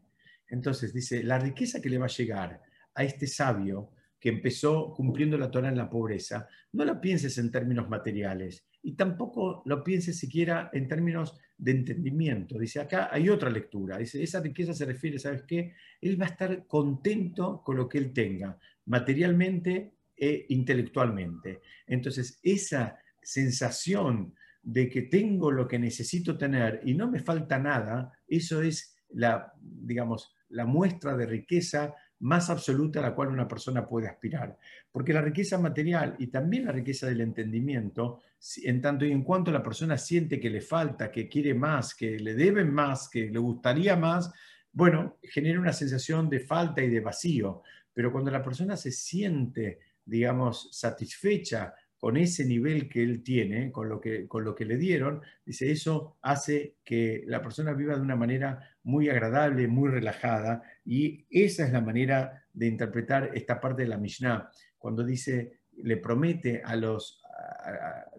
Entonces 0.49 0.93
dice, 0.93 1.24
la 1.24 1.39
riqueza 1.39 1.82
que 1.82 1.89
le 1.89 1.97
va 1.97 2.05
a 2.05 2.09
llegar 2.09 2.61
a 2.95 3.03
este 3.03 3.28
sabio 3.28 3.91
que 4.19 4.30
empezó 4.30 4.93
cumpliendo 4.93 5.38
la 5.38 5.51
Torah 5.51 5.69
en 5.69 5.78
la 5.78 5.89
pobreza, 5.89 6.47
no 6.71 6.86
la 6.86 7.01
pienses 7.01 7.38
en 7.38 7.51
términos 7.51 7.89
materiales 7.89 8.65
y 8.82 8.93
tampoco 8.93 9.63
lo 9.65 9.84
pienses 9.84 10.17
siquiera 10.17 10.69
en 10.74 10.88
términos 10.88 11.38
de 11.57 11.71
entendimiento. 11.71 12.57
Dice, 12.57 12.80
acá 12.80 13.09
hay 13.11 13.30
otra 13.30 13.49
lectura. 13.49 13.97
Dice, 13.97 14.21
esa 14.21 14.41
riqueza 14.41 14.74
se 14.74 14.86
refiere, 14.86 15.19
¿sabes 15.19 15.43
qué? 15.43 15.74
Él 16.01 16.21
va 16.21 16.26
a 16.26 16.30
estar 16.30 16.67
contento 16.67 17.61
con 17.63 17.78
lo 17.78 17.88
que 17.88 17.97
él 17.97 18.13
tenga, 18.13 18.57
materialmente 18.86 19.93
e 20.15 20.45
intelectualmente. 20.49 21.61
Entonces, 21.88 22.39
esa 22.43 22.99
sensación 23.24 24.34
de 24.61 24.89
que 24.89 25.03
tengo 25.03 25.51
lo 25.51 25.67
que 25.67 25.78
necesito 25.78 26.38
tener 26.38 26.82
y 26.86 26.93
no 26.93 27.09
me 27.09 27.19
falta 27.19 27.59
nada, 27.59 28.11
eso 28.28 28.61
es 28.61 28.95
la, 29.09 29.53
digamos, 29.59 30.34
la 30.49 30.65
muestra 30.65 31.15
de 31.17 31.26
riqueza 31.26 31.93
más 32.19 32.49
absoluta 32.49 32.99
a 32.99 33.03
la 33.03 33.13
cual 33.13 33.28
una 33.28 33.47
persona 33.47 33.86
puede 33.86 34.07
aspirar. 34.07 34.57
Porque 34.91 35.11
la 35.11 35.21
riqueza 35.21 35.57
material 35.57 36.15
y 36.19 36.28
también 36.28 36.65
la 36.65 36.71
riqueza 36.71 37.07
del 37.07 37.19
entendimiento, 37.19 38.21
en 38.63 38.82
tanto 38.82 39.05
y 39.05 39.11
en 39.11 39.24
cuanto 39.24 39.51
la 39.51 39.61
persona 39.61 39.97
siente 39.97 40.39
que 40.39 40.49
le 40.49 40.61
falta, 40.61 41.11
que 41.11 41.28
quiere 41.28 41.53
más, 41.53 41.93
que 41.93 42.17
le 42.17 42.34
deben 42.34 42.74
más, 42.74 43.09
que 43.09 43.30
le 43.30 43.39
gustaría 43.39 43.97
más, 43.97 44.32
bueno, 44.71 45.17
genera 45.21 45.59
una 45.59 45.74
sensación 45.74 46.30
de 46.30 46.39
falta 46.39 46.82
y 46.82 46.89
de 46.89 47.01
vacío. 47.01 47.61
Pero 47.93 48.11
cuando 48.11 48.32
la 48.32 48.41
persona 48.41 48.78
se 48.78 48.91
siente, 48.91 49.80
digamos, 50.05 50.69
satisfecha 50.71 51.74
con 52.03 52.17
ese 52.17 52.43
nivel 52.43 52.89
que 52.89 53.01
él 53.01 53.23
tiene, 53.23 53.71
con 53.71 53.87
lo 53.87 54.01
que, 54.01 54.65
le 54.65 54.75
dieron, 54.75 55.21
dice, 55.45 55.71
eso 55.71 56.17
hace 56.21 56.75
que 56.83 57.23
la 57.27 57.41
persona 57.41 57.71
viva 57.71 57.95
de 57.95 58.01
una 58.01 58.17
manera 58.17 58.75
muy 58.83 59.07
agradable, 59.07 59.69
muy 59.69 59.89
relajada, 59.89 60.63
y 60.83 61.25
esa 61.29 61.65
es 61.65 61.71
la 61.71 61.79
manera 61.79 62.45
de 62.51 62.67
interpretar 62.67 63.31
esta 63.33 63.61
parte 63.61 63.83
de 63.83 63.87
la 63.87 63.97
Mishnah, 63.97 64.51
cuando 64.77 65.05
dice, 65.05 65.61
le 65.77 65.95
promete 65.95 66.61
a 66.61 66.75
los, 66.75 67.23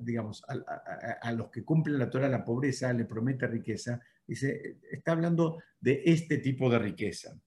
digamos, 0.01 0.43
a, 0.49 1.33
los 1.33 1.51
que 1.51 1.63
cumplen 1.63 1.99
la 1.99 2.09
Torah 2.09 2.31
la 2.31 2.43
pobreza, 2.43 2.91
le 2.95 3.05
promete 3.05 3.47
riqueza, 3.47 4.01
dice, 4.27 4.79
está 4.91 5.13
hablando 5.13 5.63
de 5.79 6.01
este 6.07 6.39
tipo 6.39 6.71
de 6.71 6.79
riqueza. 6.79 7.39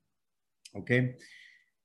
¿Ok? 0.74 0.92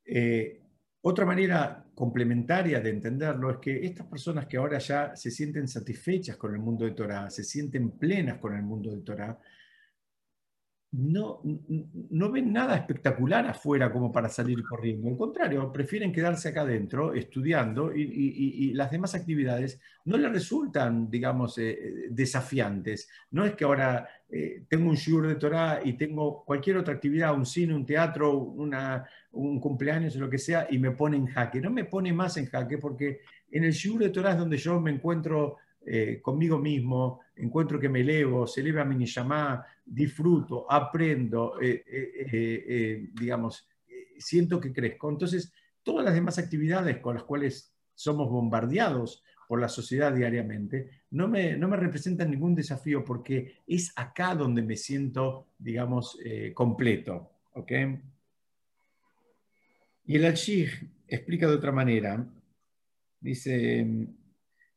Eh, 0.05 0.62
otra 1.03 1.26
manera 1.26 1.84
complementaria 1.94 2.80
de 2.80 2.90
entenderlo 2.90 3.50
es 3.50 3.59
que 3.59 3.84
estas 3.84 4.07
personas 4.07 4.46
que 4.46 4.57
ahora 4.57 4.78
ya 4.78 5.16
se 5.16 5.30
sienten 5.30 5.66
satisfechas 5.66 6.36
con 6.36 6.55
el 6.55 6.61
mundo 6.61 6.84
de 6.84 6.92
Torah, 6.92 7.28
se 7.28 7.42
sienten 7.42 7.90
plenas 7.98 8.38
con 8.38 8.55
el 8.55 8.62
mundo 8.62 8.90
de 8.94 9.03
Torah, 9.03 9.38
no, 10.93 11.40
no 12.11 12.30
ven 12.30 12.53
nada 12.53 12.76
espectacular 12.76 13.47
afuera 13.47 13.90
como 13.90 14.12
para 14.12 14.28
salir 14.28 14.62
corriendo. 14.62 15.09
Al 15.09 15.16
contrario, 15.16 15.72
prefieren 15.72 16.12
quedarse 16.12 16.51
acá 16.51 16.62
adentro 16.62 17.14
estudiando 17.14 17.95
y, 17.95 18.72
las 18.74 18.90
demás 18.90 19.14
actividades 19.14 19.80
no 20.05 20.18
les 20.18 20.30
resultan, 20.30 21.11
digamos, 21.11 21.57
eh, 21.57 22.09
desafiantes. 22.11 23.09
No 23.30 23.45
es 23.45 23.55
que 23.55 23.64
ahora 23.64 24.07
eh, 24.28 24.64
tengo 24.68 24.90
un 24.90 24.97
shiur 24.97 25.26
de 25.28 25.36
Torah 25.36 25.80
y 25.82 25.95
tengo 25.95 26.45
cualquier 26.45 26.76
otra 26.76 26.95
actividad, 26.95 27.34
un 27.34 27.47
cine, 27.47 27.74
un 27.74 27.86
teatro, 27.86 28.38
un 28.38 29.61
cumpleaños 29.61 30.14
o 30.16 30.20
lo 30.20 30.28
que 30.28 30.38
sea, 30.38 30.66
y 30.70 30.78
me 30.78 30.90
pone 30.90 31.16
en 31.16 31.26
jaque. 31.26 31.61
No 31.61 31.70
me 31.70 31.86
pone 31.86 32.12
más 32.12 32.36
en 32.36 32.47
jaque 32.47 32.76
porque 32.76 33.20
en 33.51 33.64
el 33.64 33.72
shiur 33.72 33.99
de 33.99 34.11
Torah 34.11 34.32
es 34.32 34.38
donde 34.38 34.59
yo 34.59 34.78
me 34.78 34.90
encuentro 34.90 35.57
eh, 35.85 36.20
conmigo 36.22 36.59
mismo, 36.59 37.20
encuentro 37.35 37.80
que 37.80 37.89
me 37.89 38.01
elevo, 38.01 38.47
se 38.47 38.61
eleva 38.61 38.85
mi 38.85 38.95
niyamá, 38.95 39.64
disfruto, 39.85 40.70
aprendo, 40.70 41.61
eh, 41.61 41.83
eh, 41.87 43.09
digamos, 43.12 43.68
siento 44.16 44.61
que 44.61 44.72
crezco. 44.72 45.11
Entonces, 45.11 45.53
todas 45.83 46.05
las 46.05 46.14
demás 46.14 46.39
actividades 46.39 46.99
con 46.99 47.14
las 47.14 47.24
cuales 47.24 47.74
somos 47.95 48.30
bombardeados 48.30 49.24
por 49.49 49.61
la 49.61 49.68
sociedad 49.68 50.14
diariamente, 50.14 51.03
no 51.11 51.26
me, 51.26 51.57
no 51.57 51.68
me 51.68 51.76
representan 51.76 52.30
ningún 52.30 52.55
desafío 52.55 53.05
porque 53.05 53.57
es 53.66 53.93
acá 53.97 54.35
donde 54.35 54.62
me 54.62 54.76
siento, 54.76 55.49
digamos, 55.59 56.16
completo. 56.55 57.33
Y 60.07 60.16
el 60.16 60.24
al 60.24 60.39
explica 61.09 61.49
de 61.49 61.55
otra 61.55 61.72
manera, 61.72 62.24
dice, 63.20 64.09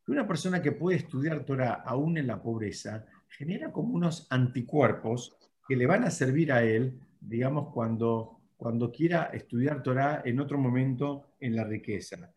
que 0.05 0.11
una 0.11 0.27
persona 0.27 0.61
que 0.61 0.71
puede 0.71 0.97
estudiar 0.97 1.43
Torah 1.43 1.83
aún 1.85 2.17
en 2.17 2.27
la 2.27 2.41
pobreza 2.41 3.05
genera 3.27 3.71
como 3.71 3.95
unos 3.95 4.27
anticuerpos 4.29 5.35
que 5.67 5.75
le 5.75 5.87
van 5.87 6.03
a 6.03 6.11
servir 6.11 6.51
a 6.51 6.63
él, 6.63 6.99
digamos, 7.19 7.73
cuando, 7.73 8.39
cuando 8.55 8.91
quiera 8.91 9.31
estudiar 9.33 9.81
Torah 9.81 10.21
en 10.23 10.39
otro 10.39 10.59
momento 10.59 11.35
en 11.39 11.55
la 11.55 11.63
riqueza. 11.63 12.31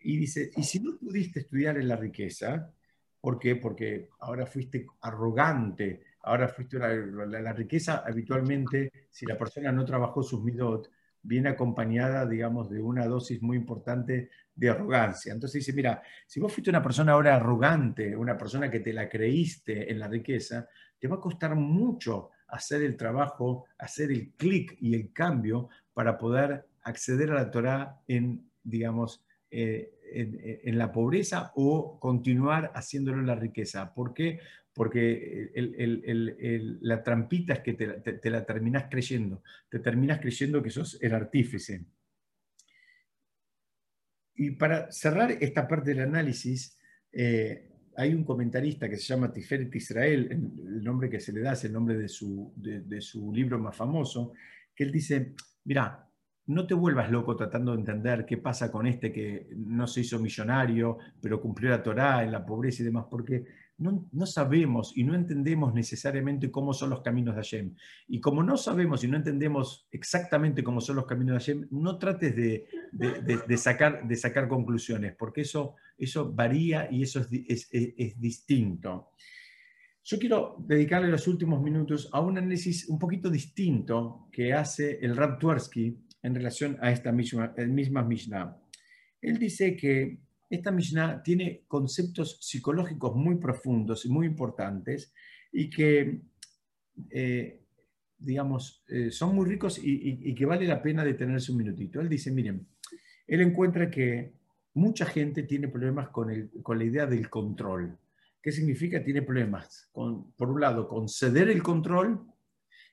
Y 0.00 0.16
dice, 0.16 0.52
y 0.56 0.62
si 0.62 0.78
no 0.78 0.96
pudiste 0.96 1.40
estudiar 1.40 1.76
en 1.76 1.88
la 1.88 1.96
riqueza, 1.96 2.72
¿por 3.20 3.38
qué? 3.38 3.56
Porque 3.56 4.10
ahora 4.20 4.46
fuiste 4.46 4.86
arrogante, 5.00 6.04
ahora 6.22 6.48
fuiste 6.48 6.78
la, 6.78 7.52
riqueza 7.52 8.04
habitualmente, 8.06 8.92
si 9.10 9.26
la 9.26 9.36
persona 9.36 9.72
no 9.72 9.84
trabajó 9.84 10.22
sus 10.22 10.42
midot, 10.42 10.88
viene 11.22 11.50
acompañada, 11.50 12.26
digamos, 12.26 12.70
de 12.70 12.80
una 12.80 13.06
dosis 13.06 13.42
muy 13.42 13.56
importante 13.56 14.30
de 14.54 14.70
arrogancia. 14.70 15.32
Entonces 15.32 15.64
dice, 15.64 15.72
mira, 15.72 16.02
si 16.26 16.40
vos 16.40 16.52
fuiste 16.52 16.70
una 16.70 16.82
persona 16.82 17.12
ahora 17.12 17.36
arrogante, 17.36 18.16
una 18.16 18.36
persona 18.36 18.70
que 18.70 18.80
te 18.80 18.92
la 18.92 19.08
creíste 19.08 19.90
en 19.90 19.98
la 19.98 20.08
riqueza, 20.08 20.68
te 20.98 21.08
va 21.08 21.16
a 21.16 21.20
costar 21.20 21.54
mucho 21.54 22.30
hacer 22.48 22.82
el 22.82 22.96
trabajo, 22.96 23.66
hacer 23.78 24.10
el 24.10 24.32
clic 24.32 24.76
y 24.80 24.94
el 24.94 25.12
cambio 25.12 25.68
para 25.92 26.18
poder 26.18 26.66
acceder 26.82 27.30
a 27.30 27.34
la 27.34 27.50
Torah 27.50 28.00
en, 28.08 28.50
digamos, 28.62 29.24
eh, 29.50 29.94
en, 30.10 30.78
la 30.78 30.90
pobreza 30.90 31.52
o 31.54 31.98
continuar 32.00 32.70
haciéndolo 32.74 33.18
en 33.18 33.26
la 33.26 33.34
riqueza. 33.34 33.92
¿Por 33.92 34.14
qué? 34.14 34.40
Porque 34.78 35.50
la 36.80 37.02
trampita 37.02 37.52
es 37.52 37.60
que 37.60 37.74
te, 37.74 38.30
la 38.30 38.46
terminas 38.46 38.84
creyendo, 38.88 39.42
te 39.68 39.80
terminas 39.80 40.20
creyendo 40.20 40.62
que 40.62 40.70
sos 40.70 40.96
el 41.02 41.12
artífice. 41.12 41.84
Y 44.36 44.52
para 44.52 44.90
cerrar 44.90 45.32
esta 45.32 45.66
parte 45.66 45.90
del 45.90 46.04
análisis, 46.10 46.76
Eh, 47.10 47.64
hay 47.96 48.12
un 48.12 48.22
comentarista 48.22 48.86
que 48.86 48.96
se 48.96 49.06
llama 49.08 49.32
Tiferet 49.32 49.74
Israel, 49.74 50.28
el 50.30 50.84
nombre 50.84 51.08
que 51.08 51.18
se 51.18 51.32
le 51.32 51.40
da 51.40 51.52
es 51.54 51.64
el 51.64 51.72
nombre 51.72 51.96
de 51.96 52.06
su, 52.06 52.52
de 52.54 53.00
su 53.00 53.32
libro 53.32 53.58
más 53.58 53.74
famoso, 53.74 54.34
que 54.74 54.84
él 54.84 54.92
dice, 54.92 55.32
mira, 55.64 56.06
no 56.46 56.66
te 56.66 56.74
vuelvas 56.74 57.10
loco 57.10 57.34
tratando 57.34 57.72
de 57.72 57.78
entender 57.78 58.24
qué 58.24 58.36
pasa 58.36 58.70
con 58.70 58.86
este 58.86 59.10
que 59.10 59.48
no 59.56 59.86
se 59.86 60.02
hizo 60.02 60.18
millonario, 60.20 60.98
pero 61.20 61.40
cumplió 61.40 61.70
la 61.70 61.82
Torá 61.82 62.22
en 62.22 62.30
la 62.30 62.44
pobreza 62.44 62.82
y 62.82 62.86
demás, 62.86 63.06
porque 63.10 63.44
no, 63.78 64.26
sabemos 64.26 64.92
y 64.96 65.04
no 65.04 65.14
entendemos 65.14 65.72
necesariamente 65.72 66.50
cómo 66.50 66.72
son 66.72 66.90
los 66.90 67.00
caminos 67.00 67.36
de 67.36 67.42
Hashem. 67.42 67.74
Y 68.08 68.20
como 68.20 68.42
no 68.42 68.56
sabemos 68.56 69.04
y 69.04 69.08
no 69.08 69.16
entendemos 69.16 69.86
exactamente 69.92 70.64
cómo 70.64 70.80
son 70.80 70.96
los 70.96 71.06
caminos 71.06 71.34
de 71.34 71.38
Hashem, 71.38 71.68
no 71.70 71.96
trates 71.96 72.34
de, 72.34 73.56
sacar, 73.56 74.48
conclusiones, 74.48 75.14
porque 75.16 75.42
eso, 75.42 75.76
varía 76.32 76.88
y 76.90 77.02
eso 77.02 77.20
es, 77.30 77.70
distinto. 78.20 79.12
Yo 80.02 80.18
quiero 80.18 80.56
dedicarle 80.58 81.08
los 81.08 81.28
últimos 81.28 81.62
minutos 81.62 82.08
a 82.12 82.20
un 82.20 82.38
análisis 82.38 82.88
un 82.88 82.98
poquito 82.98 83.30
distinto 83.30 84.28
que 84.32 84.54
hace 84.54 84.98
el 85.02 85.16
Rab 85.16 85.38
Twersky 85.38 85.96
en 86.22 86.34
relación 86.34 86.78
a 86.80 86.90
esta 86.90 87.12
misma 87.12 88.02
Mishnah. 88.02 88.56
Él 89.20 89.38
dice 89.38 89.76
que 89.76 90.27
esta 90.50 90.70
Mishnah 90.70 91.22
tiene 91.22 91.64
conceptos 91.66 92.38
psicológicos 92.40 93.14
muy 93.14 93.36
profundos 93.36 94.04
y 94.04 94.08
muy 94.08 94.26
importantes 94.26 95.12
y 95.52 95.68
que, 95.68 96.22
eh, 97.10 97.62
digamos, 98.18 98.84
eh, 98.88 99.10
son 99.10 99.34
muy 99.34 99.46
ricos 99.46 99.78
y, 99.82 100.34
que 100.34 100.46
vale 100.46 100.66
la 100.66 100.82
pena 100.82 101.04
detenerse 101.04 101.52
un 101.52 101.58
minutito. 101.58 102.00
Él 102.00 102.08
dice, 102.08 102.30
miren, 102.30 102.66
él 103.26 103.40
encuentra 103.40 103.90
que 103.90 104.32
mucha 104.74 105.06
gente 105.06 105.42
tiene 105.42 105.68
problemas 105.68 106.08
con, 106.08 106.30
el, 106.30 106.50
con 106.62 106.78
la 106.78 106.84
idea 106.84 107.06
del 107.06 107.28
control. 107.28 107.98
¿Qué 108.40 108.52
significa? 108.52 109.02
Tiene 109.02 109.22
problemas, 109.22 109.88
con, 109.92 110.32
por 110.32 110.50
un 110.50 110.60
lado, 110.60 110.88
con 110.88 111.08
ceder 111.08 111.48
el 111.50 111.62
control 111.62 112.24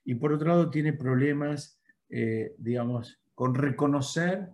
y 0.03 0.16
por 0.16 0.34
otro 0.34 0.49
lado 0.49 0.70
tiene 0.70 0.93
problemas 0.93 1.80
eh, 2.10 2.53
digamos, 2.60 3.20
con 3.34 3.56
reconocer 3.56 4.49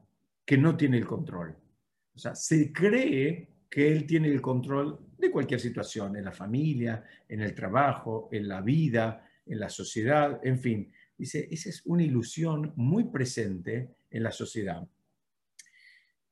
que 0.46 0.58
no 0.58 0.78
tiene 0.78 0.98
el 0.98 1.06
control. 1.06 1.56
O 2.14 2.20
sea, 2.20 2.36
se 2.36 2.72
cree 2.72 3.48
que 3.70 3.92
él 3.92 4.06
tiene 4.06 4.28
el 4.28 4.42
control 4.42 5.00
de 5.18 5.32
cualquier 5.32 5.60
situación, 5.60 6.16
en 6.18 6.26
la 6.26 6.32
familia, 6.32 7.04
en 7.28 7.42
el 7.42 7.54
trabajo, 7.56 8.30
en 8.32 8.48
la 8.48 8.62
vida, 8.62 9.26
en 9.46 9.60
la 9.60 9.70
sociedad, 9.70 10.40
en 10.44 10.60
fin. 10.60 10.92
Dice, 11.18 11.48
esa 11.52 11.70
es 11.70 11.82
una 11.86 12.04
ilusión 12.04 12.74
muy 12.76 13.06
presente 13.06 13.96
en 14.10 14.24
la 14.24 14.32
sociedad. 14.32 14.88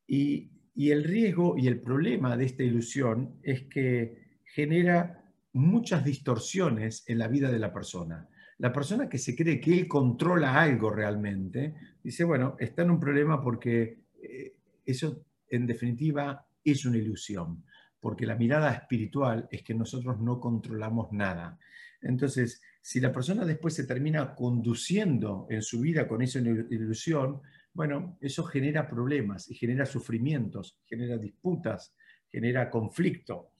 Y, 0.07 0.51
y 0.75 0.91
el 0.91 1.03
riesgo 1.03 1.57
y 1.57 1.67
el 1.67 1.79
problema 1.79 2.35
de 2.35 2.45
esta 2.45 2.63
ilusión 2.63 3.39
es 3.43 3.63
que 3.63 4.39
genera 4.43 5.23
muchas 5.53 6.03
distorsiones 6.03 7.03
en 7.07 7.19
la 7.19 7.27
vida 7.27 7.51
de 7.51 7.59
la 7.59 7.71
persona 7.71 8.27
la 8.59 8.73
persona 8.73 9.09
que 9.09 9.17
se 9.17 9.35
cree 9.35 9.59
que 9.59 9.73
él 9.73 9.87
controla 9.87 10.61
algo 10.61 10.89
realmente, 10.89 11.73
dice, 12.03 12.25
bueno, 12.25 12.55
está 12.59 12.83
en 12.83 12.91
un 12.91 12.99
problema 12.99 13.41
porque 13.41 14.03
eh, 14.21 14.53
eso 14.85 15.25
en 15.49 15.65
definitiva 15.65 16.45
es 16.63 16.85
una 16.85 16.97
ilusión, 16.97 17.63
porque 17.99 18.25
la 18.25 18.35
mirada 18.35 18.71
espiritual 18.73 19.47
es 19.51 19.63
que 19.63 19.73
nosotros 19.73 20.19
no 20.19 20.39
controlamos 20.39 21.11
nada. 21.11 21.57
Entonces, 22.01 22.61
si 22.81 22.99
la 22.99 23.11
persona 23.11 23.45
después 23.45 23.73
se 23.73 23.85
termina 23.85 24.33
conduciendo 24.35 25.47
en 25.49 25.61
su 25.61 25.81
vida 25.81 26.07
con 26.07 26.21
esa 26.21 26.39
ilusión, 26.39 27.41
bueno, 27.73 28.17
eso 28.21 28.43
genera 28.43 28.87
problemas 28.87 29.49
y 29.49 29.55
genera 29.55 29.85
sufrimientos, 29.85 30.79
genera 30.85 31.17
disputas, 31.17 31.93
genera 32.27 32.69
conflicto. 32.69 33.51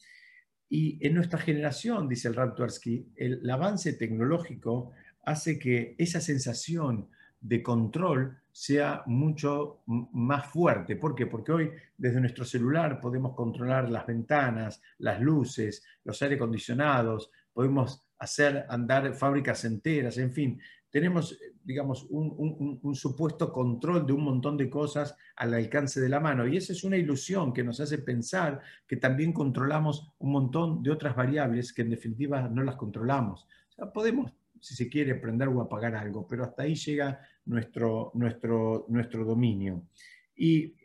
Y 0.69 1.05
en 1.05 1.15
nuestra 1.15 1.39
generación, 1.39 2.07
dice 2.07 2.27
el 2.27 2.35
Raptorsky, 2.35 3.13
el, 3.15 3.49
avance 3.49 3.93
tecnológico 3.93 4.91
hace 5.25 5.57
que 5.57 5.95
esa 5.97 6.21
sensación 6.21 7.09
de 7.41 7.63
control 7.63 8.37
sea 8.51 9.03
mucho 9.05 9.81
más 9.85 10.47
fuerte. 10.47 10.95
¿Por 10.95 11.15
qué? 11.15 11.27
Porque 11.27 11.51
hoy 11.51 11.71
desde 11.97 12.19
nuestro 12.19 12.45
celular 12.45 12.99
podemos 12.99 13.35
controlar 13.35 13.89
las 13.89 14.05
ventanas, 14.05 14.81
las 14.97 15.21
luces, 15.21 15.83
los 16.03 16.21
aire 16.21 16.35
acondicionados, 16.35 17.31
podemos 17.53 18.05
hacer 18.19 18.65
andar 18.69 19.13
fábricas 19.13 19.63
enteras, 19.65 20.17
en 20.17 20.31
fin, 20.31 20.61
tenemos, 20.89 21.37
digamos, 21.63 22.07
un, 22.09 22.95
supuesto 22.95 23.51
control 23.51 24.05
de 24.05 24.13
un 24.13 24.23
montón 24.23 24.57
de 24.57 24.69
cosas 24.69 25.15
al 25.35 25.53
alcance 25.53 26.01
de 26.01 26.09
la 26.09 26.19
mano. 26.19 26.47
Y 26.47 26.57
esa 26.57 26.73
es 26.73 26.83
una 26.83 26.97
ilusión 26.97 27.53
que 27.53 27.63
nos 27.63 27.79
hace 27.79 27.99
pensar 27.99 28.59
que 28.87 28.97
también 28.97 29.31
controlamos 29.31 30.11
un 30.17 30.31
montón 30.31 30.81
de 30.81 30.91
otras 30.91 31.15
variables 31.15 31.73
que 31.73 31.83
en 31.83 31.91
definitiva 31.91 32.49
no 32.49 32.63
las 32.63 32.75
controlamos. 32.75 33.47
podemos, 33.93 34.33
si 34.62 34.76
se 34.76 34.89
quiere, 34.89 35.16
prender 35.16 35.47
o 35.47 35.62
apagar 35.62 35.95
algo, 35.95 36.28
pero 36.28 36.43
hasta 36.43 36.64
ahí 36.64 36.76
llega 36.76 37.20
nuestro, 37.45 38.12
nuestro, 38.16 38.86
nuestro 38.89 39.26
dominio. 39.26 39.88
Y, 40.36 40.76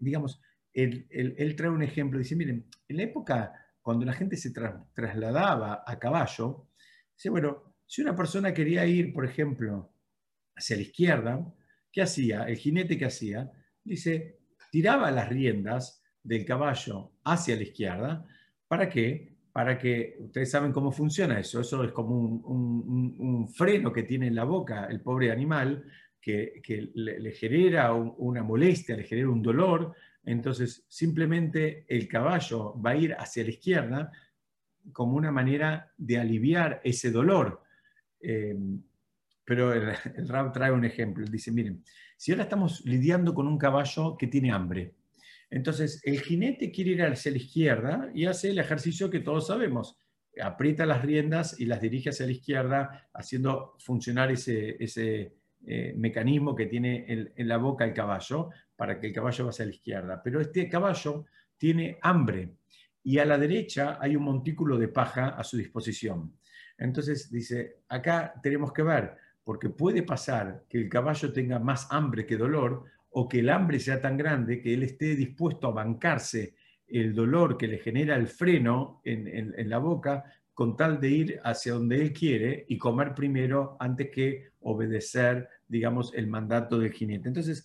digamos, 0.00 0.40
él, 0.72 1.54
trae 1.56 1.70
un 1.70 1.82
ejemplo, 1.82 2.18
dice, 2.18 2.36
miren, 2.36 2.66
en 2.88 2.96
la 2.96 3.02
época 3.04 3.52
cuando 3.82 4.04
la 4.04 4.12
gente 4.12 4.36
se 4.36 4.52
trasladaba 4.52 5.82
a 5.86 5.98
caballo, 5.98 6.68
dice, 7.16 7.30
bueno, 7.30 7.74
si 7.86 8.02
una 8.02 8.14
persona 8.14 8.52
quería 8.52 8.86
ir, 8.86 9.12
por 9.12 9.24
ejemplo, 9.24 9.92
hacia 10.54 10.76
la 10.76 10.82
izquierda, 10.82 11.54
¿qué 11.90 12.02
hacía? 12.02 12.44
El 12.44 12.56
jinete 12.56 12.98
que 12.98 13.06
hacía, 13.06 13.50
dice, 13.82 14.40
tiraba 14.70 15.10
las 15.10 15.28
riendas 15.28 16.02
del 16.22 16.44
caballo 16.44 17.12
hacia 17.24 17.56
la 17.56 17.62
izquierda. 17.62 18.26
¿Para 18.68 18.88
qué? 18.88 19.36
Para 19.60 19.76
que, 19.76 20.16
ustedes 20.18 20.50
saben 20.50 20.72
cómo 20.72 20.90
funciona 20.90 21.38
eso, 21.38 21.60
eso 21.60 21.84
es 21.84 21.92
como 21.92 22.16
un, 22.16 23.46
freno 23.54 23.92
que 23.92 24.04
tiene 24.04 24.28
en 24.28 24.34
la 24.34 24.44
boca 24.44 24.86
el 24.86 25.02
pobre 25.02 25.30
animal, 25.30 25.84
que, 26.18 26.62
le, 26.94 27.30
genera 27.32 27.92
una 27.92 28.42
molestia, 28.42 28.96
le 28.96 29.04
genera 29.04 29.28
un 29.28 29.42
dolor, 29.42 29.94
entonces 30.24 30.86
simplemente 30.88 31.84
el 31.88 32.08
caballo 32.08 32.74
va 32.80 32.92
a 32.92 32.96
ir 32.96 33.12
hacia 33.12 33.44
la 33.44 33.50
izquierda 33.50 34.12
como 34.94 35.14
una 35.14 35.30
manera 35.30 35.92
de 35.94 36.16
aliviar 36.16 36.80
ese 36.82 37.10
dolor. 37.10 37.62
Eh, 38.18 38.56
pero 39.44 39.74
el, 39.74 39.90
el 40.16 40.52
trae 40.54 40.72
un 40.72 40.86
ejemplo. 40.86 41.26
Dice, 41.26 41.52
miren, 41.52 41.84
si 42.16 42.32
ahora 42.32 42.44
estamos 42.44 42.82
lidiando 42.86 43.34
con 43.34 43.46
un 43.46 43.58
caballo 43.58 44.16
que 44.16 44.26
tiene 44.26 44.52
hambre, 44.52 44.94
entonces 45.50 46.00
el 46.04 46.20
jinete 46.20 46.70
quiere 46.70 46.92
ir 46.92 47.02
hacia 47.02 47.32
la 47.32 47.38
izquierda 47.38 48.10
y 48.14 48.26
hace 48.26 48.50
el 48.50 48.58
ejercicio 48.58 49.10
que 49.10 49.20
todos 49.20 49.48
sabemos. 49.48 49.98
Aprieta 50.40 50.86
las 50.86 51.02
riendas 51.02 51.58
y 51.58 51.66
las 51.66 51.80
dirige 51.80 52.10
hacia 52.10 52.26
la 52.26 52.32
izquierda, 52.32 53.08
haciendo 53.12 53.74
funcionar 53.80 54.30
ese, 54.30 54.76
eh, 55.66 55.94
mecanismo 55.96 56.54
que 56.54 56.66
tiene 56.66 57.04
en, 57.36 57.48
la 57.48 57.56
boca 57.56 57.84
el 57.84 57.92
caballo 57.92 58.50
para 58.76 58.98
que 58.98 59.08
el 59.08 59.12
caballo 59.12 59.44
vaya 59.44 59.50
hacia 59.50 59.64
la 59.66 59.72
izquierda. 59.72 60.22
Pero 60.22 60.40
este 60.40 60.68
caballo 60.68 61.26
tiene 61.58 61.98
hambre 62.00 62.54
y 63.02 63.18
a 63.18 63.24
la 63.24 63.36
derecha 63.36 63.98
hay 64.00 64.14
un 64.14 64.22
montículo 64.22 64.78
de 64.78 64.88
paja 64.88 65.30
a 65.30 65.42
su 65.42 65.56
disposición. 65.56 66.32
Entonces 66.78 67.30
dice, 67.30 67.80
acá 67.88 68.32
tenemos 68.40 68.72
que 68.72 68.82
ver, 68.82 69.16
porque 69.42 69.68
puede 69.68 70.04
pasar 70.04 70.64
que 70.68 70.78
el 70.78 70.88
caballo 70.88 71.32
tenga 71.32 71.58
más 71.58 71.88
hambre 71.90 72.24
que 72.24 72.36
dolor 72.36 72.84
o 73.10 73.28
que 73.28 73.40
el 73.40 73.50
hambre 73.50 73.80
sea 73.80 74.00
tan 74.00 74.16
grande 74.16 74.60
que 74.60 74.74
él 74.74 74.82
esté 74.82 75.16
dispuesto 75.16 75.68
a 75.68 75.72
bancarse 75.72 76.54
el 76.86 77.14
dolor 77.14 77.56
que 77.56 77.68
le 77.68 77.78
genera 77.78 78.16
el 78.16 78.26
freno 78.26 79.00
en, 79.04 79.68
la 79.68 79.78
boca 79.78 80.24
con 80.52 80.76
tal 80.76 81.00
de 81.00 81.08
ir 81.08 81.40
hacia 81.44 81.74
donde 81.74 82.00
él 82.00 82.12
quiere 82.12 82.64
y 82.68 82.76
comer 82.76 83.14
primero 83.14 83.76
antes 83.80 84.10
que 84.10 84.50
obedecer, 84.60 85.48
digamos, 85.66 86.12
el 86.14 86.26
mandato 86.26 86.78
del 86.78 86.92
jinete. 86.92 87.28
Entonces, 87.28 87.64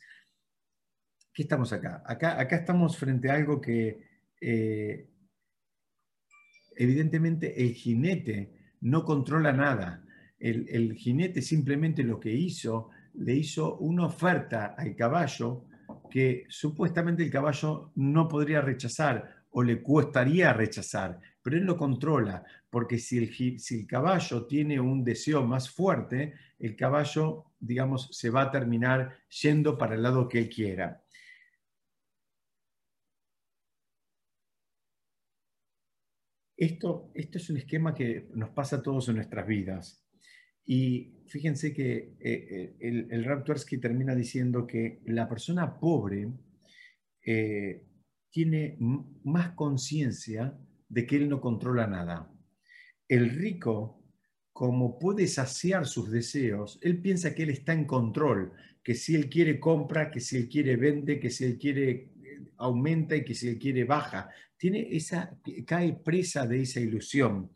¿qué 1.34 1.42
estamos 1.42 1.74
acá? 1.74 2.04
Acá, 2.06 2.40
acá 2.40 2.56
estamos 2.58 2.98
frente 2.98 3.30
a 3.30 3.36
algo 3.36 3.60
que 3.60 4.00
eh, 4.40 5.10
evidentemente 6.76 7.62
el 7.62 7.74
jinete 7.74 8.52
no 8.82 9.04
controla 9.04 9.52
nada. 9.52 10.04
El, 10.38 10.94
jinete 10.94 11.42
simplemente 11.42 12.04
lo 12.04 12.20
que 12.20 12.32
hizo, 12.32 12.90
le 13.18 13.34
hizo 13.34 13.78
una 13.78 14.06
oferta 14.06 14.76
al 14.78 14.96
caballo 14.96 15.66
que 16.10 16.46
supuestamente 16.50 17.24
el 17.24 17.32
caballo 17.32 17.92
no 17.96 18.28
podría 18.28 18.62
rechazar 18.62 19.44
o 19.52 19.64
le 19.64 19.82
costaría 19.82 20.52
rechazar, 20.54 21.20
pero 21.42 21.58
él 21.58 21.64
lo 21.64 21.78
controla, 21.78 22.44
porque 22.70 22.98
si 22.98 23.18
el, 23.18 23.60
si 23.60 23.80
el 23.80 23.88
caballo 23.88 24.46
tiene 24.46 24.80
un 24.80 25.04
deseo 25.04 25.44
más 25.44 25.70
fuerte, 25.70 26.34
el 26.60 26.76
caballo, 26.76 27.46
digamos, 27.60 28.10
se 28.12 28.30
va 28.30 28.44
a 28.44 28.52
terminar 28.52 29.18
yendo 29.42 29.78
para 29.78 29.96
el 29.96 30.04
lado 30.04 30.28
que 30.28 30.40
él 30.40 30.50
quiera. 30.50 31.02
Esto, 36.58 37.12
esto 37.14 37.38
es 37.38 37.50
un 37.50 37.58
esquema 37.58 37.94
que 37.94 38.28
nos 38.34 38.50
pasa 38.52 38.78
a 38.78 38.82
todos 38.82 39.10
en 39.10 39.16
nuestras 39.16 39.46
vidas. 39.46 40.05
Y 40.66 41.12
fíjense 41.28 41.74
que 41.74 41.96
eh, 41.96 42.16
eh, 42.20 42.76
el, 42.80 43.08
el 43.12 43.80
termina 43.82 44.16
diciendo 44.16 44.66
que 44.66 45.02
la 45.06 45.28
persona 45.30 45.80
pobre 45.80 46.28
eh, 47.26 47.86
tiene 48.30 48.78
más 48.80 49.52
conciencia 49.52 50.58
de 50.90 51.06
que 51.06 51.16
él 51.18 51.30
no 51.30 51.40
controla 51.40 51.88
nada. 51.88 52.32
El 53.08 53.30
rico, 53.30 54.04
como 54.52 54.98
puede 54.98 55.28
saciar 55.28 55.86
sus 55.86 56.12
deseos, 56.12 56.80
él 56.82 57.02
piensa 57.02 57.34
que 57.34 57.44
él 57.44 57.50
está 57.50 57.74
en 57.74 57.86
control, 57.86 58.54
que 58.84 58.96
si 58.96 59.16
él 59.16 59.30
quiere 59.30 59.60
compra, 59.60 60.12
que 60.12 60.20
si 60.20 60.38
él 60.38 60.50
quiere 60.50 60.76
vende, 60.76 61.20
que 61.20 61.30
si 61.30 61.46
él 61.46 61.58
quiere 61.58 62.16
aumenta 62.58 63.16
y 63.16 63.24
que 63.24 63.34
si 63.34 63.48
él 63.48 63.60
quiere 63.60 63.84
baja. 63.84 64.30
Tiene 64.58 64.88
esa, 64.92 65.38
cae 65.66 65.94
presa 65.94 66.48
de 66.48 66.62
esa 66.62 66.80
ilusión. 66.80 67.52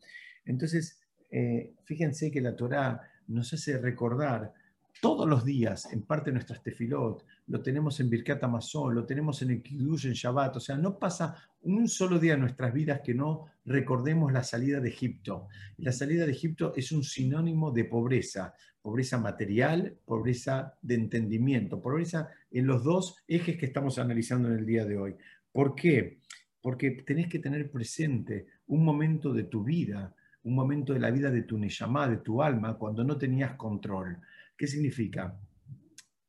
Entonces, 0.45 0.98
eh, 1.29 1.73
fíjense 1.83 2.31
que 2.31 2.41
la 2.41 2.55
Torá 2.55 3.01
nos 3.27 3.53
hace 3.53 3.77
recordar 3.77 4.53
todos 5.01 5.27
los 5.29 5.45
días, 5.45 5.91
en 5.93 6.01
parte 6.01 6.29
de 6.29 6.33
nuestras 6.33 6.61
tefilot, 6.61 7.23
lo 7.47 7.61
tenemos 7.61 7.99
en 7.99 8.09
Birkat 8.09 8.43
Amazon, 8.43 8.93
lo 8.93 9.05
tenemos 9.05 9.41
en 9.41 9.51
el 9.51 9.61
Kiddush, 9.61 10.07
en 10.07 10.13
Shabbat, 10.13 10.57
o 10.57 10.59
sea, 10.59 10.75
no 10.77 10.99
pasa 10.99 11.35
un 11.61 11.87
solo 11.87 12.19
día 12.19 12.33
en 12.33 12.41
nuestras 12.41 12.73
vidas 12.73 13.01
que 13.03 13.13
no 13.13 13.45
recordemos 13.65 14.33
la 14.33 14.43
salida 14.43 14.79
de 14.79 14.89
Egipto. 14.89 15.47
La 15.77 15.91
salida 15.91 16.25
de 16.25 16.31
Egipto 16.31 16.73
es 16.75 16.91
un 16.91 17.03
sinónimo 17.03 17.71
de 17.71 17.85
pobreza, 17.85 18.53
pobreza 18.81 19.17
material, 19.17 19.97
pobreza 20.05 20.73
de 20.81 20.95
entendimiento, 20.95 21.81
pobreza 21.81 22.29
en 22.51 22.67
los 22.67 22.83
dos 22.83 23.15
ejes 23.27 23.57
que 23.57 23.67
estamos 23.67 23.99
analizando 23.99 24.49
en 24.49 24.59
el 24.59 24.65
día 24.65 24.85
de 24.85 24.97
hoy. 24.97 25.15
¿Por 25.51 25.75
qué? 25.75 26.19
Porque 26.61 26.91
tenés 27.05 27.27
que 27.27 27.39
tener 27.39 27.71
presente 27.71 28.47
un 28.67 28.83
momento 28.83 29.33
de 29.33 29.43
tu 29.43 29.63
vida, 29.63 30.13
un 30.43 30.55
momento 30.55 30.93
de 30.93 30.99
la 30.99 31.11
vida 31.11 31.29
de 31.31 31.43
tu 31.43 31.57
Neyamá, 31.57 32.07
de 32.07 32.17
tu 32.17 32.41
alma, 32.41 32.77
cuando 32.77 33.03
no 33.03 33.17
tenías 33.17 33.55
control. 33.55 34.19
¿Qué 34.55 34.67
significa? 34.67 35.37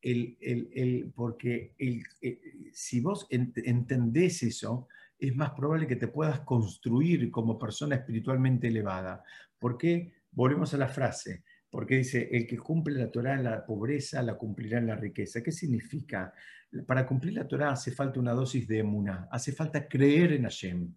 El, 0.03 1.13
porque 1.15 1.75
el, 1.79 2.03
eh, 2.23 2.41
si 2.73 3.01
vos 3.01 3.27
entendés 3.31 4.43
eso, 4.43 4.89
es 5.19 5.37
más 5.37 5.51
probable 5.51 5.87
que 5.87 5.97
te 5.97 6.09
puedas 6.09 6.41
construir 6.41 7.31
como 7.31 7.59
persona 7.59 7.97
espiritualmente 7.97 8.69
elevada. 8.69 9.23
¿Por 9.59 9.77
qué? 9.77 10.15
Volvemos 10.33 10.73
a 10.73 10.79
la 10.79 10.89
frase, 10.89 11.45
porque 11.71 11.97
dice, 11.97 12.29
el 12.33 12.47
que 12.47 12.57
cumple 12.57 12.99
la 12.99 13.11
Torah 13.11 13.35
en 13.35 13.45
la 13.45 13.67
pobreza, 13.67 14.23
la 14.23 14.39
cumplirá 14.39 14.79
en 14.79 14.87
la 14.87 14.97
riqueza. 14.97 15.43
¿Qué 15.43 15.53
significa? 15.53 16.33
Para 16.87 17.07
cumplir 17.07 17.35
la 17.35 17.47
Torah 17.47 17.73
hace 17.73 17.91
falta 17.91 18.19
una 18.19 18.33
dosis 18.33 18.67
de 18.67 18.79
emuná, 18.79 19.29
hace 19.31 19.53
falta 19.53 19.87
creer 19.87 20.33
en 20.33 20.45
Hashem. 20.45 20.95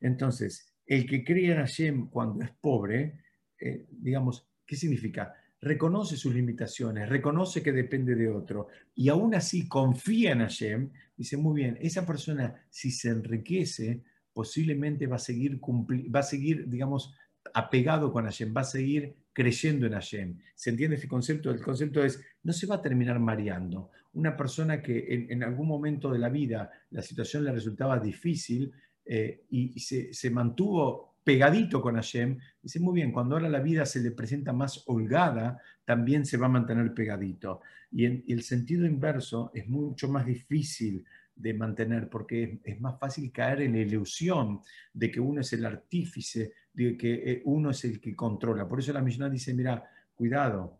Entonces, 0.00 0.72
el 0.88 1.06
que 1.06 1.22
cree 1.22 1.52
en 1.52 1.58
Hashem 1.58 2.08
cuando 2.08 2.42
es 2.42 2.50
pobre, 2.50 3.20
eh, 3.60 3.86
digamos, 3.90 4.48
¿qué 4.66 4.74
significa? 4.74 5.34
Reconoce 5.60 6.16
sus 6.16 6.34
limitaciones, 6.34 7.08
reconoce 7.08 7.62
que 7.62 7.72
depende 7.72 8.14
de 8.14 8.30
otro 8.30 8.68
y 8.94 9.08
aún 9.08 9.34
así 9.34 9.68
confía 9.68 10.32
en 10.32 10.40
Hashem, 10.40 10.90
dice, 11.16 11.36
muy 11.36 11.62
bien, 11.62 11.78
esa 11.80 12.06
persona 12.06 12.66
si 12.70 12.90
se 12.90 13.10
enriquece, 13.10 14.02
posiblemente 14.32 15.06
va 15.06 15.16
a 15.16 15.20
seguir, 15.20 15.60
va 15.62 16.20
a 16.20 16.22
seguir 16.22 16.68
digamos, 16.68 17.14
apegado 17.52 18.12
con 18.12 18.24
Hashem, 18.24 18.54
va 18.56 18.62
a 18.62 18.64
seguir 18.64 19.14
creyendo 19.32 19.86
en 19.86 19.92
Hashem. 19.92 20.38
¿Se 20.54 20.70
entiende 20.70 20.96
este 20.96 21.08
concepto? 21.08 21.50
El 21.50 21.62
concepto 21.62 22.02
es, 22.02 22.20
no 22.42 22.52
se 22.52 22.66
va 22.66 22.76
a 22.76 22.82
terminar 22.82 23.18
mareando. 23.20 23.90
Una 24.14 24.36
persona 24.36 24.82
que 24.82 25.26
en, 25.28 25.42
algún 25.42 25.68
momento 25.68 26.10
de 26.10 26.18
la 26.18 26.28
vida 26.28 26.70
la 26.90 27.02
situación 27.02 27.44
le 27.44 27.52
resultaba 27.52 28.00
difícil, 28.00 28.72
eh, 29.10 29.46
y, 29.48 29.80
se, 29.80 30.30
mantuvo 30.30 31.14
pegadito 31.24 31.80
con 31.80 31.94
Hashem, 31.94 32.38
dice, 32.62 32.78
muy 32.78 32.96
bien, 32.96 33.10
cuando 33.10 33.36
ahora 33.36 33.48
la 33.48 33.60
vida 33.60 33.86
se 33.86 34.02
le 34.02 34.10
presenta 34.10 34.52
más 34.52 34.84
holgada, 34.86 35.58
también 35.86 36.26
se 36.26 36.36
va 36.36 36.44
a 36.44 36.50
mantener 36.50 36.92
pegadito. 36.92 37.62
Y, 37.90 38.04
en, 38.04 38.22
el 38.28 38.42
sentido 38.42 38.84
inverso 38.84 39.50
es 39.54 39.66
mucho 39.66 40.08
más 40.08 40.26
difícil 40.26 41.06
de 41.34 41.54
mantener, 41.54 42.10
porque 42.10 42.60
es, 42.62 42.80
más 42.82 42.98
fácil 42.98 43.32
caer 43.32 43.62
en 43.62 43.72
la 43.72 43.78
ilusión 43.78 44.60
de 44.92 45.10
que 45.10 45.20
uno 45.20 45.40
es 45.40 45.50
el 45.54 45.64
artífice, 45.64 46.52
de 46.74 46.94
que 46.98 47.14
eh, 47.14 47.42
uno 47.46 47.70
es 47.70 47.82
el 47.86 48.00
que 48.02 48.14
controla. 48.14 48.68
Por 48.68 48.80
eso 48.80 48.92
la 48.92 49.00
Mishnah 49.00 49.30
dice, 49.30 49.54
mira, 49.54 49.82
cuidado, 50.14 50.78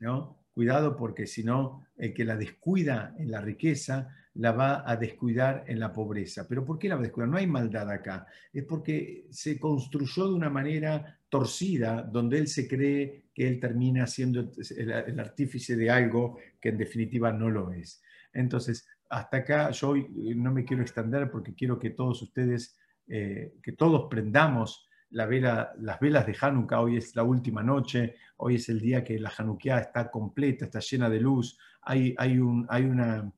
¿no? 0.00 0.40
Cuidado 0.52 0.96
porque 0.96 1.28
si 1.28 1.44
no, 1.44 1.86
el 1.96 2.12
que 2.12 2.24
la 2.24 2.36
descuida 2.36 3.14
en 3.16 3.30
la 3.30 3.40
riqueza, 3.40 4.08
la 4.34 4.52
va 4.52 4.88
a 4.88 4.96
descuidar 4.96 5.64
en 5.66 5.78
la 5.78 5.92
pobreza. 5.92 6.46
¿Pero 6.48 6.64
por 6.64 6.78
qué 6.78 6.88
la 6.88 6.96
va 6.96 7.00
a 7.00 7.04
descuidar? 7.04 7.28
No 7.28 7.36
hay 7.36 7.46
maldad 7.46 7.88
acá. 7.90 8.26
Es 8.52 8.64
porque 8.64 9.26
se 9.30 9.58
construyó 9.58 10.28
de 10.28 10.34
una 10.34 10.50
manera 10.50 11.18
torcida, 11.28 12.02
donde 12.02 12.38
él 12.38 12.48
se 12.48 12.66
cree 12.66 13.26
que 13.32 13.46
él 13.46 13.60
termina 13.60 14.06
siendo 14.06 14.52
el, 14.76 15.20
artífice 15.20 15.76
de 15.76 15.90
algo 15.90 16.38
que 16.60 16.70
en 16.70 16.78
definitiva 16.78 17.32
no 17.32 17.48
lo 17.48 17.72
es. 17.72 18.02
Entonces, 18.32 18.86
hasta 19.08 19.38
acá 19.38 19.70
yo 19.70 19.94
no 20.36 20.52
me 20.52 20.64
quiero 20.64 20.82
extender 20.82 21.30
porque 21.30 21.54
quiero 21.54 21.78
que 21.78 21.90
todos 21.90 22.22
ustedes, 22.22 22.76
eh, 23.06 23.54
que 23.62 23.72
todos 23.72 24.08
prendamos 24.10 24.88
la 25.10 25.26
vela, 25.26 25.72
las 25.78 26.00
velas 26.00 26.26
de 26.26 26.36
Hanukkah. 26.40 26.80
Hoy 26.80 26.96
es 26.96 27.14
la 27.14 27.22
última 27.22 27.62
noche, 27.62 28.16
hoy 28.38 28.56
es 28.56 28.68
el 28.68 28.80
día 28.80 29.04
que 29.04 29.20
la 29.20 29.32
Hanukkah 29.36 29.78
está 29.78 30.10
completa, 30.10 30.64
está 30.64 30.80
llena 30.80 31.08
de 31.08 31.20
luz. 31.20 31.56
Hay, 31.82 32.14
hay, 32.18 32.38
un, 32.38 32.66
hay 32.68 32.84
una 32.84 33.30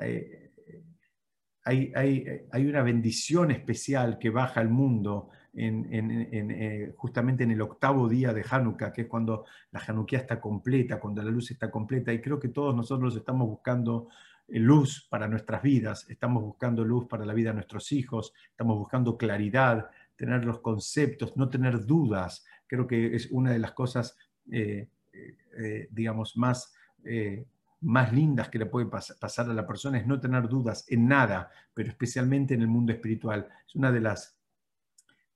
eh, 0.00 0.50
hay, 1.64 1.92
hay, 2.52 2.66
una 2.66 2.82
bendición 2.82 3.50
especial 3.50 4.18
que 4.18 4.28
baja 4.28 4.60
al 4.60 4.68
mundo 4.68 5.30
en, 5.54 5.86
eh, 5.92 6.92
justamente 6.96 7.44
en 7.44 7.52
el 7.52 7.62
octavo 7.62 8.06
día 8.06 8.34
de 8.34 8.44
Hanukkah, 8.48 8.92
que 8.92 9.02
es 9.02 9.08
cuando 9.08 9.46
la 9.70 9.80
Hanukkah 9.80 10.18
está 10.18 10.40
completa, 10.40 11.00
cuando 11.00 11.22
la 11.22 11.30
luz 11.30 11.50
está 11.50 11.70
completa, 11.70 12.12
y 12.12 12.20
creo 12.20 12.38
que 12.38 12.48
todos 12.48 12.76
nosotros 12.76 13.16
estamos 13.16 13.48
buscando 13.48 14.08
eh, 14.48 14.58
luz 14.58 15.06
para 15.08 15.26
nuestras 15.26 15.62
vidas, 15.62 16.04
estamos 16.10 16.42
buscando 16.42 16.84
luz 16.84 17.06
para 17.06 17.24
la 17.24 17.32
vida 17.32 17.50
de 17.50 17.54
nuestros 17.54 17.92
hijos, 17.92 18.34
estamos 18.50 18.76
buscando 18.76 19.16
claridad, 19.16 19.88
tener 20.16 20.44
los 20.44 20.60
conceptos, 20.60 21.34
no 21.36 21.48
tener 21.48 21.86
dudas. 21.86 22.44
Creo 22.66 22.86
que 22.86 23.16
es 23.16 23.30
una 23.30 23.52
de 23.52 23.58
las 23.58 23.72
cosas, 23.72 24.18
digamos, 25.90 26.36
más 26.36 26.74
más 27.84 28.12
lindas 28.12 28.48
que 28.48 28.58
le 28.58 28.66
puede 28.66 28.86
pasar 28.86 29.50
a 29.50 29.54
la 29.54 29.66
persona 29.66 29.98
es 29.98 30.06
no 30.06 30.18
tener 30.18 30.48
dudas 30.48 30.86
en 30.88 31.06
nada, 31.06 31.50
pero 31.74 31.90
especialmente 31.90 32.54
en 32.54 32.62
el 32.62 32.68
mundo 32.68 32.92
espiritual. 32.92 33.48
Es 33.66 33.74
una 33.74 33.92
de 33.92 34.00
las, 34.00 34.36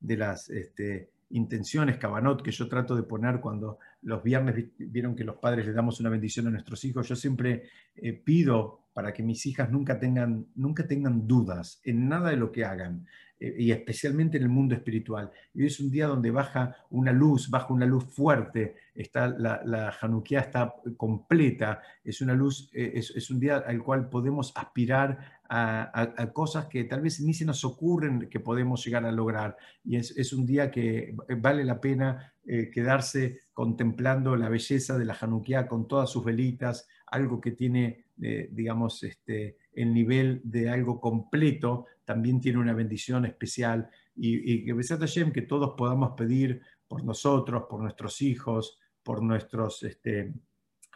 de 0.00 0.16
las 0.16 0.48
este, 0.48 1.12
intenciones, 1.30 1.98
Cabanot, 1.98 2.42
que 2.42 2.50
yo 2.50 2.68
trato 2.68 2.96
de 2.96 3.02
poner 3.02 3.40
cuando 3.40 3.78
los 4.02 4.22
viernes 4.22 4.70
vieron 4.78 5.14
que 5.14 5.24
los 5.24 5.36
padres 5.36 5.66
le 5.66 5.72
damos 5.72 6.00
una 6.00 6.10
bendición 6.10 6.46
a 6.46 6.50
nuestros 6.50 6.84
hijos. 6.84 7.08
Yo 7.08 7.16
siempre 7.16 7.64
eh, 7.96 8.12
pido 8.12 8.88
para 8.92 9.12
que 9.12 9.22
mis 9.22 9.44
hijas 9.46 9.70
nunca 9.70 9.98
tengan, 9.98 10.46
nunca 10.54 10.86
tengan 10.86 11.26
dudas 11.26 11.80
en 11.84 12.08
nada 12.08 12.30
de 12.30 12.36
lo 12.36 12.50
que 12.50 12.64
hagan. 12.64 13.06
Eh, 13.40 13.54
y 13.56 13.70
especialmente 13.70 14.36
en 14.36 14.42
el 14.42 14.48
mundo 14.48 14.74
espiritual. 14.74 15.30
Y 15.54 15.60
hoy 15.60 15.66
es 15.68 15.78
un 15.78 15.90
día 15.90 16.08
donde 16.08 16.32
baja 16.32 16.76
una 16.90 17.12
luz, 17.12 17.48
baja 17.48 17.72
una 17.72 17.86
luz 17.86 18.04
fuerte, 18.04 18.74
está, 18.94 19.28
la, 19.28 19.62
la 19.64 19.94
Hanukkah 20.00 20.40
está 20.40 20.74
completa, 20.96 21.80
es 22.02 22.20
una 22.20 22.34
luz, 22.34 22.68
eh, 22.74 22.92
es, 22.94 23.30
un 23.30 23.38
día 23.38 23.58
al 23.58 23.80
cual 23.82 24.08
podemos 24.08 24.52
aspirar 24.56 25.37
a, 25.48 26.30
cosas 26.32 26.66
que 26.66 26.84
tal 26.84 27.00
vez 27.00 27.20
ni 27.20 27.32
se 27.32 27.44
nos 27.44 27.64
ocurren 27.64 28.28
que 28.28 28.40
podemos 28.40 28.84
llegar 28.84 29.04
a 29.04 29.12
lograr. 29.12 29.56
Y 29.84 29.96
es, 29.96 30.32
un 30.32 30.44
día 30.44 30.70
que 30.70 31.14
vale 31.38 31.64
la 31.64 31.80
pena 31.80 32.34
eh, 32.44 32.70
quedarse 32.70 33.42
contemplando 33.52 34.36
la 34.36 34.48
belleza 34.48 34.98
de 34.98 35.04
la 35.04 35.16
Hanukkah 35.18 35.66
con 35.66 35.88
todas 35.88 36.10
sus 36.10 36.24
velitas, 36.24 36.86
algo 37.06 37.40
que 37.40 37.52
tiene, 37.52 38.04
digamos, 38.16 39.02
este, 39.02 39.56
el 39.72 39.94
nivel 39.94 40.40
de 40.44 40.68
algo 40.68 41.00
completo, 41.00 41.86
también 42.04 42.40
tiene 42.40 42.58
una 42.58 42.74
bendición 42.74 43.24
especial 43.24 43.88
y, 44.16 44.64
que 44.64 44.74
Hashem, 44.74 45.32
que 45.32 45.42
todos 45.42 45.74
podamos 45.76 46.12
pedir 46.16 46.60
por 46.86 47.04
nosotros, 47.04 47.64
por 47.68 47.80
nuestros 47.80 48.20
hijos, 48.22 48.78
por 49.02 49.22
nuestros 49.22 49.82
este, 49.82 50.34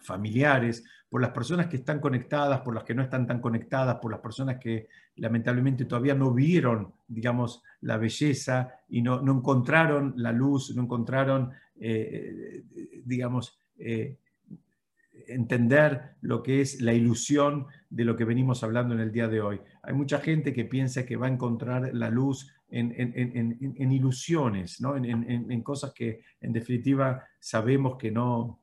familiares, 0.02 0.84
por 1.08 1.20
las 1.20 1.30
personas 1.30 1.66
que 1.66 1.76
están 1.76 2.00
conectadas, 2.00 2.60
por 2.60 2.74
las 2.74 2.84
que 2.84 2.94
no 2.94 3.02
están 3.02 3.26
tan 3.26 3.40
conectadas, 3.40 3.96
por 3.96 4.10
las 4.10 4.20
personas 4.20 4.58
que 4.58 4.88
lamentablemente 5.16 5.84
todavía 5.84 6.14
no 6.14 6.32
vieron, 6.32 6.92
digamos, 7.06 7.62
la 7.82 7.98
belleza 7.98 8.72
y 8.88 9.02
no, 9.02 9.20
encontraron 9.20 10.14
la 10.16 10.32
luz, 10.32 10.74
no 10.74 10.82
encontraron, 10.82 11.50
eh, 11.78 12.62
digamos, 13.04 13.58
eh, 13.78 14.16
entender 15.26 16.14
lo 16.22 16.42
que 16.42 16.60
es 16.60 16.80
la 16.80 16.94
ilusión 16.94 17.66
de 17.90 18.04
lo 18.04 18.16
que 18.16 18.24
venimos 18.24 18.62
hablando 18.62 18.94
en 18.94 19.00
el 19.00 19.12
día 19.12 19.28
de 19.28 19.40
hoy. 19.40 19.60
Hay 19.82 19.94
mucha 19.94 20.18
gente 20.18 20.52
que 20.52 20.64
piensa 20.64 21.04
que 21.04 21.16
va 21.16 21.26
a 21.26 21.30
encontrar 21.30 21.90
la 21.94 22.10
luz 22.10 22.52
en, 22.70 23.92
ilusiones, 23.92 24.80
¿no? 24.80 24.96
en, 24.96 25.62
cosas 25.62 25.92
que 25.92 26.22
en 26.40 26.52
definitiva 26.54 27.22
sabemos 27.38 27.98
que 27.98 28.10
no, 28.10 28.61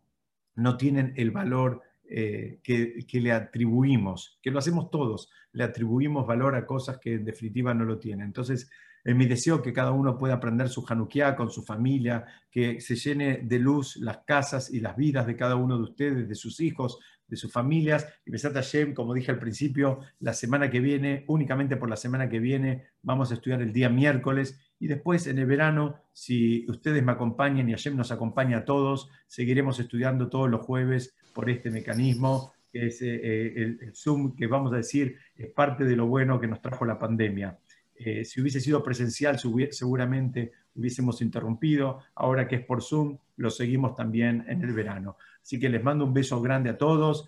no 0.55 0.77
tienen 0.77 1.13
el 1.15 1.31
valor 1.31 1.81
eh, 2.09 2.59
que, 2.63 3.05
que, 3.07 3.21
le 3.21 3.31
atribuimos, 3.31 4.39
que 4.41 4.51
lo 4.51 4.59
hacemos 4.59 4.89
todos, 4.89 5.29
le 5.51 5.63
atribuimos 5.63 6.25
valor 6.25 6.55
a 6.55 6.65
cosas 6.65 6.97
que 6.99 7.13
en 7.13 7.25
definitiva 7.25 7.73
no 7.73 7.85
lo 7.85 7.99
tienen. 7.99 8.27
Entonces, 8.27 8.69
es 9.03 9.15
mi 9.15 9.25
deseo 9.25 9.61
que 9.61 9.73
cada 9.73 9.91
uno 9.91 10.17
pueda 10.17 10.35
aprender 10.35 10.69
su 10.69 10.85
Hanukkah 10.87 11.35
con 11.35 11.49
su 11.49 11.63
familia, 11.63 12.25
que 12.51 12.81
se 12.81 12.95
llene 12.95 13.39
de 13.43 13.59
luz 13.59 13.95
las 13.97 14.19
casas 14.25 14.71
y 14.71 14.79
las 14.81 14.95
vidas 14.95 15.25
de 15.25 15.35
cada 15.35 15.55
uno 15.55 15.77
de 15.77 15.83
ustedes, 15.83 16.27
de 16.27 16.35
sus 16.35 16.59
hijos, 16.59 16.99
de 17.27 17.37
sus 17.37 17.51
familias. 17.51 18.07
Y 18.25 18.31
Besat 18.31 18.53
Hashem, 18.53 18.93
como 18.93 19.13
dije 19.13 19.31
al 19.31 19.39
principio, 19.39 19.99
la 20.19 20.33
semana 20.33 20.69
que 20.69 20.79
viene, 20.79 21.23
únicamente 21.27 21.77
por 21.77 21.89
la 21.89 21.95
semana 21.95 22.29
que 22.29 22.39
viene, 22.39 22.87
vamos 23.01 23.31
a 23.31 23.35
estudiar 23.35 23.61
el 23.61 23.71
día 23.71 23.89
miércoles. 23.89 24.59
Y 24.79 24.87
después 24.87 25.27
en 25.27 25.37
el 25.37 25.45
verano, 25.45 25.97
si 26.13 26.65
ustedes 26.69 27.03
me 27.03 27.11
acompañan 27.11 27.67
y 27.67 27.73
Hashem 27.73 27.95
nos 27.97 28.11
acompaña 28.11 28.59
a 28.59 28.65
todos, 28.65 29.09
seguiremos 29.27 29.79
estudiando 29.79 30.29
todos 30.29 30.49
los 30.49 30.61
jueves 30.61 31.15
por 31.33 31.49
este 31.49 31.69
mecanismo, 31.69 32.53
que 32.71 32.87
es 32.87 33.01
eh, 33.01 33.53
el, 33.55 33.91
Zoom, 33.93 34.35
que 34.35 34.47
vamos 34.47 34.71
a 34.73 34.77
decir 34.77 35.17
es 35.35 35.51
parte 35.51 35.83
de 35.83 35.95
lo 35.95 36.07
bueno 36.07 36.39
que 36.39 36.47
nos 36.47 36.61
trajo 36.61 36.85
la 36.85 36.97
pandemia. 36.97 37.57
Eh, 37.95 38.23
si 38.23 38.39
hubiese 38.39 38.61
sido 38.61 38.81
presencial, 38.81 39.37
seguramente 39.71 40.53
hubiésemos 40.75 41.21
interrumpido. 41.21 41.99
Ahora 42.15 42.47
que 42.47 42.55
es 42.55 42.65
por 42.65 42.81
Zoom, 42.81 43.17
lo 43.35 43.49
seguimos 43.49 43.95
también 43.95 44.45
en 44.47 44.61
el 44.61 44.73
verano. 44.73 45.17
Así 45.41 45.59
que 45.59 45.67
les 45.67 45.83
mando 45.83 46.05
un 46.05 46.13
beso 46.13 46.41
grande 46.41 46.69
a 46.69 46.77
todos. 46.77 47.17